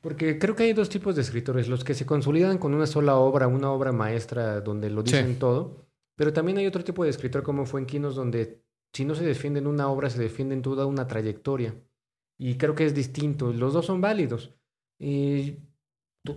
Porque 0.00 0.38
creo 0.38 0.54
que 0.54 0.64
hay 0.64 0.72
dos 0.72 0.88
tipos 0.88 1.16
de 1.16 1.22
escritores, 1.22 1.68
los 1.68 1.82
que 1.82 1.94
se 1.94 2.06
consolidan 2.06 2.58
con 2.58 2.74
una 2.74 2.86
sola 2.86 3.16
obra, 3.16 3.48
una 3.48 3.70
obra 3.70 3.92
maestra 3.92 4.60
donde 4.60 4.90
lo 4.90 5.02
dicen 5.02 5.38
todo, 5.38 5.86
pero 6.14 6.32
también 6.32 6.58
hay 6.58 6.66
otro 6.66 6.84
tipo 6.84 7.04
de 7.04 7.10
escritor 7.10 7.42
como 7.42 7.66
Fuenquinos 7.66 8.14
donde 8.14 8.62
si 8.92 9.04
no 9.04 9.14
se 9.14 9.24
defiende 9.24 9.60
en 9.60 9.66
una 9.66 9.88
obra, 9.88 10.08
se 10.08 10.20
defiende 10.20 10.54
en 10.54 10.62
toda 10.62 10.86
una 10.86 11.06
trayectoria. 11.06 11.74
Y 12.38 12.56
creo 12.56 12.74
que 12.74 12.86
es 12.86 12.94
distinto, 12.94 13.52
los 13.52 13.72
dos 13.72 13.86
son 13.86 14.00
válidos. 14.00 14.54
Y 15.00 15.58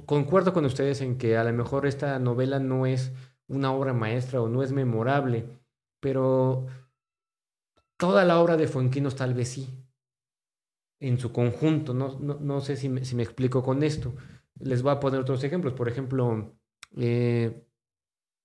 concuerdo 0.05 0.53
con 0.53 0.65
ustedes 0.65 1.01
en 1.01 1.17
que 1.17 1.37
a 1.37 1.43
lo 1.43 1.53
mejor 1.53 1.85
esta 1.85 2.17
novela 2.19 2.59
no 2.59 2.85
es 2.85 3.11
una 3.47 3.71
obra 3.73 3.93
maestra 3.93 4.41
o 4.41 4.49
no 4.49 4.63
es 4.63 4.71
memorable, 4.71 5.45
pero 5.99 6.65
toda 7.97 8.25
la 8.25 8.39
obra 8.39 8.57
de 8.57 8.67
Fuenquinos 8.67 9.15
tal 9.15 9.33
vez 9.33 9.49
sí 9.49 9.80
en 11.01 11.19
su 11.19 11.33
conjunto. 11.33 11.93
No, 11.93 12.17
no, 12.19 12.61
sé 12.61 12.77
si 12.77 12.87
me, 12.87 13.03
si 13.03 13.15
me, 13.15 13.23
explico 13.23 13.61
con 13.61 13.83
esto. 13.83 14.15
Les 14.59 14.81
voy 14.81 14.93
a 14.93 14.99
poner 14.99 15.19
otros 15.19 15.43
ejemplos. 15.43 15.73
Por 15.73 15.89
ejemplo, 15.89 16.55
eh, 16.95 17.65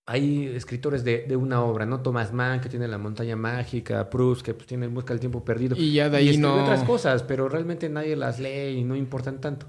hay 0.07 0.47
escritores 0.47 1.05
de, 1.05 1.27
de, 1.29 1.37
una 1.37 1.63
obra, 1.63 1.85
¿no? 1.85 2.01
Thomas 2.01 2.33
Mann, 2.33 2.61
que 2.61 2.69
tiene 2.69 2.89
La 2.89 2.99
montaña 2.99 3.37
mágica, 3.37 4.09
Proust, 4.09 4.45
que 4.45 4.55
pues, 4.55 4.67
tiene 4.67 4.89
Busca 4.89 5.13
del 5.13 5.21
tiempo 5.21 5.45
perdido. 5.45 5.77
Y 5.77 5.93
ya 5.93 6.09
de 6.09 6.17
ahí 6.17 6.39
no... 6.39 6.63
otras 6.63 6.83
cosas, 6.85 7.23
pero 7.23 7.49
realmente 7.49 7.89
nadie 7.89 8.17
las 8.17 8.41
lee 8.41 8.79
y 8.79 8.85
no 8.85 8.97
importan 8.97 9.41
tanto. 9.41 9.69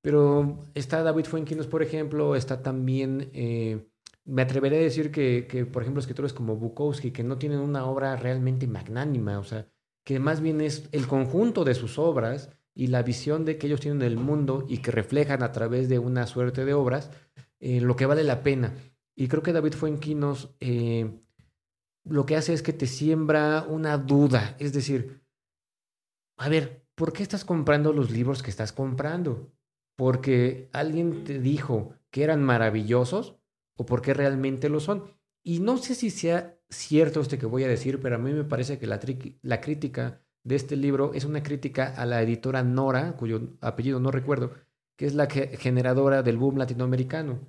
Pero 0.00 0.58
está 0.74 1.02
David 1.02 1.26
Fuenquinos, 1.26 1.66
por 1.66 1.82
ejemplo, 1.82 2.34
está 2.34 2.62
también... 2.62 3.30
Eh, 3.34 3.86
me 4.24 4.42
atreveré 4.42 4.78
a 4.78 4.82
decir 4.82 5.10
que, 5.10 5.48
que, 5.48 5.66
por 5.66 5.82
ejemplo, 5.82 6.00
escritores 6.00 6.32
como 6.32 6.56
Bukowski, 6.56 7.10
que 7.10 7.24
no 7.24 7.38
tienen 7.38 7.58
una 7.58 7.84
obra 7.86 8.14
realmente 8.14 8.68
magnánima, 8.68 9.40
o 9.40 9.44
sea, 9.44 9.66
que 10.04 10.18
más 10.18 10.40
bien 10.40 10.60
es 10.60 10.88
el 10.92 11.06
conjunto 11.06 11.64
de 11.64 11.74
sus 11.74 11.98
obras 11.98 12.50
y 12.74 12.88
la 12.88 13.02
visión 13.02 13.44
de 13.44 13.58
que 13.58 13.66
ellos 13.66 13.80
tienen 13.80 13.98
del 13.98 14.16
mundo 14.16 14.66
y 14.68 14.78
que 14.78 14.90
reflejan 14.90 15.42
a 15.42 15.52
través 15.52 15.88
de 15.88 15.98
una 15.98 16.26
suerte 16.26 16.64
de 16.64 16.74
obras 16.74 17.10
eh, 17.60 17.80
lo 17.80 17.96
que 17.96 18.06
vale 18.06 18.24
la 18.24 18.42
pena. 18.42 18.74
Y 19.14 19.28
creo 19.28 19.42
que 19.42 19.52
David 19.52 19.74
Fuenquinos 19.74 20.54
eh, 20.60 21.10
lo 22.04 22.26
que 22.26 22.36
hace 22.36 22.52
es 22.52 22.62
que 22.62 22.72
te 22.72 22.86
siembra 22.86 23.64
una 23.68 23.98
duda, 23.98 24.56
es 24.58 24.72
decir, 24.72 25.22
a 26.36 26.48
ver, 26.48 26.84
¿por 26.94 27.12
qué 27.12 27.22
estás 27.22 27.44
comprando 27.44 27.92
los 27.92 28.10
libros 28.10 28.42
que 28.42 28.50
estás 28.50 28.72
comprando? 28.72 29.52
¿Porque 29.96 30.68
alguien 30.72 31.24
te 31.24 31.38
dijo 31.38 31.94
que 32.10 32.24
eran 32.24 32.42
maravillosos 32.42 33.36
o 33.76 33.86
porque 33.86 34.14
realmente 34.14 34.68
lo 34.68 34.80
son? 34.80 35.04
Y 35.44 35.60
no 35.60 35.78
sé 35.78 35.94
si 35.94 36.10
sea 36.10 36.58
cierto 36.72 37.20
este 37.20 37.38
que 37.38 37.46
voy 37.46 37.64
a 37.64 37.68
decir, 37.68 38.00
pero 38.00 38.16
a 38.16 38.18
mí 38.18 38.32
me 38.32 38.44
parece 38.44 38.78
que 38.78 38.86
la, 38.86 39.00
la 39.42 39.60
crítica 39.60 40.22
de 40.44 40.56
este 40.56 40.76
libro 40.76 41.12
es 41.14 41.24
una 41.24 41.42
crítica 41.42 41.94
a 41.96 42.06
la 42.06 42.22
editora 42.22 42.62
Nora, 42.62 43.16
cuyo 43.16 43.40
apellido 43.60 44.00
no 44.00 44.10
recuerdo, 44.10 44.52
que 44.96 45.06
es 45.06 45.14
la 45.14 45.28
generadora 45.28 46.22
del 46.22 46.36
boom 46.36 46.58
latinoamericano. 46.58 47.40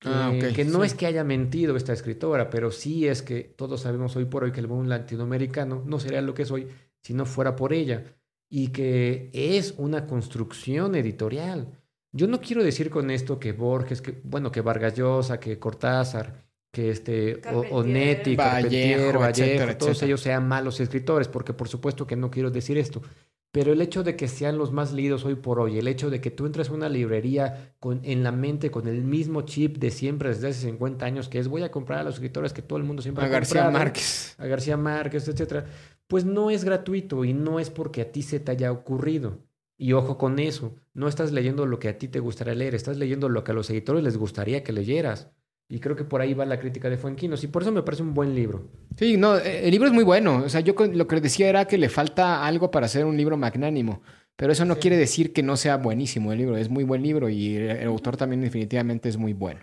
Que, 0.00 0.08
ah, 0.08 0.32
que 0.54 0.64
no 0.64 0.84
es 0.84 0.94
que 0.94 1.06
haya 1.06 1.24
mentido 1.24 1.76
esta 1.76 1.92
escritora, 1.92 2.50
pero 2.50 2.70
sí 2.70 3.08
es 3.08 3.20
que 3.20 3.42
todos 3.42 3.80
sabemos 3.80 4.14
hoy 4.14 4.26
por 4.26 4.44
hoy 4.44 4.52
que 4.52 4.60
el 4.60 4.68
boom 4.68 4.88
latinoamericano 4.88 5.82
no 5.84 5.98
sería 5.98 6.22
lo 6.22 6.34
que 6.34 6.42
es 6.42 6.50
hoy 6.52 6.68
si 7.02 7.14
no 7.14 7.26
fuera 7.26 7.56
por 7.56 7.72
ella. 7.72 8.04
Y 8.48 8.68
que 8.68 9.30
es 9.32 9.74
una 9.76 10.06
construcción 10.06 10.94
editorial. 10.94 11.78
Yo 12.12 12.28
no 12.28 12.40
quiero 12.40 12.62
decir 12.62 12.90
con 12.90 13.10
esto 13.10 13.38
que 13.38 13.52
Borges, 13.52 14.00
que, 14.00 14.20
bueno, 14.24 14.50
que 14.50 14.62
Vargas 14.62 14.94
Llosa, 14.94 15.38
que 15.40 15.58
Cortázar, 15.58 16.47
que 16.78 16.90
este 16.90 17.40
Onetti, 17.72 18.36
Carpentier, 18.36 19.18
Vallejo, 19.18 19.76
todos 19.76 20.00
ellos 20.04 20.20
sean 20.20 20.46
malos 20.46 20.78
escritores, 20.78 21.26
porque 21.26 21.52
por 21.52 21.66
supuesto 21.66 22.06
que 22.06 22.14
no 22.14 22.30
quiero 22.30 22.52
decir 22.52 22.78
esto. 22.78 23.02
Pero 23.50 23.72
el 23.72 23.80
hecho 23.80 24.04
de 24.04 24.14
que 24.14 24.28
sean 24.28 24.58
los 24.58 24.70
más 24.70 24.92
leídos 24.92 25.24
hoy 25.24 25.34
por 25.34 25.58
hoy, 25.58 25.76
el 25.76 25.88
hecho 25.88 26.08
de 26.08 26.20
que 26.20 26.30
tú 26.30 26.46
entres 26.46 26.70
a 26.70 26.74
una 26.74 26.88
librería 26.88 27.74
con, 27.80 28.00
en 28.04 28.22
la 28.22 28.30
mente 28.30 28.70
con 28.70 28.86
el 28.86 29.02
mismo 29.02 29.42
chip 29.42 29.78
de 29.78 29.90
siempre 29.90 30.28
desde 30.28 30.50
hace 30.50 30.66
50 30.68 31.04
años, 31.04 31.28
que 31.28 31.40
es 31.40 31.48
voy 31.48 31.64
a 31.64 31.72
comprar 31.72 31.98
a 31.98 32.02
los 32.04 32.14
escritores 32.14 32.52
que 32.52 32.62
todo 32.62 32.78
el 32.78 32.84
mundo 32.84 33.02
siempre 33.02 33.24
a 33.24 33.28
García 33.28 33.68
Márquez. 33.70 34.36
A 34.38 34.46
García 34.46 34.76
Márquez, 34.76 35.26
etcétera, 35.26 35.66
pues 36.06 36.24
no 36.24 36.48
es 36.48 36.62
gratuito 36.62 37.24
y 37.24 37.32
no 37.32 37.58
es 37.58 37.70
porque 37.70 38.02
a 38.02 38.12
ti 38.12 38.22
se 38.22 38.38
te 38.38 38.52
haya 38.52 38.70
ocurrido. 38.70 39.38
Y 39.76 39.94
ojo 39.94 40.16
con 40.16 40.38
eso, 40.38 40.76
no 40.94 41.08
estás 41.08 41.32
leyendo 41.32 41.66
lo 41.66 41.80
que 41.80 41.88
a 41.88 41.98
ti 41.98 42.06
te 42.06 42.20
gustaría 42.20 42.54
leer, 42.54 42.76
estás 42.76 42.98
leyendo 42.98 43.28
lo 43.28 43.42
que 43.42 43.50
a 43.50 43.54
los 43.54 43.68
editores 43.68 44.04
les 44.04 44.16
gustaría 44.16 44.62
que 44.62 44.72
leyeras. 44.72 45.32
Y 45.70 45.80
creo 45.80 45.96
que 45.96 46.04
por 46.04 46.20
ahí 46.22 46.32
va 46.32 46.46
la 46.46 46.58
crítica 46.58 46.88
de 46.88 46.96
Fuenquinos. 46.96 47.44
Y 47.44 47.48
por 47.48 47.62
eso 47.62 47.72
me 47.72 47.82
parece 47.82 48.02
un 48.02 48.14
buen 48.14 48.34
libro. 48.34 48.70
Sí, 48.96 49.16
no, 49.18 49.36
eh, 49.36 49.66
el 49.66 49.70
libro 49.70 49.86
es 49.86 49.92
muy 49.92 50.04
bueno. 50.04 50.42
O 50.44 50.48
sea, 50.48 50.60
yo 50.60 50.74
lo 50.74 51.06
que 51.06 51.20
decía 51.20 51.48
era 51.48 51.66
que 51.66 51.76
le 51.76 51.90
falta 51.90 52.46
algo 52.46 52.70
para 52.70 52.86
hacer 52.86 53.04
un 53.04 53.16
libro 53.16 53.36
magnánimo. 53.36 54.02
Pero 54.36 54.52
eso 54.52 54.64
no 54.64 54.78
quiere 54.78 54.96
decir 54.96 55.32
que 55.32 55.42
no 55.42 55.56
sea 55.56 55.76
buenísimo 55.76 56.32
el 56.32 56.38
libro. 56.38 56.56
Es 56.56 56.70
muy 56.70 56.84
buen 56.84 57.02
libro 57.02 57.28
y 57.28 57.56
el 57.56 57.86
autor 57.88 58.16
también 58.16 58.40
definitivamente 58.40 59.08
es 59.08 59.16
muy 59.16 59.32
bueno. 59.34 59.60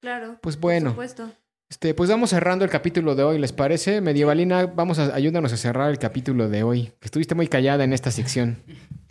Claro. 0.00 0.38
Pues 0.40 0.58
bueno. 0.58 0.94
Por 0.94 1.08
supuesto. 1.08 1.30
Este, 1.68 1.94
pues 1.94 2.08
vamos 2.08 2.30
cerrando 2.30 2.64
el 2.64 2.70
capítulo 2.70 3.14
de 3.14 3.24
hoy, 3.24 3.38
¿les 3.38 3.52
parece? 3.52 4.00
Medievalina, 4.00 4.66
vamos 4.66 4.98
a 4.98 5.14
ayúdanos 5.14 5.52
a 5.52 5.56
cerrar 5.56 5.90
el 5.90 5.98
capítulo 5.98 6.48
de 6.48 6.62
hoy. 6.62 6.92
Que 7.00 7.06
estuviste 7.06 7.34
muy 7.34 7.48
callada 7.48 7.84
en 7.84 7.92
esta 7.92 8.10
sección. 8.10 8.62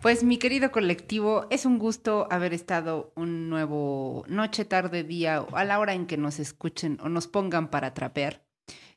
Pues 0.00 0.24
mi 0.24 0.38
querido 0.38 0.72
colectivo, 0.72 1.46
es 1.50 1.66
un 1.66 1.78
gusto 1.78 2.26
haber 2.30 2.54
estado 2.54 3.12
un 3.16 3.50
nuevo 3.50 4.24
noche, 4.28 4.64
tarde, 4.64 5.04
día, 5.04 5.44
a 5.52 5.64
la 5.66 5.78
hora 5.78 5.92
en 5.92 6.06
que 6.06 6.16
nos 6.16 6.38
escuchen 6.38 6.98
o 7.02 7.10
nos 7.10 7.26
pongan 7.26 7.68
para 7.68 7.92
trapear. 7.92 8.42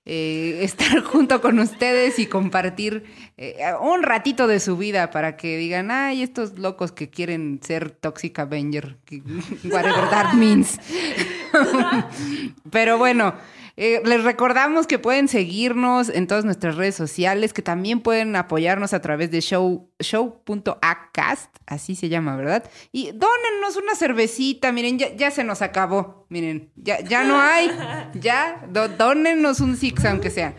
Eh, 0.05 0.59
estar 0.63 1.01
junto 1.03 1.41
con 1.41 1.59
ustedes 1.59 2.19
y 2.19 2.27
compartir 2.27 3.03
eh, 3.35 3.57
un 3.81 4.01
ratito 4.03 4.47
de 4.47 4.61
su 4.61 4.77
vida 4.77 5.11
para 5.11 5.35
que 5.35 5.57
digan, 5.57 5.91
ay, 5.91 6.21
estos 6.21 6.57
locos 6.57 6.93
que 6.93 7.09
quieren 7.09 7.59
ser 7.61 7.91
Toxic 7.91 8.39
Avenger, 8.39 8.97
whatever 9.65 10.09
that 10.09 10.33
means. 10.35 10.79
Pero 12.71 12.97
bueno, 12.97 13.33
eh, 13.75 14.01
les 14.05 14.23
recordamos 14.23 14.85
que 14.85 14.99
pueden 14.99 15.27
seguirnos 15.27 16.09
en 16.09 16.27
todas 16.27 16.45
nuestras 16.45 16.75
redes 16.75 16.93
sociales, 16.93 17.53
que 17.53 17.63
también 17.63 18.01
pueden 18.01 18.35
apoyarnos 18.35 18.93
a 18.93 19.01
través 19.01 19.31
de 19.31 19.41
show, 19.41 19.89
show.acast, 19.99 21.55
así 21.65 21.95
se 21.95 22.07
llama, 22.07 22.35
¿verdad? 22.35 22.69
Y 22.91 23.11
dónennos 23.13 23.77
una 23.81 23.95
cervecita, 23.95 24.71
miren, 24.71 24.99
ya, 24.99 25.31
se 25.31 25.43
nos 25.43 25.63
acabó, 25.63 26.27
miren, 26.29 26.71
ya, 26.75 26.99
ya 27.01 27.23
no 27.23 27.41
hay, 27.41 27.71
ya, 28.13 28.63
dónennos 28.69 29.59
un 29.59 29.75
six 29.75 30.05
aunque 30.05 30.29
sea. 30.29 30.53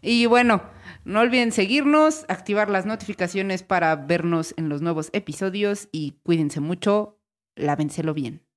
Y 0.00 0.26
bueno, 0.26 0.62
no 1.04 1.20
olviden 1.20 1.50
seguirnos, 1.50 2.24
activar 2.28 2.70
las 2.70 2.86
notificaciones 2.86 3.64
para 3.64 3.96
vernos 3.96 4.54
en 4.56 4.68
los 4.68 4.80
nuevos 4.80 5.10
episodios 5.12 5.88
y 5.90 6.20
cuídense 6.22 6.60
mucho, 6.60 7.18
lávenselo 7.56 8.14
bien. 8.14 8.49